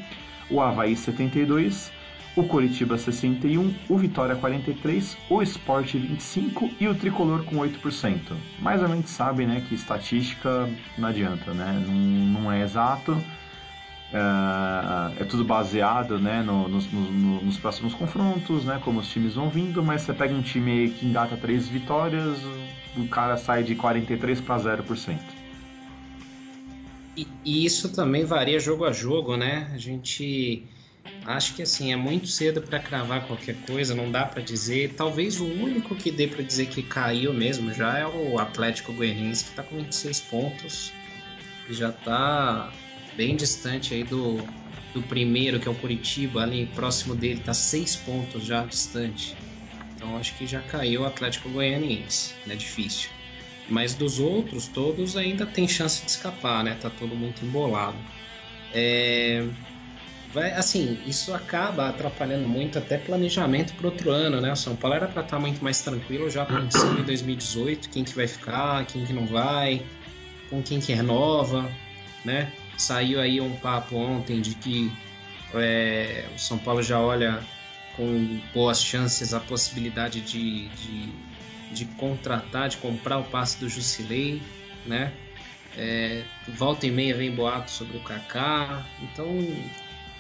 o 0.50 0.62
Havaí 0.62 0.94
72%, 0.94 1.92
o 2.36 2.44
Coritiba 2.46 2.98
61, 2.98 3.76
o 3.90 3.98
Vitória 3.98 4.36
43, 4.36 5.18
o 5.30 5.42
Sport 5.42 5.96
25 5.96 6.70
e 6.80 6.88
o 6.88 6.96
Tricolor 6.96 7.44
com 7.44 7.58
8%. 7.58 8.20
Mas 8.60 8.82
a 8.82 8.88
gente 8.88 9.10
sabe, 9.10 9.46
né, 9.46 9.62
que 9.68 9.76
estatística 9.76 10.70
não 10.98 11.10
adianta, 11.10 11.54
né? 11.54 11.84
Não, 11.86 11.94
não 12.44 12.52
é 12.52 12.62
exato. 12.62 13.22
É, 14.12 15.22
é 15.22 15.26
tudo 15.26 15.44
baseado 15.44 16.18
né, 16.18 16.42
no, 16.42 16.68
nos, 16.68 16.92
no, 16.92 17.42
nos 17.44 17.58
próximos 17.58 17.94
confrontos, 17.94 18.66
né, 18.66 18.82
como 18.84 19.00
os 19.00 19.08
times 19.08 19.36
vão 19.36 19.50
vindo, 19.50 19.84
mas 19.84 20.02
você 20.02 20.14
pega 20.14 20.34
um 20.34 20.42
time 20.42 20.90
que 20.90 21.06
engata 21.06 21.38
três 21.38 21.68
vitórias, 21.68 22.40
o 22.98 23.08
cara 23.08 23.38
sai 23.38 23.64
de 23.64 23.76
43 23.76 24.42
para 24.42 24.78
0%. 24.78 25.20
E, 27.16 27.28
e 27.46 27.66
isso 27.66 27.90
também 27.90 28.26
varia 28.26 28.60
jogo 28.60 28.86
a 28.86 28.92
jogo, 28.92 29.36
né? 29.38 29.70
A 29.74 29.78
gente 29.78 30.66
Acho 31.26 31.54
que 31.54 31.62
assim 31.62 31.92
é 31.92 31.96
muito 31.96 32.28
cedo 32.28 32.62
para 32.62 32.80
cravar 32.80 33.28
qualquer 33.28 33.56
coisa, 33.68 33.94
não 33.94 34.10
dá 34.10 34.26
para 34.26 34.42
dizer. 34.42 34.94
Talvez 34.96 35.40
o 35.40 35.46
único 35.46 35.96
que 35.96 36.12
dê 36.12 36.28
para 36.28 36.44
dizer 36.44 36.68
que 36.68 36.82
caiu 36.82 37.34
mesmo 37.34 37.74
já 37.74 38.00
é 38.00 38.08
o 38.08 38.40
Atlético 38.40 38.94
Goianiense 38.94 39.44
que 39.46 39.50
está 39.52 39.64
com 39.64 39.78
26 39.78 40.20
pontos 40.22 40.94
e 41.70 41.74
já 41.74 41.90
está 41.90 42.72
bem 43.20 43.36
distante 43.36 43.94
aí 43.94 44.06
do, 44.06 44.38
do 44.94 45.02
primeiro 45.02 45.60
que 45.60 45.68
é 45.68 45.72
o 45.72 45.76
Curitiba, 45.76 46.42
ali 46.42 46.66
próximo 46.68 47.14
dele 47.14 47.42
está 47.42 47.54
6 47.54 47.98
pontos 47.98 48.46
já 48.46 48.64
distante. 48.64 49.36
Então 49.94 50.16
acho 50.16 50.34
que 50.38 50.48
já 50.48 50.62
caiu 50.62 51.02
o 51.02 51.06
Atlético 51.06 51.50
Goianiense, 51.50 52.34
né? 52.46 52.56
difícil. 52.56 53.10
Mas 53.68 53.94
dos 53.94 54.22
outros 54.22 54.70
todos 54.70 55.18
ainda 55.18 55.46
tem 55.46 55.68
chance 55.68 56.02
de 56.06 56.12
escapar, 56.12 56.64
né? 56.64 56.78
Tá 56.80 56.90
todo 56.90 57.14
muito 57.14 57.46
embolado. 57.46 57.98
É, 58.74 59.46
vai 60.34 60.54
assim, 60.54 60.98
isso 61.06 61.34
acaba 61.34 61.90
atrapalhando 61.90 62.48
muito 62.48 62.78
até 62.78 62.98
planejamento 62.98 63.74
para 63.74 63.88
outro 63.88 64.12
ano, 64.12 64.40
né? 64.40 64.50
O 64.54 64.56
São 64.56 64.78
Paulo 64.78 64.96
era 64.96 65.08
para 65.10 65.24
estar 65.24 65.36
tá 65.36 65.42
muito 65.42 65.62
mais 65.62 65.82
tranquilo 65.82 66.30
já 66.30 66.46
pensando 66.46 67.02
em 67.02 67.04
2018, 67.04 67.90
quem 67.90 68.06
que 68.06 68.16
vai 68.16 68.28
ficar, 68.28 68.86
quem 68.86 69.06
que 69.06 69.12
não 69.12 69.26
vai, 69.26 69.86
com 70.50 70.64
quem 70.64 70.80
que 70.80 70.94
renova, 70.94 71.70
né? 72.24 72.50
Saiu 72.80 73.20
aí 73.20 73.42
um 73.42 73.58
papo 73.58 73.98
ontem 73.98 74.40
de 74.40 74.56
que 74.56 74.90
é, 75.54 76.26
o 76.34 76.40
São 76.40 76.58
Paulo 76.58 76.82
já 76.82 76.98
olha 76.98 77.44
com 77.98 78.40
boas 78.54 78.82
chances 78.82 79.34
a 79.34 79.40
possibilidade 79.42 80.22
de, 80.22 80.70
de, 80.70 81.14
de 81.74 81.86
contratar, 81.98 82.70
de 82.70 82.78
comprar 82.78 83.18
o 83.18 83.26
passe 83.26 83.60
do 83.60 83.68
Jusilei, 83.68 84.42
né? 84.86 85.12
É, 85.76 86.24
volta 86.48 86.88
e 86.88 86.92
meia 86.92 87.14
vem 87.16 87.36
boato 87.36 87.70
sobre 87.70 87.98
o 87.98 88.00
Kaká, 88.02 88.86
então 89.04 89.28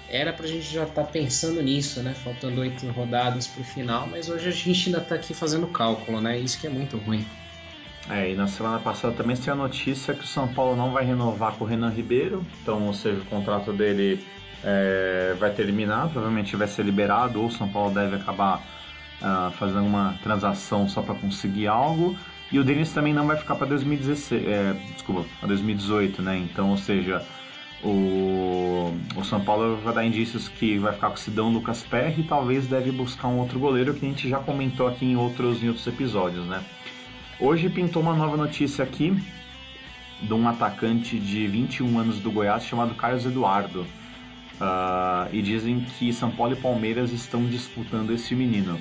era 0.09 0.33
pra 0.33 0.45
gente 0.45 0.63
já 0.63 0.83
estar 0.83 1.03
tá 1.03 1.09
pensando 1.09 1.61
nisso, 1.61 2.01
né? 2.03 2.13
Faltando 2.13 2.59
oito 2.59 2.85
rodadas 2.87 3.47
pro 3.47 3.63
final, 3.63 4.05
mas 4.05 4.27
hoje 4.27 4.49
a 4.49 4.51
gente 4.51 4.89
ainda 4.89 4.99
tá 4.99 5.15
aqui 5.15 5.33
fazendo 5.33 5.65
cálculo, 5.67 6.19
né? 6.19 6.37
Isso 6.37 6.59
que 6.59 6.67
é 6.67 6.69
muito 6.69 6.97
ruim. 6.97 7.25
É, 8.09 8.31
e 8.31 8.35
na 8.35 8.47
semana 8.47 8.79
passada 8.79 9.13
também 9.13 9.35
saiu 9.35 9.53
a 9.53 9.57
notícia 9.57 10.15
que 10.15 10.23
o 10.23 10.27
São 10.27 10.47
Paulo 10.47 10.75
não 10.75 10.91
vai 10.91 11.05
renovar 11.05 11.53
com 11.53 11.63
o 11.63 11.67
Renan 11.67 11.91
Ribeiro, 11.91 12.43
então, 12.61 12.87
ou 12.87 12.93
seja, 12.93 13.21
o 13.21 13.25
contrato 13.25 13.71
dele 13.71 14.25
é, 14.63 15.35
vai 15.39 15.51
terminar, 15.51 16.09
provavelmente 16.09 16.55
vai 16.55 16.67
ser 16.67 16.83
liberado, 16.83 17.39
ou 17.39 17.47
o 17.47 17.51
São 17.51 17.69
Paulo 17.69 17.93
deve 17.93 18.15
acabar 18.15 18.63
uh, 19.21 19.51
fazendo 19.51 19.85
uma 19.85 20.17
transação 20.23 20.87
só 20.87 21.01
para 21.01 21.15
conseguir 21.15 21.67
algo. 21.67 22.17
E 22.51 22.57
o 22.57 22.63
Denis 22.63 22.91
também 22.91 23.13
não 23.13 23.27
vai 23.27 23.37
ficar 23.37 23.55
para 23.55 23.67
2016, 23.67 24.43
é, 24.47 24.73
desculpa, 24.93 25.23
para 25.39 25.49
2018, 25.49 26.21
né? 26.23 26.35
Então, 26.37 26.71
ou 26.71 26.77
seja, 26.77 27.23
o, 27.83 28.91
o 29.15 29.23
São 29.23 29.39
Paulo 29.39 29.77
vai 29.77 29.93
dar 29.93 30.03
indícios 30.03 30.49
que 30.49 30.79
vai 30.79 30.93
ficar 30.93 31.09
com 31.09 31.15
o 31.15 31.19
Sidão 31.19 31.49
Lucas 31.51 31.83
Perry 31.83 32.21
e 32.21 32.23
talvez 32.23 32.65
deve 32.65 32.91
buscar 32.91 33.27
um 33.27 33.37
outro 33.37 33.59
goleiro 33.59 33.93
que 33.93 34.03
a 34.03 34.09
gente 34.09 34.27
já 34.27 34.39
comentou 34.39 34.87
aqui 34.87 35.05
em 35.05 35.15
outros, 35.15 35.61
em 35.61 35.67
outros 35.67 35.85
episódios, 35.85 36.43
né? 36.45 36.63
Hoje 37.41 37.69
pintou 37.69 38.01
uma 38.01 38.13
nova 38.13 38.35
notícia 38.35 38.83
aqui 38.83 39.17
de 40.21 40.33
um 40.33 40.45
atacante 40.49 41.17
de 41.17 41.47
21 41.47 41.97
anos 41.97 42.19
do 42.19 42.29
Goiás 42.29 42.65
chamado 42.65 42.93
Carlos 42.95 43.25
Eduardo. 43.25 43.83
Uh, 44.59 45.29
e 45.31 45.41
dizem 45.41 45.79
que 45.79 46.11
São 46.11 46.29
Paulo 46.29 46.51
e 46.51 46.57
Palmeiras 46.57 47.13
estão 47.13 47.45
disputando 47.45 48.11
esse 48.11 48.35
menino. 48.35 48.75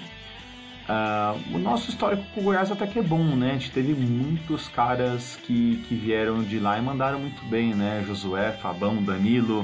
Uh, 0.89 1.55
o 1.55 1.59
nosso 1.59 1.89
histórico 1.89 2.25
com 2.35 2.41
o 2.41 2.43
Goiás 2.43 2.73
até 2.73 2.85
que 2.85 2.99
é 2.99 3.03
bom, 3.03 3.23
né? 3.37 3.51
A 3.51 3.53
gente 3.53 3.71
teve 3.71 3.93
muitos 3.95 4.67
caras 4.67 5.39
que, 5.45 5.77
que 5.87 5.95
vieram 5.95 6.43
de 6.43 6.59
lá 6.59 6.77
e 6.77 6.83
mandaram 6.83 7.21
muito 7.21 7.45
bem, 7.45 7.77
né? 7.77 8.03
Josué, 8.05 8.51
Fabão, 8.51 9.01
Danilo. 9.01 9.61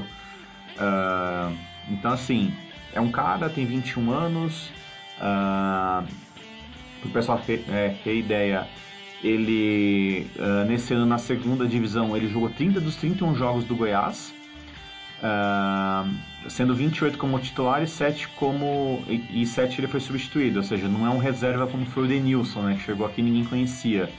Uh, 0.77 1.53
então, 1.89 2.13
assim, 2.13 2.53
é 2.93 3.01
um 3.01 3.11
cara, 3.11 3.49
tem 3.49 3.65
21 3.65 4.09
anos. 4.09 4.69
Uh, 5.19 6.07
o 7.07 7.11
pessoal 7.11 7.41
é, 7.47 7.95
ter 8.03 8.17
ideia, 8.17 8.67
ele, 9.23 10.27
uh, 10.37 10.65
nesse 10.65 10.93
ano 10.93 11.05
na 11.05 11.17
segunda 11.17 11.65
divisão, 11.65 12.15
ele 12.15 12.27
jogou 12.27 12.49
30 12.49 12.79
dos 12.79 12.95
31 12.95 13.35
jogos 13.35 13.63
do 13.65 13.75
Goiás. 13.75 14.33
Uh, 15.15 16.13
sendo 16.49 16.75
28 16.75 17.17
como 17.17 17.39
titular 17.39 17.81
e 17.81 17.87
7 17.87 18.27
como 18.35 19.01
e, 19.07 19.41
e 19.41 19.45
7 19.45 19.79
ele 19.79 19.87
foi 19.87 19.99
substituído, 19.99 20.59
ou 20.59 20.63
seja, 20.63 20.87
não 20.87 21.07
é 21.07 21.09
um 21.09 21.17
reserva 21.17 21.65
como 21.65 21.85
foi 21.85 22.03
o 22.03 22.07
Denilson, 22.07 22.61
né, 22.61 22.75
que 22.75 22.83
chegou 22.83 23.07
aqui 23.07 23.21
e 23.21 23.23
ninguém 23.23 23.45
conhecia. 23.45 24.09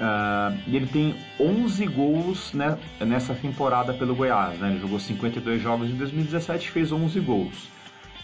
Uh, 0.00 0.58
e 0.66 0.74
ele 0.74 0.86
tem 0.86 1.14
11 1.38 1.86
gols 1.86 2.52
né, 2.54 2.76
nessa 3.00 3.34
temporada 3.34 3.92
pelo 3.92 4.16
Goiás, 4.16 4.58
né, 4.58 4.70
ele 4.70 4.80
jogou 4.80 4.98
52 4.98 5.62
jogos 5.62 5.90
em 5.90 5.94
2017 5.94 6.66
e 6.66 6.70
fez 6.70 6.90
11 6.90 7.20
gols. 7.20 7.68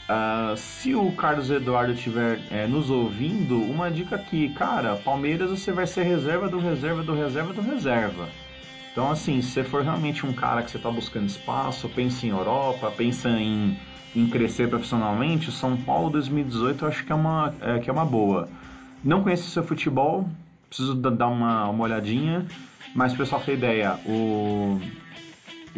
Uh, 0.09 0.56
se 0.56 0.94
o 0.94 1.12
Carlos 1.12 1.50
Eduardo 1.50 1.92
estiver 1.92 2.40
é, 2.50 2.66
nos 2.66 2.88
ouvindo, 2.88 3.61
uma 3.61 3.90
dica 3.90 4.16
aqui, 4.16 4.48
cara, 4.54 4.96
Palmeiras 4.96 5.50
você 5.50 5.70
vai 5.70 5.86
ser 5.86 6.04
reserva 6.04 6.48
do 6.48 6.59
reserva 6.59 7.02
do 7.02 7.14
reserva 7.14 7.52
do 7.52 7.61
reserva. 7.61 8.26
Então, 8.90 9.11
assim, 9.11 9.42
se 9.42 9.50
você 9.50 9.64
for 9.64 9.82
realmente 9.82 10.24
um 10.24 10.32
cara 10.32 10.62
que 10.62 10.70
você 10.70 10.78
está 10.78 10.90
buscando 10.90 11.26
espaço, 11.26 11.90
pensa 11.90 12.26
em 12.26 12.30
Europa, 12.30 12.90
pensa 12.96 13.28
em, 13.28 13.78
em 14.16 14.26
crescer 14.26 14.70
profissionalmente, 14.70 15.52
São 15.52 15.76
Paulo 15.76 16.09
2018 16.11 16.84
eu 16.84 16.88
acho 16.88 17.04
que 17.04 17.12
é 17.12 17.14
uma, 17.14 17.54
é, 17.61 17.78
que 17.78 17.90
é 17.90 17.92
uma 17.92 18.06
boa. 18.06 18.48
Não 19.04 19.22
conheço 19.22 19.50
seu 19.50 19.62
futebol, 19.62 20.26
preciso 20.68 20.94
dar 20.94 21.28
uma, 21.28 21.68
uma 21.68 21.84
olhadinha, 21.84 22.46
mas 22.94 23.12
pessoal 23.14 23.42
tem 23.42 23.54
ideia, 23.54 24.00
o, 24.06 24.80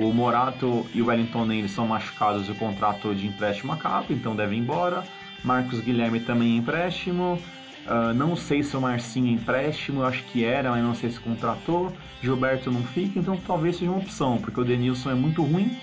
o 0.01 0.13
Morato 0.13 0.87
e 0.95 1.03
o 1.03 1.07
Wellington 1.07 1.45
Ney 1.45 1.69
são 1.69 1.87
machucados 1.87 2.49
e 2.49 2.53
o 2.53 2.55
contrato 2.55 3.15
de 3.15 3.27
empréstimo 3.27 3.73
acaba, 3.73 4.07
então 4.11 4.35
devem 4.35 4.59
ir 4.59 4.63
embora. 4.63 5.05
Marcos 5.45 5.81
Guilherme 5.81 6.21
também 6.21 6.55
é 6.55 6.57
empréstimo. 6.57 7.39
Uh, 7.87 8.15
não 8.15 8.37
sei 8.37 8.63
se 8.63 8.77
o 8.77 8.81
Marcinho 8.81 9.29
é 9.29 9.33
empréstimo, 9.33 10.01
eu 10.01 10.07
acho 10.07 10.23
que 10.25 10.45
era, 10.45 10.71
mas 10.71 10.83
não 10.83 10.95
sei 10.95 11.11
se 11.11 11.21
contratou. 11.21 11.93
Gilberto 12.23 12.71
não 12.71 12.83
fica, 12.83 13.19
então 13.19 13.37
talvez 13.47 13.77
seja 13.77 13.91
uma 13.91 14.01
opção, 14.01 14.39
porque 14.39 14.61
o 14.61 14.65
Denilson 14.65 15.11
é 15.11 15.15
muito 15.15 15.43
ruim. 15.43 15.77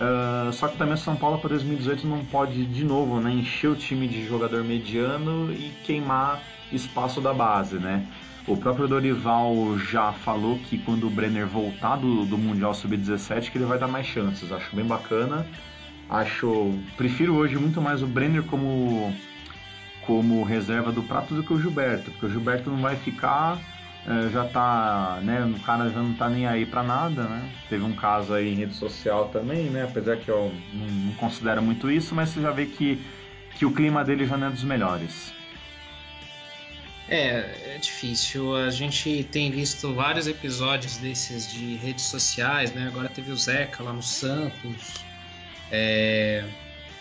Uh, 0.00 0.52
só 0.52 0.66
que 0.68 0.78
também 0.78 0.94
o 0.94 0.98
São 0.98 1.14
Paulo 1.14 1.38
para 1.38 1.50
2018 1.50 2.06
não 2.06 2.24
pode 2.24 2.64
de 2.64 2.84
novo 2.84 3.20
né, 3.20 3.30
encher 3.32 3.68
o 3.68 3.76
time 3.76 4.08
de 4.08 4.26
jogador 4.26 4.64
mediano 4.64 5.52
e 5.52 5.72
queimar 5.84 6.42
espaço 6.72 7.20
da 7.20 7.34
base, 7.34 7.76
né? 7.76 8.06
O 8.46 8.56
próprio 8.56 8.88
Dorival 8.88 9.78
já 9.78 10.12
falou 10.12 10.58
que 10.58 10.78
quando 10.78 11.06
o 11.06 11.10
Brenner 11.10 11.46
voltar 11.46 11.96
do, 11.96 12.24
do 12.24 12.38
Mundial 12.38 12.74
Sub-17 12.74 13.50
que 13.50 13.58
ele 13.58 13.66
vai 13.66 13.78
dar 13.78 13.88
mais 13.88 14.06
chances. 14.06 14.50
Acho 14.50 14.74
bem 14.74 14.84
bacana. 14.84 15.46
Acho, 16.08 16.72
prefiro 16.96 17.34
hoje 17.34 17.56
muito 17.56 17.80
mais 17.80 18.02
o 18.02 18.06
Brenner 18.06 18.42
como 18.42 19.14
como 20.06 20.42
reserva 20.42 20.90
do 20.90 21.04
Prato 21.04 21.34
do 21.34 21.42
que 21.44 21.52
o 21.52 21.60
Gilberto, 21.60 22.10
porque 22.10 22.26
o 22.26 22.30
Gilberto 22.30 22.68
não 22.68 22.80
vai 22.80 22.96
ficar, 22.96 23.60
é, 24.04 24.28
já 24.30 24.44
tá, 24.44 25.20
né, 25.22 25.44
o 25.44 25.60
cara 25.60 25.88
já 25.88 26.02
não 26.02 26.14
tá 26.14 26.28
nem 26.28 26.48
aí 26.48 26.66
para 26.66 26.82
nada, 26.82 27.24
né? 27.24 27.48
Teve 27.68 27.84
um 27.84 27.92
caso 27.92 28.34
aí 28.34 28.52
em 28.52 28.56
rede 28.56 28.74
social 28.74 29.28
também, 29.28 29.70
né? 29.70 29.84
Apesar 29.84 30.16
que 30.16 30.28
eu 30.28 30.52
não, 30.72 30.86
não 30.86 31.12
considero 31.12 31.62
muito 31.62 31.88
isso, 31.88 32.14
mas 32.14 32.30
você 32.30 32.40
já 32.40 32.50
vê 32.50 32.66
que 32.66 33.00
que 33.56 33.66
o 33.66 33.72
clima 33.72 34.04
dele 34.04 34.26
já 34.26 34.36
não 34.36 34.46
é 34.46 34.50
dos 34.50 34.64
melhores. 34.64 35.32
É, 37.10 37.74
é 37.74 37.78
difícil. 37.78 38.54
A 38.54 38.70
gente 38.70 39.24
tem 39.32 39.50
visto 39.50 39.92
vários 39.92 40.28
episódios 40.28 40.96
desses 40.98 41.52
de 41.52 41.74
redes 41.74 42.04
sociais, 42.04 42.72
né? 42.72 42.86
Agora 42.86 43.08
teve 43.08 43.32
o 43.32 43.36
Zeca 43.36 43.82
lá 43.82 43.92
no 43.92 44.02
Santos, 44.02 44.94
é, 45.72 46.44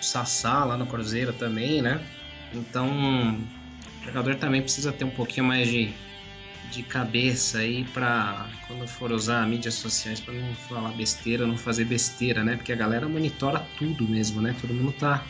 o 0.02 0.04
Sassá 0.04 0.66
lá 0.66 0.76
no 0.76 0.88
Cruzeiro 0.88 1.32
também, 1.32 1.80
né? 1.84 2.04
Então, 2.52 3.40
o 4.02 4.04
jogador 4.04 4.36
também 4.38 4.64
precisa 4.64 4.92
ter 4.92 5.06
um 5.06 5.12
pouquinho 5.12 5.46
mais 5.46 5.68
de, 5.68 5.94
de 6.72 6.82
cabeça 6.82 7.60
aí 7.60 7.84
para 7.84 8.50
quando 8.66 8.88
for 8.88 9.12
usar 9.12 9.48
mídias 9.48 9.76
sociais 9.76 10.20
para 10.20 10.34
não 10.34 10.56
falar 10.56 10.90
besteira, 10.94 11.46
não 11.46 11.56
fazer 11.56 11.86
besteira, 11.86 12.44
né? 12.44 12.56
Porque 12.56 12.74
a 12.74 12.76
galera 12.76 13.08
monitora 13.08 13.64
tudo 13.78 14.08
mesmo, 14.08 14.42
né? 14.42 14.56
Todo 14.60 14.74
mundo 14.74 14.92
tá 14.92 15.24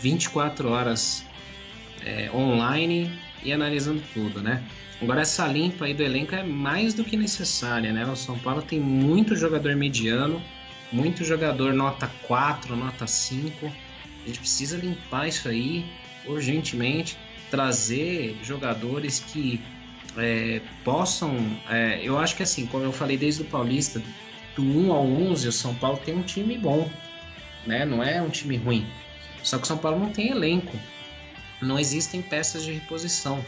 24 0.00 0.68
horas 0.68 1.24
é, 2.04 2.28
online 2.34 3.25
e 3.42 3.52
analisando 3.52 4.02
tudo, 4.12 4.42
né? 4.42 4.62
Agora 5.00 5.20
essa 5.20 5.46
limpa 5.46 5.84
aí 5.84 5.94
do 5.94 6.02
elenco 6.02 6.34
é 6.34 6.42
mais 6.42 6.94
do 6.94 7.04
que 7.04 7.16
necessária, 7.16 7.92
né? 7.92 8.06
O 8.06 8.16
São 8.16 8.38
Paulo 8.38 8.62
tem 8.62 8.80
muito 8.80 9.36
jogador 9.36 9.76
mediano, 9.76 10.42
muito 10.90 11.24
jogador 11.24 11.74
nota 11.74 12.10
4, 12.26 12.74
nota 12.74 13.06
5. 13.06 13.66
A 13.66 14.26
gente 14.26 14.38
precisa 14.38 14.76
limpar 14.78 15.28
isso 15.28 15.48
aí 15.48 15.84
urgentemente, 16.26 17.16
trazer 17.50 18.36
jogadores 18.42 19.20
que 19.20 19.60
é, 20.16 20.60
possam. 20.82 21.36
É, 21.68 22.00
eu 22.02 22.18
acho 22.18 22.34
que 22.36 22.42
assim, 22.42 22.66
como 22.66 22.84
eu 22.84 22.92
falei 22.92 23.16
desde 23.16 23.42
o 23.42 23.44
Paulista, 23.44 24.02
do 24.56 24.62
1 24.62 24.92
ao 24.92 25.06
11, 25.06 25.48
o 25.48 25.52
São 25.52 25.74
Paulo 25.74 26.00
tem 26.04 26.14
um 26.14 26.22
time 26.22 26.56
bom, 26.56 26.90
né? 27.66 27.84
Não 27.84 28.02
é 28.02 28.20
um 28.22 28.30
time 28.30 28.56
ruim. 28.56 28.86
Só 29.42 29.58
que 29.58 29.64
o 29.64 29.66
São 29.66 29.78
Paulo 29.78 30.00
não 30.00 30.10
tem 30.10 30.30
elenco, 30.30 30.76
não 31.60 31.78
existem 31.78 32.22
peças 32.22 32.64
de 32.64 32.72
reposição. 32.72 33.44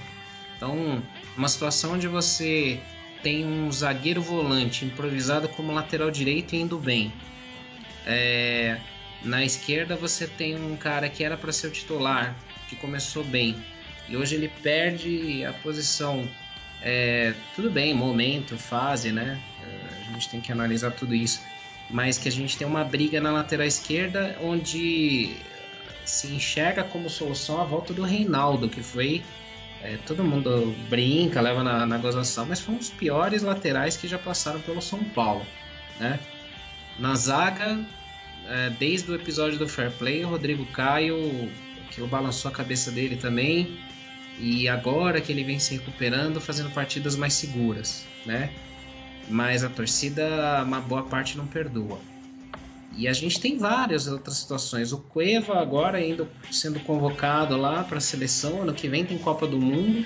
Então, 0.56 1.02
uma 1.36 1.48
situação 1.48 1.92
onde 1.92 2.08
você 2.08 2.80
tem 3.22 3.44
um 3.44 3.70
zagueiro 3.70 4.22
volante 4.22 4.84
improvisado 4.84 5.48
como 5.48 5.72
lateral 5.72 6.10
direito 6.10 6.54
e 6.54 6.60
indo 6.60 6.78
bem. 6.78 7.12
É, 8.06 8.78
na 9.22 9.44
esquerda 9.44 9.96
você 9.96 10.26
tem 10.26 10.56
um 10.56 10.76
cara 10.76 11.08
que 11.08 11.22
era 11.22 11.36
para 11.36 11.52
ser 11.52 11.68
o 11.68 11.70
titular, 11.70 12.36
que 12.68 12.76
começou 12.76 13.22
bem 13.24 13.56
e 14.08 14.16
hoje 14.16 14.34
ele 14.34 14.48
perde 14.48 15.44
a 15.44 15.52
posição. 15.52 16.26
É, 16.80 17.34
tudo 17.54 17.70
bem, 17.70 17.92
momento, 17.92 18.56
fase, 18.56 19.12
né? 19.12 19.38
É, 19.62 20.08
a 20.08 20.12
gente 20.12 20.28
tem 20.30 20.40
que 20.40 20.50
analisar 20.50 20.92
tudo 20.92 21.14
isso. 21.14 21.42
Mas 21.90 22.16
que 22.16 22.28
a 22.28 22.32
gente 22.32 22.56
tem 22.56 22.66
uma 22.66 22.84
briga 22.84 23.20
na 23.20 23.30
lateral 23.30 23.66
esquerda 23.66 24.36
onde 24.40 25.36
se 26.04 26.28
enxerga 26.28 26.84
como 26.84 27.08
solução 27.08 27.60
a 27.60 27.64
volta 27.64 27.92
do 27.92 28.02
Reinaldo, 28.02 28.68
que 28.68 28.82
foi. 28.82 29.22
É, 29.80 29.96
todo 30.06 30.24
mundo 30.24 30.74
brinca, 30.88 31.40
leva 31.40 31.62
na, 31.62 31.86
na 31.86 31.98
gozação, 31.98 32.46
mas 32.46 32.60
foi 32.60 32.74
um 32.74 32.78
dos 32.78 32.90
piores 32.90 33.42
laterais 33.42 33.96
que 33.96 34.08
já 34.08 34.18
passaram 34.18 34.60
pelo 34.60 34.82
São 34.82 35.04
Paulo. 35.04 35.46
Né? 36.00 36.18
Na 36.98 37.14
zaga, 37.14 37.78
é, 38.48 38.70
desde 38.70 39.10
o 39.10 39.14
episódio 39.14 39.56
do 39.56 39.68
Fair 39.68 39.92
Play, 39.92 40.24
o 40.24 40.28
Rodrigo 40.28 40.66
Caio 40.66 41.48
que 41.90 42.06
balançou 42.06 42.50
a 42.50 42.54
cabeça 42.54 42.90
dele 42.90 43.16
também. 43.16 43.78
E 44.38 44.68
agora 44.68 45.20
que 45.20 45.32
ele 45.32 45.42
vem 45.42 45.58
se 45.58 45.74
recuperando, 45.74 46.40
fazendo 46.40 46.70
partidas 46.70 47.16
mais 47.16 47.34
seguras, 47.34 48.06
né? 48.24 48.50
Mas 49.28 49.64
a 49.64 49.68
torcida, 49.68 50.62
uma 50.64 50.80
boa 50.80 51.02
parte 51.02 51.36
não 51.36 51.46
perdoa. 51.46 51.98
E 52.98 53.06
a 53.06 53.12
gente 53.12 53.38
tem 53.38 53.56
várias 53.56 54.08
outras 54.08 54.38
situações. 54.38 54.92
O 54.92 54.98
Cueva 54.98 55.60
agora 55.60 56.04
indo 56.04 56.28
sendo 56.50 56.80
convocado 56.80 57.56
lá 57.56 57.84
para 57.84 57.98
a 57.98 58.00
seleção. 58.00 58.62
Ano 58.62 58.74
que 58.74 58.88
vem 58.88 59.04
tem 59.04 59.16
Copa 59.16 59.46
do 59.46 59.56
Mundo. 59.56 60.04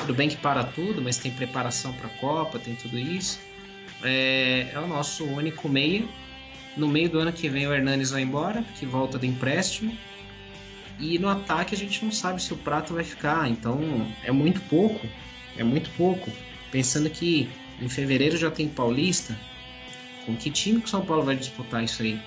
Tudo 0.00 0.12
bem 0.12 0.28
que 0.28 0.36
para 0.36 0.64
tudo, 0.64 1.00
mas 1.00 1.18
tem 1.18 1.30
preparação 1.30 1.92
para 1.92 2.08
a 2.08 2.18
Copa, 2.18 2.58
tem 2.58 2.74
tudo 2.74 2.98
isso. 2.98 3.38
É, 4.02 4.72
é, 4.74 4.78
o 4.80 4.88
nosso 4.88 5.24
único 5.24 5.68
meia. 5.68 6.04
No 6.76 6.88
meio 6.88 7.08
do 7.08 7.20
ano 7.20 7.32
que 7.32 7.48
vem 7.48 7.68
o 7.68 7.72
Hernanes 7.72 8.10
vai 8.10 8.22
embora, 8.22 8.64
que 8.76 8.84
volta 8.84 9.20
do 9.20 9.24
empréstimo. 9.24 9.96
E 10.98 11.20
no 11.20 11.28
ataque 11.28 11.76
a 11.76 11.78
gente 11.78 12.04
não 12.04 12.10
sabe 12.10 12.42
se 12.42 12.52
o 12.52 12.56
Prato 12.56 12.92
vai 12.92 13.04
ficar, 13.04 13.48
então 13.48 13.78
é 14.24 14.32
muito 14.32 14.60
pouco, 14.62 15.06
é 15.56 15.62
muito 15.62 15.90
pouco. 15.90 16.28
Pensando 16.72 17.08
que 17.08 17.48
em 17.80 17.88
fevereiro 17.88 18.36
já 18.36 18.50
tem 18.50 18.68
Paulista, 18.68 19.38
com 20.26 20.34
que 20.34 20.50
time 20.50 20.80
que 20.80 20.86
o 20.86 20.90
São 20.90 21.04
Paulo 21.04 21.22
vai 21.22 21.36
disputar 21.36 21.84
isso 21.84 22.02
aí? 22.02 22.18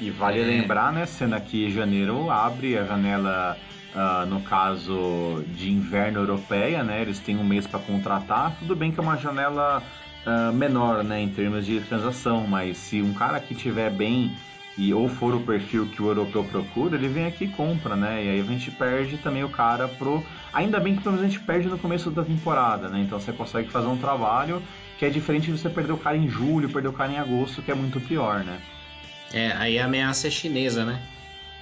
E 0.00 0.10
vale 0.10 0.40
é... 0.40 0.44
lembrar, 0.44 0.92
né, 0.92 1.06
sendo 1.06 1.38
que 1.40 1.70
janeiro 1.70 2.30
abre 2.30 2.78
a 2.78 2.84
janela, 2.84 3.58
uh, 3.94 4.26
no 4.26 4.40
caso 4.40 5.44
de 5.54 5.70
inverno 5.70 6.20
europeia, 6.20 6.84
né, 6.84 7.02
eles 7.02 7.18
têm 7.18 7.36
um 7.36 7.44
mês 7.44 7.66
para 7.66 7.80
contratar. 7.80 8.56
Tudo 8.58 8.76
bem 8.76 8.92
que 8.92 9.00
é 9.00 9.02
uma 9.02 9.16
janela 9.16 9.82
uh, 10.26 10.52
menor, 10.52 11.02
né, 11.02 11.20
em 11.20 11.28
termos 11.28 11.66
de 11.66 11.80
transação, 11.80 12.46
mas 12.46 12.76
se 12.76 13.02
um 13.02 13.12
cara 13.12 13.40
que 13.40 13.54
tiver 13.54 13.90
bem 13.90 14.32
e 14.78 14.94
ou 14.94 15.08
for 15.08 15.34
o 15.34 15.40
perfil 15.40 15.86
que 15.86 16.00
o 16.00 16.06
europeu 16.06 16.44
procura, 16.44 16.94
ele 16.94 17.08
vem 17.08 17.26
aqui 17.26 17.46
e 17.46 17.48
compra, 17.48 17.96
né? 17.96 18.24
E 18.24 18.28
aí 18.28 18.40
a 18.40 18.44
gente 18.44 18.70
perde 18.70 19.18
também 19.18 19.42
o 19.42 19.48
cara 19.48 19.88
pro. 19.88 20.24
Ainda 20.52 20.78
bem 20.78 20.94
que 20.94 21.02
pelo 21.02 21.16
menos 21.16 21.26
a 21.26 21.28
gente 21.28 21.44
perde 21.44 21.66
no 21.66 21.76
começo 21.76 22.12
da 22.12 22.22
temporada, 22.22 22.88
né? 22.88 23.00
Então 23.00 23.18
você 23.18 23.32
consegue 23.32 23.68
fazer 23.70 23.88
um 23.88 23.96
trabalho 23.96 24.62
que 24.96 25.04
é 25.04 25.10
diferente 25.10 25.50
de 25.50 25.58
você 25.58 25.68
perder 25.68 25.92
o 25.92 25.98
cara 25.98 26.16
em 26.16 26.28
julho, 26.28 26.68
perder 26.68 26.88
o 26.88 26.92
cara 26.92 27.10
em 27.10 27.18
agosto, 27.18 27.60
que 27.60 27.72
é 27.72 27.74
muito 27.74 28.00
pior, 28.00 28.44
né? 28.44 28.60
É, 29.32 29.52
aí 29.52 29.78
a 29.78 29.84
ameaça 29.84 30.28
é 30.28 30.30
chinesa, 30.30 30.84
né? 30.84 31.00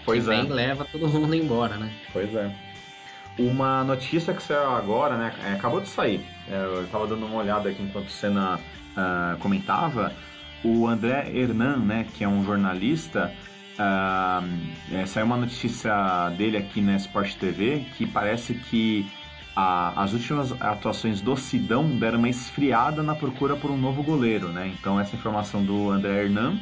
Pois 0.05 0.25
que 0.25 0.31
é. 0.31 0.37
Vem, 0.37 0.49
leva 0.49 0.85
todo 0.85 1.09
mundo 1.09 1.35
embora, 1.35 1.77
né? 1.77 1.91
Pois 2.13 2.33
é. 2.35 2.51
Uma 3.39 3.85
notícia 3.85 4.33
que 4.33 4.43
saiu 4.43 4.71
agora, 4.71 5.17
né? 5.17 5.35
É, 5.45 5.53
acabou 5.53 5.81
de 5.81 5.89
sair. 5.89 6.25
É, 6.49 6.57
eu 6.57 6.87
tava 6.89 7.07
dando 7.07 7.27
uma 7.27 7.37
olhada 7.37 7.69
aqui 7.69 7.83
enquanto 7.83 8.07
o 8.07 8.11
Senna 8.11 8.57
uh, 8.57 9.37
comentava 9.39 10.13
o 10.65 10.87
André 10.87 11.31
Hernan, 11.33 11.77
né, 11.79 12.07
que 12.15 12.25
é 12.25 12.29
um 12.29 12.45
jornalista, 12.45 13.33
uh, 13.79 14.47
é, 14.93 15.07
saiu 15.07 15.27
uma 15.27 15.37
notícia 15.37 16.29
dele 16.31 16.57
aqui 16.57 16.81
na 16.81 16.97
Sport 16.97 17.35
TV 17.37 17.85
que 17.97 18.07
parece 18.07 18.55
que 18.55 19.07
a, 19.55 20.03
as 20.03 20.13
últimas 20.13 20.53
atuações 20.61 21.21
do 21.21 21.37
Sidão 21.37 21.89
deram 21.99 22.19
uma 22.19 22.29
esfriada 22.29 23.03
na 23.03 23.15
procura 23.15 23.57
por 23.57 23.71
um 23.71 23.77
novo 23.77 24.03
goleiro, 24.03 24.49
né? 24.49 24.73
Então 24.79 24.99
essa 24.99 25.15
informação 25.15 25.65
do 25.65 25.91
André 25.91 26.25
Hernan, 26.25 26.59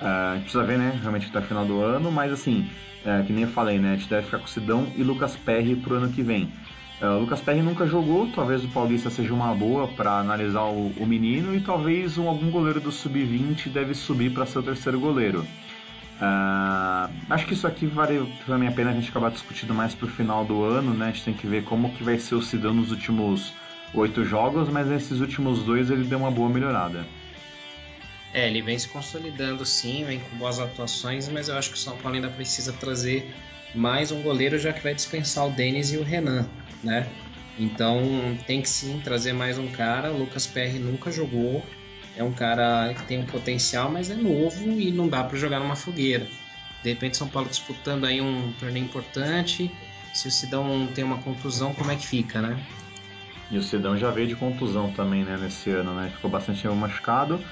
a 0.00 0.34
gente 0.34 0.42
precisa 0.42 0.64
ver, 0.64 0.78
né, 0.78 0.98
realmente 1.00 1.26
até 1.28 1.38
o 1.38 1.42
final 1.42 1.64
do 1.64 1.80
ano, 1.80 2.10
mas 2.10 2.32
assim, 2.32 2.68
uh, 3.04 3.24
que 3.24 3.32
nem 3.32 3.44
eu 3.44 3.50
falei, 3.50 3.78
né, 3.78 3.92
a 3.92 3.96
gente 3.96 4.08
deve 4.08 4.26
ficar 4.26 4.38
com 4.38 4.46
Sidão 4.46 4.86
e 4.96 5.02
Lucas 5.02 5.36
Perry 5.36 5.76
pro 5.76 5.96
ano 5.96 6.08
que 6.10 6.22
vem. 6.22 6.52
Uh, 7.00 7.20
Lucas 7.20 7.40
Perry 7.40 7.62
nunca 7.62 7.86
jogou, 7.86 8.28
talvez 8.34 8.64
o 8.64 8.68
Paulista 8.68 9.08
seja 9.08 9.32
uma 9.32 9.54
boa 9.54 9.86
para 9.88 10.18
analisar 10.18 10.64
o, 10.64 10.92
o, 10.96 11.06
menino 11.06 11.54
e 11.54 11.60
talvez 11.60 12.18
um, 12.18 12.28
algum 12.28 12.50
goleiro 12.50 12.80
do 12.80 12.90
sub-20 12.90 13.68
deve 13.68 13.94
subir 13.94 14.32
para 14.32 14.46
ser 14.46 14.58
o 14.58 14.62
terceiro 14.62 14.98
goleiro. 14.98 15.46
Uh, 16.20 17.12
acho 17.30 17.46
que 17.46 17.54
isso 17.54 17.68
aqui 17.68 17.86
vale 17.86 18.28
também 18.44 18.68
a 18.68 18.72
pena 18.72 18.90
a 18.90 18.92
gente 18.92 19.08
acabar 19.08 19.30
discutindo 19.30 19.72
mais 19.72 19.94
pro 19.94 20.08
final 20.08 20.44
do 20.44 20.64
ano, 20.64 20.92
né? 20.92 21.06
A 21.06 21.10
gente 21.12 21.24
tem 21.24 21.34
que 21.34 21.46
ver 21.46 21.62
como 21.62 21.92
que 21.92 22.02
vai 22.02 22.18
ser 22.18 22.34
o 22.34 22.42
Sidão 22.42 22.74
nos 22.74 22.90
últimos 22.90 23.52
oito 23.94 24.24
jogos, 24.24 24.68
mas 24.68 24.88
nesses 24.88 25.20
últimos 25.20 25.62
dois 25.62 25.90
ele 25.90 26.02
deu 26.02 26.18
uma 26.18 26.30
boa 26.32 26.48
melhorada. 26.48 27.06
É, 28.32 28.46
ele 28.46 28.60
vem 28.60 28.78
se 28.78 28.88
consolidando 28.88 29.64
sim, 29.64 30.04
vem 30.04 30.20
com 30.20 30.36
boas 30.36 30.58
atuações, 30.58 31.28
mas 31.28 31.48
eu 31.48 31.56
acho 31.56 31.70
que 31.70 31.76
o 31.76 31.80
São 31.80 31.96
Paulo 31.96 32.16
ainda 32.16 32.28
precisa 32.28 32.72
trazer 32.72 33.34
mais 33.74 34.12
um 34.12 34.22
goleiro, 34.22 34.58
já 34.58 34.72
que 34.72 34.82
vai 34.82 34.94
dispensar 34.94 35.46
o 35.46 35.50
Denis 35.50 35.92
e 35.92 35.96
o 35.96 36.02
Renan, 36.02 36.46
né? 36.82 37.08
Então 37.58 38.38
tem 38.46 38.62
que 38.62 38.68
sim 38.68 39.00
trazer 39.02 39.32
mais 39.32 39.58
um 39.58 39.66
cara. 39.68 40.12
O 40.12 40.18
Lucas 40.18 40.46
PR 40.46 40.78
nunca 40.78 41.10
jogou. 41.10 41.64
É 42.16 42.22
um 42.22 42.32
cara 42.32 42.94
que 42.94 43.02
tem 43.04 43.18
um 43.18 43.26
potencial, 43.26 43.90
mas 43.90 44.10
é 44.10 44.14
novo 44.14 44.78
e 44.78 44.90
não 44.90 45.08
dá 45.08 45.24
para 45.24 45.36
jogar 45.38 45.58
numa 45.58 45.76
fogueira. 45.76 46.26
De 46.82 46.90
repente 46.90 47.16
São 47.16 47.28
Paulo 47.28 47.48
disputando 47.48 48.04
aí 48.04 48.20
um 48.20 48.52
torneio 48.58 48.84
importante. 48.84 49.70
Se 50.12 50.28
o 50.28 50.30
Sidão 50.30 50.88
tem 50.94 51.04
uma 51.04 51.18
contusão, 51.18 51.74
como 51.74 51.90
é 51.90 51.96
que 51.96 52.06
fica, 52.06 52.40
né? 52.40 52.58
E 53.50 53.58
o 53.58 53.62
Sidão 53.62 53.96
já 53.96 54.10
veio 54.10 54.28
de 54.28 54.36
contusão 54.36 54.92
também, 54.92 55.24
né, 55.24 55.36
nesse 55.40 55.70
ano, 55.70 55.94
né? 55.94 56.10
Ficou 56.14 56.30
bastante 56.30 56.66
machucado. 56.68 57.42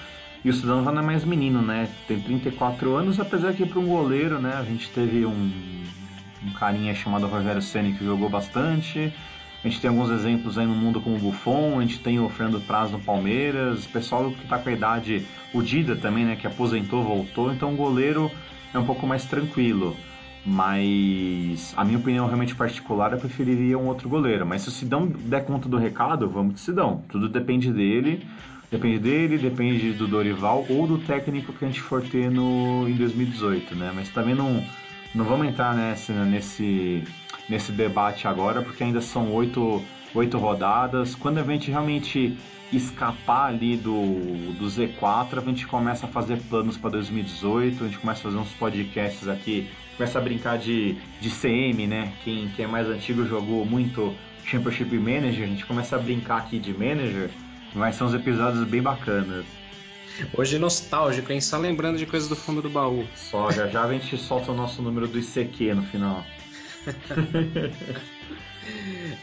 E 0.45 0.51
o 0.51 0.53
Sidão 0.53 0.85
já 0.85 0.93
não 0.93 1.03
é 1.03 1.05
mais 1.05 1.25
menino, 1.25 1.61
né? 1.61 1.89
Tem 2.07 2.21
34 2.21 2.95
anos, 2.95 3.19
apesar 3.19 3.53
que 3.53 3.67
para 3.67 3.81
um 3.81 3.87
goleiro, 3.87 4.39
né? 4.39 4.55
A 4.55 4.63
gente 4.63 4.89
teve 4.91 5.27
um, 5.27 5.53
um 6.45 6.53
carinha 6.53 6.95
chamado 6.95 7.27
Rogério 7.27 7.63
Ceni 7.63 7.95
que 7.95 8.05
jogou 8.05 8.29
bastante. 8.29 9.13
A 9.65 9.69
gente 9.69 9.81
tem 9.81 9.91
alguns 9.91 10.11
exemplos 10.11 10.59
aí 10.59 10.67
no 10.67 10.75
mundo 10.75 11.01
como 11.01 11.17
o 11.17 11.19
Buffon, 11.19 11.79
a 11.79 11.83
gente 11.83 11.99
tem 11.99 12.21
o 12.21 12.29
Fernando 12.29 12.61
Praz 12.61 12.93
no 12.93 13.01
Palmeiras, 13.01 13.85
o 13.85 13.89
pessoal 13.89 14.31
que 14.31 14.45
está 14.45 14.59
com 14.59 14.69
a 14.69 14.73
idade, 14.73 15.27
o 15.53 15.61
Dida 15.61 15.97
também, 15.97 16.25
né, 16.25 16.37
que 16.37 16.47
aposentou, 16.47 17.03
voltou, 17.03 17.53
então 17.53 17.73
o 17.73 17.77
goleiro 17.77 18.31
é 18.73 18.79
um 18.79 18.85
pouco 18.85 19.07
mais 19.07 19.25
tranquilo. 19.25 19.97
Mas 20.45 21.75
a 21.77 21.85
minha 21.85 21.99
opinião 21.99 22.27
realmente 22.27 22.55
particular, 22.55 23.13
eu 23.13 23.19
preferiria 23.19 23.77
um 23.77 23.87
outro 23.87 24.09
goleiro. 24.09 24.47
Mas 24.47 24.63
se 24.63 24.69
o 24.69 24.71
Sidão 24.71 25.09
der 25.09 25.45
conta 25.45 25.69
do 25.69 25.77
recado, 25.77 26.29
vamos 26.29 26.55
de 26.55 26.61
Sidão. 26.61 27.03
Tudo 27.09 27.29
depende 27.29 27.73
dele. 27.73 28.25
Depende 28.71 28.99
dele, 28.99 29.39
depende 29.39 29.93
do 29.93 30.09
Dorival 30.09 30.67
ou 30.69 30.87
do 30.87 30.99
técnico 30.99 31.53
que 31.53 31.65
a 31.65 31.69
gente 31.69 31.81
for 31.81 32.03
ter 32.03 32.31
no, 32.31 32.89
em 32.89 32.95
2018, 32.95 33.77
né? 33.77 33.93
Mas 33.95 34.09
também 34.09 34.35
não, 34.35 34.63
não 35.15 35.25
vamos 35.25 35.47
entrar 35.47 35.75
nesse, 35.75 36.13
nesse, 36.13 37.05
nesse 37.49 37.71
debate 37.71 38.27
agora, 38.27 38.63
porque 38.63 38.83
ainda 38.83 39.01
são 39.01 39.33
oito, 39.33 39.83
oito 40.15 40.37
rodadas. 40.37 41.15
Quando 41.15 41.39
a 41.39 41.45
gente 41.45 41.71
realmente 41.71 42.37
escapar 42.73 43.47
ali 43.47 43.77
do, 43.77 43.93
do 44.55 44.67
Z4, 44.67 45.39
a 45.39 45.41
gente 45.41 45.67
começa 45.67 46.07
a 46.07 46.09
fazer 46.09 46.39
planos 46.49 46.77
para 46.77 46.91
2018, 46.91 47.85
a 47.85 47.87
gente 47.87 47.99
começa 47.99 48.21
a 48.21 48.23
fazer 48.25 48.37
uns 48.37 48.53
podcasts 48.55 49.29
aqui, 49.29 49.69
começa 49.97 50.19
a 50.19 50.23
brincar 50.23 50.59
de, 50.59 50.97
de 51.21 51.31
CM, 51.31 51.87
né? 51.87 52.13
Quem, 52.25 52.49
quem 52.49 52.65
é 52.65 52.69
mais 52.69 52.89
antigo 52.89 53.25
jogou 53.25 53.65
muito 53.65 54.13
Championship 54.45 54.97
Manager, 54.99 55.45
a 55.45 55.49
gente 55.49 55.67
começa 55.67 55.97
a 55.97 55.99
brincar 55.99 56.39
aqui 56.39 56.59
de 56.59 56.73
Manager, 56.73 57.31
vai 57.77 57.93
ser 57.93 58.05
uns 58.05 58.15
episódios 58.15 58.65
bem 58.65 58.83
bacanas. 58.83 59.45
Hoje 60.33 60.59
nostálgico, 60.59 61.31
hein? 61.31 61.41
Só 61.41 61.59
lembrando 61.59 61.99
de 61.99 62.07
coisas 62.07 62.29
do 62.29 62.35
fundo 62.35 62.63
do 62.63 62.71
baú. 62.71 63.07
Só, 63.15 63.51
já 63.51 63.67
já 63.69 63.85
a 63.85 63.93
gente 63.93 64.17
solta 64.17 64.51
o 64.51 64.55
nosso 64.55 64.81
número 64.81 65.07
do 65.07 65.19
ICQ 65.19 65.75
no 65.75 65.83
final. 65.83 66.25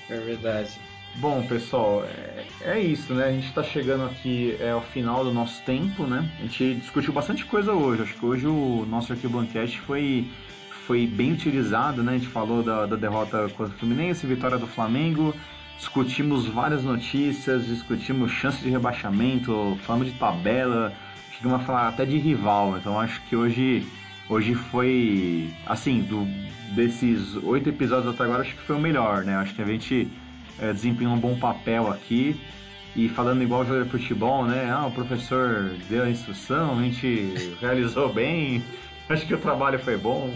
é 0.10 0.16
verdade. 0.20 0.70
Bom, 1.16 1.44
pessoal, 1.48 2.04
é, 2.06 2.46
é, 2.62 2.80
isso, 2.80 3.14
né? 3.14 3.26
A 3.26 3.32
gente 3.32 3.48
está 3.48 3.64
chegando 3.64 4.06
aqui 4.06 4.56
é, 4.60 4.72
ao 4.72 4.82
final 4.82 5.24
do 5.24 5.32
nosso 5.32 5.62
tempo, 5.64 6.06
né? 6.06 6.30
A 6.40 6.44
gente 6.44 6.76
discutiu 6.76 7.14
bastante 7.14 7.46
coisa 7.46 7.72
hoje. 7.74 8.04
Acho 8.04 8.14
que 8.14 8.26
hoje 8.26 8.48
o 8.48 8.86
nosso 8.88 9.14
Arquibancast 9.14 9.80
foi, 9.82 10.28
foi 10.86 11.08
bem 11.08 11.34
utilizado, 11.34 12.04
né? 12.04 12.14
A 12.14 12.18
gente 12.18 12.28
falou 12.28 12.62
da, 12.62 12.86
da 12.86 12.96
derrota 12.96 13.50
contra 13.50 13.74
o 13.74 13.78
Fluminense, 13.80 14.26
vitória 14.28 14.58
do 14.58 14.68
Flamengo, 14.68 15.36
discutimos 15.84 16.48
várias 16.48 16.84
notícias, 16.84 17.68
discutimos 17.68 18.32
chance 18.32 18.64
de 18.64 18.70
rebaixamento, 18.70 19.78
falamos 19.82 20.08
de 20.08 20.18
tabela, 20.18 20.94
chegamos 21.36 21.62
a 21.62 21.66
falar 21.66 21.90
até 21.90 22.06
de 22.06 22.18
rival. 22.18 22.78
Então 22.78 22.98
acho 22.98 23.22
que 23.24 23.36
hoje, 23.36 23.86
hoje 24.30 24.56
foi, 24.56 25.54
assim, 25.66 26.02
do, 26.02 26.26
desses 26.74 27.36
oito 27.44 27.68
episódios 27.68 28.14
até 28.14 28.24
agora, 28.24 28.44
acho 28.44 28.56
que 28.56 28.62
foi 28.62 28.78
o 28.78 28.80
melhor, 28.80 29.26
né? 29.26 29.36
Acho 29.36 29.54
que 29.54 29.62
a 29.62 29.66
gente 29.66 30.08
é, 30.58 30.72
desempenhou 30.72 31.14
um 31.14 31.20
bom 31.20 31.38
papel 31.38 31.92
aqui. 31.92 32.40
E 32.96 33.10
falando 33.10 33.42
igual 33.42 33.66
jogador 33.66 33.86
de 33.86 33.90
futebol, 33.90 34.46
né? 34.46 34.72
Ah, 34.72 34.86
o 34.86 34.92
professor 34.92 35.76
deu 35.90 36.04
a 36.04 36.10
instrução, 36.10 36.80
a 36.80 36.82
gente 36.82 37.34
realizou 37.60 38.14
bem, 38.14 38.64
acho 39.10 39.26
que 39.26 39.34
o 39.34 39.38
trabalho 39.38 39.80
foi 39.80 39.98
bom. 39.98 40.34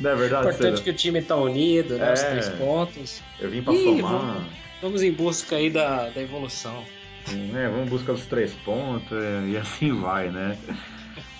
Não 0.00 0.10
é 0.10 0.14
verdade, 0.14 0.48
Importante 0.48 0.82
que 0.82 0.90
o 0.90 0.94
time 0.94 1.18
está 1.20 1.36
unido, 1.36 1.96
né? 1.96 2.10
É, 2.10 2.12
os 2.12 2.22
três 2.22 2.48
pontos. 2.50 3.22
Eu 3.40 3.50
vim 3.50 3.62
para 3.62 3.74
somar. 3.74 4.12
Vamos, 4.12 4.46
vamos, 4.80 5.02
em 5.02 5.12
busca 5.12 5.56
aí 5.56 5.70
da, 5.70 6.10
da 6.10 6.20
evolução. 6.20 6.84
É, 7.28 7.68
vamos 7.68 7.86
em 7.86 7.90
busca 7.90 8.12
dos 8.12 8.26
três 8.26 8.52
pontos 8.64 9.18
e 9.48 9.56
assim 9.56 9.92
vai, 10.00 10.28
né? 10.28 10.58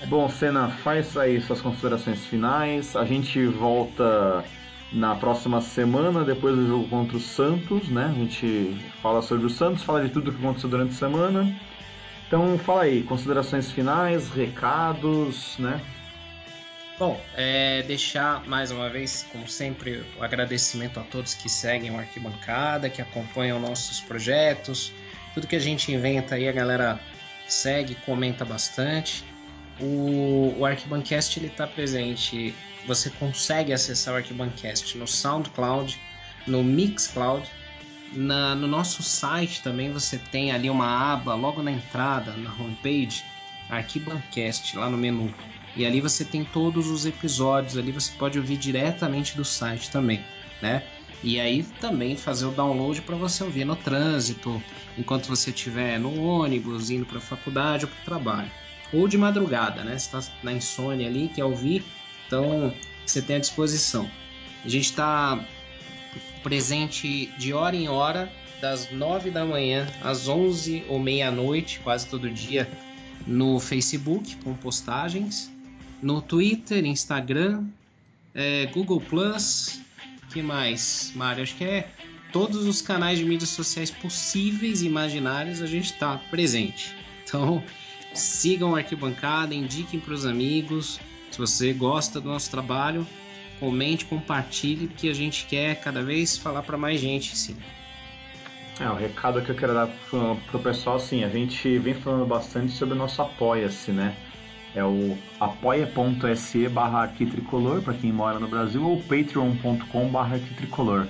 Bom, 0.07 0.29
Senna, 0.29 0.68
faz 0.68 1.16
aí 1.16 1.41
suas 1.41 1.61
considerações 1.61 2.25
finais. 2.27 2.95
A 2.97 3.05
gente 3.05 3.45
volta 3.47 4.45
na 4.93 5.14
próxima 5.16 5.61
semana, 5.61 6.25
depois 6.25 6.55
do 6.55 6.66
jogo 6.66 6.89
contra 6.89 7.16
o 7.16 7.20
Santos, 7.20 7.89
né? 7.89 8.12
A 8.14 8.18
gente 8.18 8.77
fala 9.03 9.22
sobre 9.22 9.47
o 9.47 9.51
Santos, 9.51 9.83
fala 9.83 10.03
de 10.03 10.11
tudo 10.11 10.33
que 10.33 10.39
aconteceu 10.39 10.68
durante 10.68 10.93
a 10.93 10.97
semana. 10.97 11.61
Então, 12.27 12.57
fala 12.59 12.83
aí, 12.83 13.03
considerações 13.03 13.70
finais, 13.70 14.31
recados, 14.31 15.57
né? 15.59 15.81
Bom, 16.99 17.20
é, 17.34 17.82
deixar 17.82 18.47
mais 18.47 18.70
uma 18.70 18.88
vez, 18.88 19.26
como 19.32 19.49
sempre, 19.49 20.05
o 20.16 20.22
agradecimento 20.22 21.01
a 21.01 21.03
todos 21.03 21.34
que 21.34 21.49
seguem 21.49 21.90
o 21.90 21.99
Arquibancada, 21.99 22.88
que 22.88 23.03
acompanham 23.03 23.59
nossos 23.59 24.01
projetos, 24.01 24.92
tudo 25.34 25.47
que 25.47 25.57
a 25.57 25.61
gente 25.61 25.92
inventa 25.92 26.36
aí 26.36 26.49
a 26.49 26.53
galera 26.53 27.01
segue, 27.49 27.97
comenta 27.97 28.45
bastante. 28.45 29.24
O, 29.80 30.55
o 30.57 30.64
Arquibancast 30.64 31.36
ele 31.38 31.49
está 31.49 31.66
presente 31.66 32.55
você 32.86 33.11
consegue 33.11 33.72
acessar 33.72 34.14
o 34.14 34.16
Arquibancast 34.18 34.97
no 34.99 35.07
SoundCloud, 35.07 35.99
no 36.47 36.62
Mixcloud. 36.62 37.49
Na, 38.12 38.55
no 38.55 38.68
nosso 38.68 39.03
site 39.03 39.62
também 39.62 39.90
você 39.90 40.18
tem 40.18 40.53
ali 40.53 40.70
uma 40.70 41.12
aba 41.12 41.34
logo 41.34 41.62
na 41.62 41.72
entrada, 41.72 42.32
na 42.36 42.53
homepage, 42.53 43.24
Arquibancast, 43.68 44.76
lá 44.76 44.88
no 44.88 44.97
menu. 44.97 45.32
E 45.77 45.85
ali 45.85 46.01
você 46.01 46.25
tem 46.25 46.45
todos 46.45 46.89
os 46.89 47.05
episódios, 47.05 47.77
ali 47.77 47.91
você 47.91 48.12
pode 48.16 48.39
ouvir 48.39 48.57
diretamente 48.57 49.37
do 49.37 49.45
site 49.45 49.91
também, 49.91 50.25
né? 50.62 50.85
E 51.22 51.41
aí 51.41 51.62
também 51.81 52.16
fazer 52.16 52.47
o 52.47 52.51
download 52.51 53.01
para 53.03 53.16
você 53.16 53.43
ouvir 53.43 53.64
no 53.64 53.75
trânsito, 53.75 54.62
enquanto 54.97 55.27
você 55.27 55.51
estiver 55.51 55.99
no 55.99 56.22
ônibus, 56.22 56.91
indo 56.91 57.07
para 57.07 57.18
a 57.18 57.20
faculdade 57.20 57.87
ou 57.87 57.91
para 57.91 58.01
o 58.01 58.05
trabalho. 58.05 58.51
Ou 58.93 59.09
de 59.09 59.18
madrugada, 59.18 59.83
né? 59.83 59.99
Você 59.99 60.16
está 60.16 60.33
na 60.43 60.53
insônia 60.53 61.09
ali, 61.09 61.29
quer 61.35 61.45
ouvir, 61.45 61.83
então, 62.27 62.72
você 63.05 63.20
tem 63.22 63.37
à 63.37 63.39
disposição. 63.39 64.11
A 64.64 64.68
gente 64.68 64.85
está 64.85 65.45
presente 66.43 67.27
de 67.39 67.53
hora 67.53 67.77
em 67.77 67.89
hora, 67.89 68.33
das 68.61 68.91
9 68.91 69.31
da 69.31 69.45
manhã 69.45 69.87
às 70.03 70.27
11 70.27 70.85
ou 70.89 70.99
meia-noite, 70.99 71.81
quase 71.81 72.07
todo 72.07 72.31
dia, 72.31 72.70
no 73.27 73.61
Facebook, 73.61 74.37
com 74.37 74.55
postagens, 74.55 75.53
no 76.03 76.20
Twitter, 76.20 76.84
Instagram, 76.84 77.64
é, 78.34 78.66
Google 78.66 79.01
Plus, 79.01 79.80
que 80.32 80.42
mais, 80.42 81.12
Mário? 81.14 81.42
Acho 81.42 81.55
que 81.57 81.64
é 81.64 81.88
todos 82.32 82.66
os 82.66 82.82
canais 82.82 83.18
de 83.18 83.24
mídias 83.24 83.51
sociais 83.51 83.90
possíveis 83.90 84.82
e 84.82 84.86
imaginários 84.86 85.62
a 85.62 85.66
gente 85.66 85.92
está 85.92 86.18
presente. 86.30 86.95
Então, 87.22 87.62
sigam 88.12 88.72
o 88.72 88.76
Arquibancada, 88.76 89.55
indiquem 89.55 90.01
para 90.01 90.12
os 90.12 90.26
amigos, 90.26 90.99
se 91.30 91.38
você 91.38 91.72
gosta 91.72 92.20
do 92.20 92.28
nosso 92.28 92.51
trabalho, 92.51 93.07
comente, 93.59 94.05
compartilhe, 94.05 94.88
porque 94.88 95.09
a 95.09 95.14
gente 95.14 95.47
quer 95.47 95.80
cada 95.80 96.03
vez 96.03 96.36
falar 96.36 96.62
para 96.62 96.76
mais 96.76 97.01
gente, 97.01 97.36
sim. 97.36 97.57
É, 98.80 98.88
o 98.88 98.95
recado 98.95 99.40
que 99.42 99.51
eu 99.51 99.55
quero 99.55 99.72
dar 99.72 99.86
pro, 100.11 100.36
pro 100.51 100.59
pessoal, 100.59 100.97
assim, 100.97 101.22
a 101.22 101.28
gente 101.28 101.78
vem 101.78 101.95
falando 101.95 102.26
bastante 102.26 102.72
sobre 102.72 102.95
o 102.95 102.99
nosso 102.99 103.22
Apoia-se, 103.22 103.92
né? 103.92 104.16
É 104.75 104.83
o 104.83 105.16
apoia.se 105.39 106.68
barra 106.68 107.03
arquitricolor, 107.03 107.81
para 107.81 107.95
quem 107.95 108.12
mora 108.12 108.41
no 108.41 108.49
Brasil, 108.49 108.83
ou 108.83 109.01
patreon.com 109.01 110.09
barra 110.09 110.35
arquitricolor. 110.35 111.07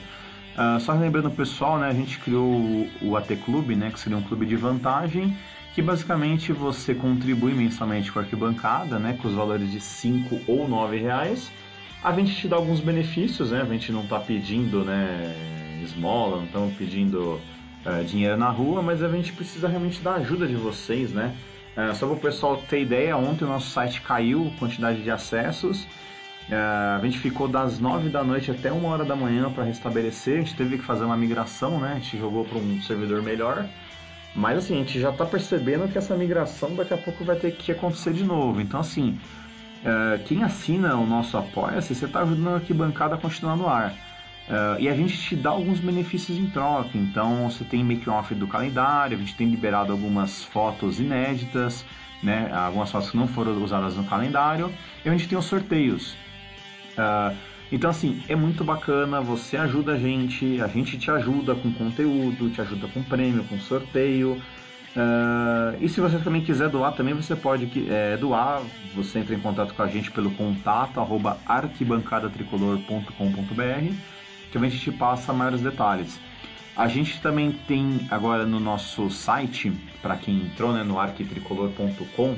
Uh, 0.54 0.78
só 0.78 0.92
lembrando 0.92 1.28
o 1.28 1.30
pessoal, 1.32 1.78
né, 1.78 1.88
a 1.88 1.92
gente 1.92 2.18
criou 2.18 2.86
o, 3.02 3.16
AT 3.16 3.34
Clube, 3.44 3.74
né, 3.74 3.90
que 3.90 3.98
seria 3.98 4.16
um 4.16 4.22
clube 4.22 4.46
de 4.46 4.54
vantagem, 4.54 5.36
que 5.74 5.82
basicamente 5.82 6.52
você 6.52 6.94
contribui 6.94 7.52
mensalmente 7.54 8.12
com 8.12 8.20
a 8.20 8.22
arquibancada, 8.22 8.98
né, 8.98 9.18
com 9.20 9.26
os 9.26 9.34
valores 9.34 9.72
de 9.72 9.80
5 9.80 10.42
ou 10.46 10.68
9 10.68 10.98
reais. 10.98 11.50
A 12.02 12.12
gente 12.12 12.36
te 12.36 12.46
dá 12.46 12.54
alguns 12.54 12.78
benefícios, 12.80 13.50
né, 13.50 13.62
a 13.62 13.64
gente 13.64 13.90
não 13.90 14.02
está 14.02 14.20
pedindo 14.20 14.84
né, 14.84 15.34
esmola, 15.82 16.36
não 16.36 16.44
estamos 16.44 16.74
pedindo 16.74 17.40
uh, 17.84 18.04
dinheiro 18.06 18.36
na 18.36 18.50
rua, 18.50 18.80
mas 18.80 19.02
a 19.02 19.08
gente 19.08 19.32
precisa 19.32 19.66
realmente 19.66 20.00
da 20.02 20.14
ajuda 20.14 20.46
de 20.46 20.54
vocês, 20.54 21.10
né. 21.10 21.34
Uh, 21.76 21.94
só 21.94 22.06
para 22.06 22.16
o 22.16 22.20
pessoal 22.20 22.56
ter 22.68 22.82
ideia, 22.82 23.16
ontem 23.16 23.44
o 23.44 23.48
nosso 23.48 23.70
site 23.70 24.00
caiu 24.00 24.52
quantidade 24.58 25.02
de 25.02 25.10
acessos, 25.10 25.82
uh, 26.48 27.00
a 27.00 27.00
gente 27.02 27.18
ficou 27.18 27.48
das 27.48 27.80
9 27.80 28.10
da 28.10 28.22
noite 28.22 28.50
até 28.50 28.72
1 28.72 28.84
hora 28.84 29.04
da 29.04 29.16
manhã 29.16 29.50
para 29.50 29.64
restabelecer, 29.64 30.34
a 30.34 30.38
gente 30.38 30.54
teve 30.54 30.78
que 30.78 30.84
fazer 30.84 31.04
uma 31.04 31.16
migração, 31.16 31.80
né, 31.80 31.92
a 31.92 31.94
gente 31.94 32.16
jogou 32.16 32.44
para 32.44 32.58
um 32.58 32.80
servidor 32.80 33.22
melhor, 33.22 33.66
mas 34.36 34.58
assim, 34.58 34.74
a 34.74 34.78
gente 34.78 35.00
já 35.00 35.10
está 35.10 35.26
percebendo 35.26 35.88
que 35.90 35.98
essa 35.98 36.14
migração 36.16 36.74
daqui 36.74 36.94
a 36.94 36.98
pouco 36.98 37.24
vai 37.24 37.36
ter 37.36 37.52
que 37.52 37.70
acontecer 37.70 38.12
de 38.12 38.24
novo. 38.24 38.60
Então, 38.60 38.80
assim, 38.80 39.18
uh, 39.82 40.22
quem 40.24 40.42
assina 40.42 40.96
o 40.96 41.06
nosso 41.06 41.36
Apoia-se, 41.36 41.94
você 41.94 42.04
está 42.04 42.22
ajudando 42.22 42.48
a 42.48 42.54
arquibancada 42.54 43.14
a 43.14 43.18
continuar 43.18 43.56
no 43.56 43.68
ar. 43.68 43.94
Uh, 44.48 44.76
e 44.78 44.88
a 44.90 44.94
gente 44.94 45.16
te 45.16 45.34
dá 45.34 45.50
alguns 45.50 45.80
benefícios 45.80 46.38
em 46.38 46.46
troca. 46.46 46.98
Então 46.98 47.48
você 47.48 47.64
tem 47.64 47.82
make-off 47.82 48.34
do 48.34 48.46
calendário, 48.46 49.16
a 49.16 49.20
gente 49.20 49.34
tem 49.34 49.48
liberado 49.48 49.90
algumas 49.90 50.44
fotos 50.44 51.00
inéditas, 51.00 51.82
né? 52.22 52.50
algumas 52.52 52.90
fotos 52.90 53.10
que 53.10 53.16
não 53.16 53.26
foram 53.26 53.52
usadas 53.62 53.96
no 53.96 54.04
calendário, 54.04 54.70
e 55.04 55.08
a 55.08 55.12
gente 55.12 55.28
tem 55.28 55.38
os 55.38 55.46
sorteios. 55.46 56.12
Uh, 56.92 57.34
então 57.72 57.88
assim, 57.88 58.22
é 58.28 58.36
muito 58.36 58.62
bacana, 58.62 59.18
você 59.20 59.56
ajuda 59.56 59.92
a 59.92 59.98
gente, 59.98 60.60
a 60.60 60.68
gente 60.68 60.98
te 60.98 61.10
ajuda 61.10 61.54
com 61.54 61.72
conteúdo, 61.72 62.50
te 62.50 62.60
ajuda 62.60 62.86
com 62.88 63.02
prêmio, 63.02 63.44
com 63.44 63.58
sorteio. 63.58 64.42
Uh, 64.94 65.74
e 65.80 65.88
se 65.88 66.02
você 66.02 66.18
também 66.18 66.42
quiser 66.42 66.68
doar, 66.68 66.92
também 66.92 67.14
você 67.14 67.34
pode 67.34 67.66
é, 67.90 68.18
doar. 68.18 68.60
Você 68.94 69.20
entra 69.20 69.34
em 69.34 69.40
contato 69.40 69.72
com 69.74 69.82
a 69.82 69.88
gente 69.88 70.10
pelo 70.10 70.30
contato 70.32 71.00
arquibancadatricolor.com.br 71.46 74.13
que 74.58 74.66
a 74.66 74.70
gente 74.70 74.78
te 74.78 74.92
passa 74.92 75.32
maiores 75.32 75.60
detalhes. 75.60 76.20
A 76.76 76.86
gente 76.86 77.20
também 77.20 77.50
tem 77.52 78.06
agora 78.10 78.46
no 78.46 78.60
nosso 78.60 79.10
site, 79.10 79.72
para 80.00 80.16
quem 80.16 80.42
entrou 80.42 80.72
né, 80.72 80.84
no 80.84 80.98
arquitricolor.com, 80.98 82.36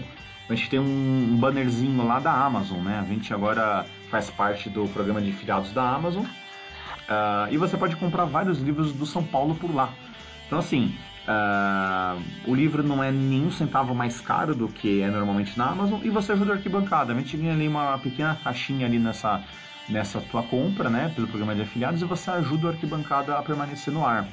a 0.49 0.55
gente 0.55 0.71
tem 0.71 0.79
um 0.79 1.37
bannerzinho 1.39 2.07
lá 2.07 2.19
da 2.19 2.33
Amazon, 2.33 2.79
né? 2.79 3.01
A 3.01 3.05
gente 3.05 3.35
agora 3.35 3.85
faz 4.11 4.31
parte 4.31 4.71
do 4.71 4.87
programa 4.89 5.21
de 5.21 5.33
filiados 5.33 5.73
da 5.73 5.83
Amazon. 5.91 6.25
Uh, 6.25 7.51
e 7.51 7.59
você 7.59 7.77
pode 7.77 7.97
comprar 7.97 8.25
vários 8.25 8.61
livros 8.61 8.93
do 8.93 9.05
São 9.05 9.25
Paulo 9.25 9.55
por 9.57 9.75
lá. 9.75 9.93
Então, 10.47 10.59
assim, 10.59 10.95
uh, 11.27 12.23
o 12.47 12.55
livro 12.55 12.83
não 12.83 13.03
é 13.03 13.11
nenhum 13.11 13.51
centavo 13.51 13.95
mais 13.95 14.21
caro 14.21 14.55
do 14.55 14.69
que 14.69 15.03
é 15.03 15.11
normalmente 15.11 15.59
na 15.59 15.67
Amazon 15.67 16.01
e 16.03 16.11
você 16.11 16.33
ajuda 16.33 16.53
a 16.53 16.57
arquibancada. 16.57 17.13
A 17.13 17.17
gente 17.17 17.37
ganha 17.37 17.53
ali 17.53 17.67
uma 17.67 17.99
pequena 17.99 18.37
caixinha 18.37 18.87
ali 18.87 18.99
nessa, 18.99 19.43
nessa 19.89 20.21
tua 20.21 20.43
compra, 20.43 20.91
né, 20.91 21.13
pelo 21.15 21.27
programa 21.27 21.55
de 21.55 21.63
afiliados 21.63 22.03
e 22.03 22.05
você 22.05 22.31
ajuda 22.31 22.69
a 22.69 22.71
arquibancada 22.73 23.37
a 23.37 23.43
permanecer 23.43 23.93
no 23.93 24.05
ar. 24.05 24.27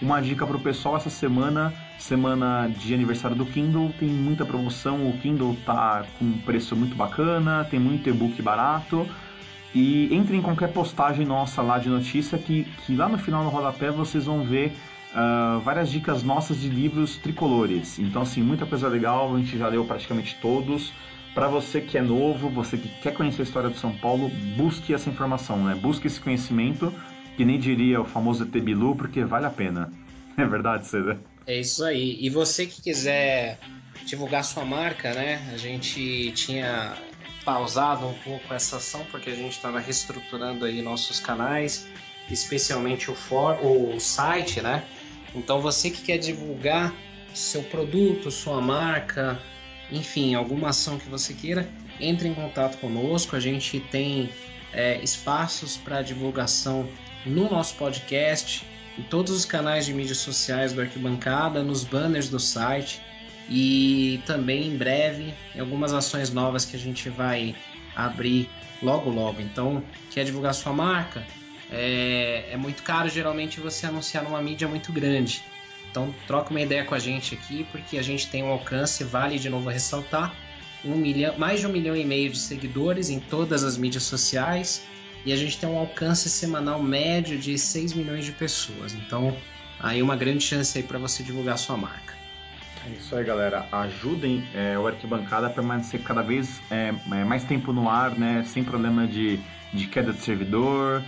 Uma 0.00 0.20
dica 0.20 0.46
para 0.46 0.56
o 0.56 0.60
pessoal 0.60 0.96
essa 0.96 1.10
semana, 1.10 1.74
semana 1.98 2.68
de 2.68 2.94
aniversário 2.94 3.36
do 3.36 3.44
Kindle, 3.44 3.92
tem 3.98 4.08
muita 4.08 4.44
promoção, 4.44 5.08
o 5.08 5.18
Kindle 5.18 5.56
tá 5.66 6.04
com 6.18 6.24
um 6.24 6.38
preço 6.38 6.76
muito 6.76 6.94
bacana, 6.94 7.66
tem 7.68 7.80
muito 7.80 8.08
e-book 8.08 8.40
barato. 8.40 9.08
E 9.74 10.08
entre 10.14 10.36
em 10.36 10.40
qualquer 10.40 10.72
postagem 10.72 11.26
nossa 11.26 11.60
lá 11.62 11.78
de 11.78 11.88
notícia 11.88 12.38
que, 12.38 12.64
que 12.86 12.94
lá 12.94 13.08
no 13.08 13.18
final 13.18 13.42
no 13.42 13.50
rodapé 13.50 13.90
vocês 13.90 14.24
vão 14.26 14.44
ver 14.44 14.72
uh, 15.12 15.60
várias 15.60 15.90
dicas 15.90 16.22
nossas 16.22 16.60
de 16.60 16.68
livros 16.68 17.16
tricolores. 17.16 17.98
Então 17.98 18.22
assim, 18.22 18.40
muita 18.40 18.64
coisa 18.66 18.88
legal, 18.88 19.34
a 19.34 19.38
gente 19.38 19.58
já 19.58 19.66
leu 19.66 19.84
praticamente 19.84 20.36
todos. 20.40 20.92
Para 21.38 21.46
você 21.46 21.80
que 21.80 21.96
é 21.96 22.02
novo, 22.02 22.50
você 22.50 22.76
que 22.76 22.88
quer 23.00 23.14
conhecer 23.14 23.42
a 23.42 23.44
história 23.44 23.70
de 23.70 23.78
São 23.78 23.96
Paulo, 23.96 24.28
busque 24.56 24.92
essa 24.92 25.08
informação, 25.08 25.62
né? 25.62 25.76
Busque 25.76 26.08
esse 26.08 26.18
conhecimento, 26.18 26.92
que 27.36 27.44
nem 27.44 27.60
diria 27.60 28.00
o 28.00 28.04
famoso 28.04 28.42
ET 28.42 28.50
Bilu, 28.50 28.96
porque 28.96 29.22
vale 29.22 29.46
a 29.46 29.50
pena. 29.50 29.88
É 30.36 30.44
verdade, 30.44 30.88
Cida? 30.88 31.20
É 31.46 31.60
isso 31.60 31.84
aí. 31.84 32.18
E 32.20 32.28
você 32.28 32.66
que 32.66 32.82
quiser 32.82 33.60
divulgar 34.04 34.42
sua 34.42 34.64
marca, 34.64 35.14
né? 35.14 35.48
A 35.52 35.56
gente 35.56 36.32
tinha 36.32 36.96
pausado 37.44 38.08
um 38.08 38.14
pouco 38.14 38.52
essa 38.52 38.78
ação 38.78 39.06
porque 39.08 39.30
a 39.30 39.34
gente 39.36 39.52
estava 39.52 39.78
reestruturando 39.78 40.64
aí 40.64 40.82
nossos 40.82 41.20
canais, 41.20 41.88
especialmente 42.28 43.12
o, 43.12 43.14
for, 43.14 43.64
o 43.64 44.00
site, 44.00 44.60
né? 44.60 44.82
Então 45.32 45.60
você 45.60 45.88
que 45.88 46.02
quer 46.02 46.18
divulgar 46.18 46.92
seu 47.32 47.62
produto, 47.62 48.28
sua 48.28 48.60
marca, 48.60 49.40
enfim, 49.90 50.34
alguma 50.34 50.68
ação 50.68 50.98
que 50.98 51.08
você 51.08 51.34
queira, 51.34 51.68
entre 52.00 52.28
em 52.28 52.34
contato 52.34 52.78
conosco. 52.78 53.36
A 53.36 53.40
gente 53.40 53.80
tem 53.80 54.30
é, 54.72 55.02
espaços 55.02 55.76
para 55.76 56.02
divulgação 56.02 56.88
no 57.24 57.48
nosso 57.50 57.74
podcast, 57.74 58.64
em 58.98 59.02
todos 59.02 59.32
os 59.32 59.44
canais 59.44 59.86
de 59.86 59.94
mídias 59.94 60.18
sociais 60.18 60.72
do 60.72 60.80
Arquibancada, 60.80 61.62
nos 61.62 61.84
banners 61.84 62.28
do 62.28 62.38
site 62.38 63.00
e 63.48 64.20
também 64.26 64.68
em 64.68 64.76
breve 64.76 65.34
em 65.54 65.60
algumas 65.60 65.92
ações 65.92 66.30
novas 66.30 66.64
que 66.64 66.76
a 66.76 66.78
gente 66.78 67.08
vai 67.08 67.54
abrir 67.94 68.48
logo 68.82 69.10
logo. 69.10 69.40
Então, 69.40 69.82
quer 70.10 70.24
divulgar 70.24 70.54
sua 70.54 70.72
marca? 70.72 71.24
É, 71.70 72.48
é 72.50 72.56
muito 72.56 72.82
caro 72.82 73.08
geralmente 73.08 73.60
você 73.60 73.86
anunciar 73.86 74.24
numa 74.24 74.40
mídia 74.40 74.68
muito 74.68 74.92
grande. 74.92 75.42
Então 75.98 76.14
troca 76.28 76.50
uma 76.50 76.60
ideia 76.60 76.84
com 76.84 76.94
a 76.94 76.98
gente 77.00 77.34
aqui, 77.34 77.66
porque 77.72 77.98
a 77.98 78.02
gente 78.02 78.30
tem 78.30 78.44
um 78.44 78.50
alcance, 78.50 79.02
vale 79.02 79.36
de 79.36 79.50
novo 79.50 79.68
ressaltar, 79.68 80.32
um 80.84 80.94
milhão, 80.94 81.36
mais 81.36 81.58
de 81.58 81.66
um 81.66 81.70
milhão 81.70 81.96
e 81.96 82.04
meio 82.04 82.30
de 82.30 82.38
seguidores 82.38 83.10
em 83.10 83.18
todas 83.18 83.64
as 83.64 83.76
mídias 83.76 84.04
sociais 84.04 84.86
e 85.26 85.32
a 85.32 85.36
gente 85.36 85.58
tem 85.58 85.68
um 85.68 85.76
alcance 85.76 86.30
semanal 86.30 86.80
médio 86.80 87.36
de 87.36 87.58
6 87.58 87.94
milhões 87.94 88.24
de 88.24 88.30
pessoas. 88.30 88.94
Então 88.94 89.36
aí 89.80 90.00
uma 90.00 90.14
grande 90.14 90.44
chance 90.44 90.78
aí 90.78 90.84
para 90.84 91.00
você 91.00 91.24
divulgar 91.24 91.58
sua 91.58 91.76
marca. 91.76 92.14
É 92.86 92.90
isso 92.90 93.16
aí, 93.16 93.24
galera. 93.24 93.66
Ajudem 93.72 94.46
é, 94.54 94.78
o 94.78 94.86
Arquibancada 94.86 95.48
a 95.48 95.50
permanecer 95.50 96.00
cada 96.04 96.22
vez 96.22 96.60
é, 96.70 96.94
é 97.10 97.24
mais 97.24 97.42
tempo 97.42 97.72
no 97.72 97.90
ar, 97.90 98.12
né? 98.12 98.44
Sem 98.46 98.62
problema 98.62 99.04
de, 99.04 99.40
de 99.74 99.88
queda 99.88 100.12
de 100.12 100.20
servidor. 100.20 101.02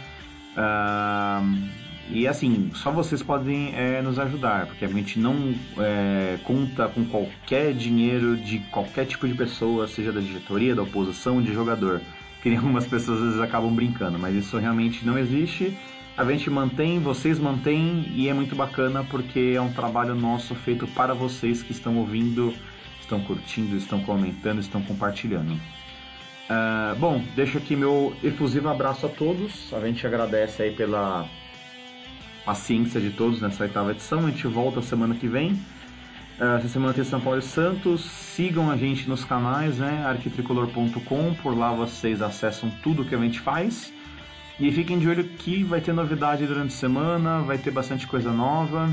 Uh, 0.57 1.90
e 2.13 2.27
assim, 2.27 2.71
só 2.75 2.91
vocês 2.91 3.23
podem 3.23 3.75
é, 3.75 4.03
nos 4.03 4.19
ajudar, 4.19 4.67
porque 4.67 4.85
a 4.85 4.89
gente 4.89 5.19
não 5.19 5.55
é, 5.79 6.39
conta 6.45 6.89
com 6.89 7.05
qualquer 7.05 7.73
dinheiro 7.73 8.37
de 8.37 8.59
qualquer 8.71 9.07
tipo 9.07 9.29
de 9.29 9.35
pessoa, 9.35 9.87
seja 9.87 10.13
da 10.13 10.21
diretoria, 10.21 10.75
da 10.75 10.83
oposição, 10.83 11.41
de 11.41 11.53
jogador. 11.53 12.01
Que 12.43 12.49
nem 12.49 12.59
algumas 12.59 12.87
pessoas 12.87 13.19
às 13.19 13.25
vezes 13.27 13.41
acabam 13.41 13.75
brincando, 13.75 14.19
mas 14.19 14.35
isso 14.35 14.59
realmente 14.59 15.05
não 15.05 15.19
existe. 15.19 15.77
A 16.17 16.25
gente 16.25 16.51
mantém, 16.51 16.99
vocês 16.99 17.39
mantêm 17.39 18.05
e 18.15 18.29
é 18.29 18.35
muito 18.35 18.55
bacana 18.55 19.05
porque 19.05 19.53
é 19.55 19.61
um 19.61 19.73
trabalho 19.73 20.15
nosso 20.15 20.55
feito 20.55 20.87
para 20.89 21.15
vocês 21.15 21.63
que 21.63 21.73
estão 21.73 21.97
ouvindo, 21.97 22.53
estão 23.01 23.21
curtindo, 23.21 23.77
estão 23.77 24.01
comentando, 24.01 24.59
estão 24.59 24.83
compartilhando. 24.83 25.53
Uh, 25.53 26.97
bom, 26.99 27.23
deixo 27.37 27.59
aqui 27.59 27.77
meu 27.77 28.15
efusivo 28.25 28.69
abraço 28.69 29.07
a 29.07 29.09
todos. 29.09 29.73
A 29.73 29.81
gente 29.87 30.05
agradece 30.07 30.63
aí 30.63 30.73
pela 30.73 31.29
paciência 32.51 33.01
de 33.01 33.11
todos 33.11 33.41
nessa 33.41 33.63
oitava 33.63 33.93
edição. 33.93 34.27
A 34.27 34.31
gente 34.31 34.45
volta 34.49 34.83
semana 34.83 35.15
que 35.15 35.29
vem. 35.29 35.53
Uh, 35.53 36.57
essa 36.59 36.67
semana 36.67 36.93
tem 36.93 37.05
São 37.05 37.21
Paulo 37.21 37.39
e 37.39 37.43
Santos. 37.43 38.01
Sigam 38.01 38.69
a 38.69 38.77
gente 38.77 39.09
nos 39.09 39.25
canais, 39.25 39.79
né? 39.79 40.05
arquitricolor.com. 40.05 41.35
Por 41.35 41.57
lá 41.57 41.73
vocês 41.73 42.21
acessam 42.21 42.69
tudo 42.83 43.05
que 43.05 43.15
a 43.15 43.19
gente 43.19 43.39
faz. 43.39 43.93
E 44.59 44.73
fiquem 44.73 44.99
de 44.99 45.09
olho 45.09 45.23
que 45.23 45.63
vai 45.63 45.81
ter 45.81 45.93
novidade 45.93 46.45
durante 46.45 46.75
a 46.75 46.77
semana, 46.77 47.39
vai 47.39 47.57
ter 47.57 47.71
bastante 47.71 48.05
coisa 48.05 48.33
nova. 48.33 48.93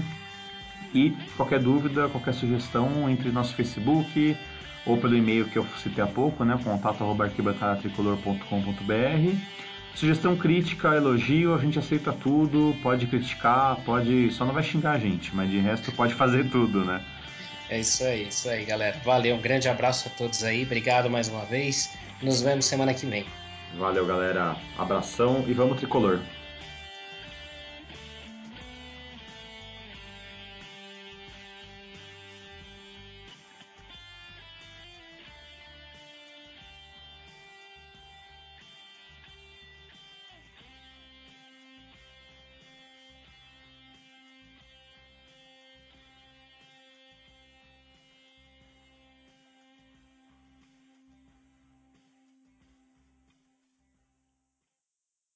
E 0.93 1.09
qualquer 1.35 1.59
dúvida, 1.59 2.07
qualquer 2.09 2.35
sugestão, 2.35 3.09
entre 3.09 3.29
no 3.29 3.33
nosso 3.33 3.55
Facebook 3.55 4.37
ou 4.85 4.97
pelo 4.97 5.17
e-mail 5.17 5.45
que 5.45 5.57
eu 5.57 5.65
citei 5.81 6.03
há 6.03 6.07
pouco, 6.07 6.45
né? 6.45 6.59
contato.arquibancadatricolor.com.br 6.63 9.57
Sugestão 9.97 10.35
crítica, 10.35 10.95
elogio, 10.95 11.55
a 11.55 11.57
gente 11.57 11.79
aceita 11.79 12.13
tudo, 12.13 12.75
pode 12.83 13.07
criticar, 13.07 13.77
pode. 13.77 14.31
Só 14.31 14.45
não 14.45 14.53
vai 14.53 14.61
xingar 14.61 14.91
a 14.91 14.99
gente, 14.99 15.35
mas 15.35 15.49
de 15.49 15.57
resto 15.57 15.91
pode 15.91 16.13
fazer 16.13 16.51
tudo, 16.51 16.85
né? 16.85 17.03
É 17.67 17.79
isso 17.79 18.03
aí, 18.03 18.27
isso 18.27 18.47
aí, 18.47 18.63
galera. 18.63 18.95
Valeu, 19.03 19.35
um 19.35 19.41
grande 19.41 19.67
abraço 19.67 20.07
a 20.07 20.11
todos 20.11 20.43
aí, 20.43 20.61
obrigado 20.61 21.09
mais 21.09 21.29
uma 21.29 21.43
vez. 21.45 21.97
Nos 22.21 22.43
vemos 22.43 22.65
semana 22.65 22.93
que 22.93 23.07
vem. 23.07 23.25
Valeu, 23.75 24.05
galera. 24.05 24.55
Abração 24.77 25.43
e 25.47 25.53
vamos 25.53 25.77
tricolor. 25.77 26.19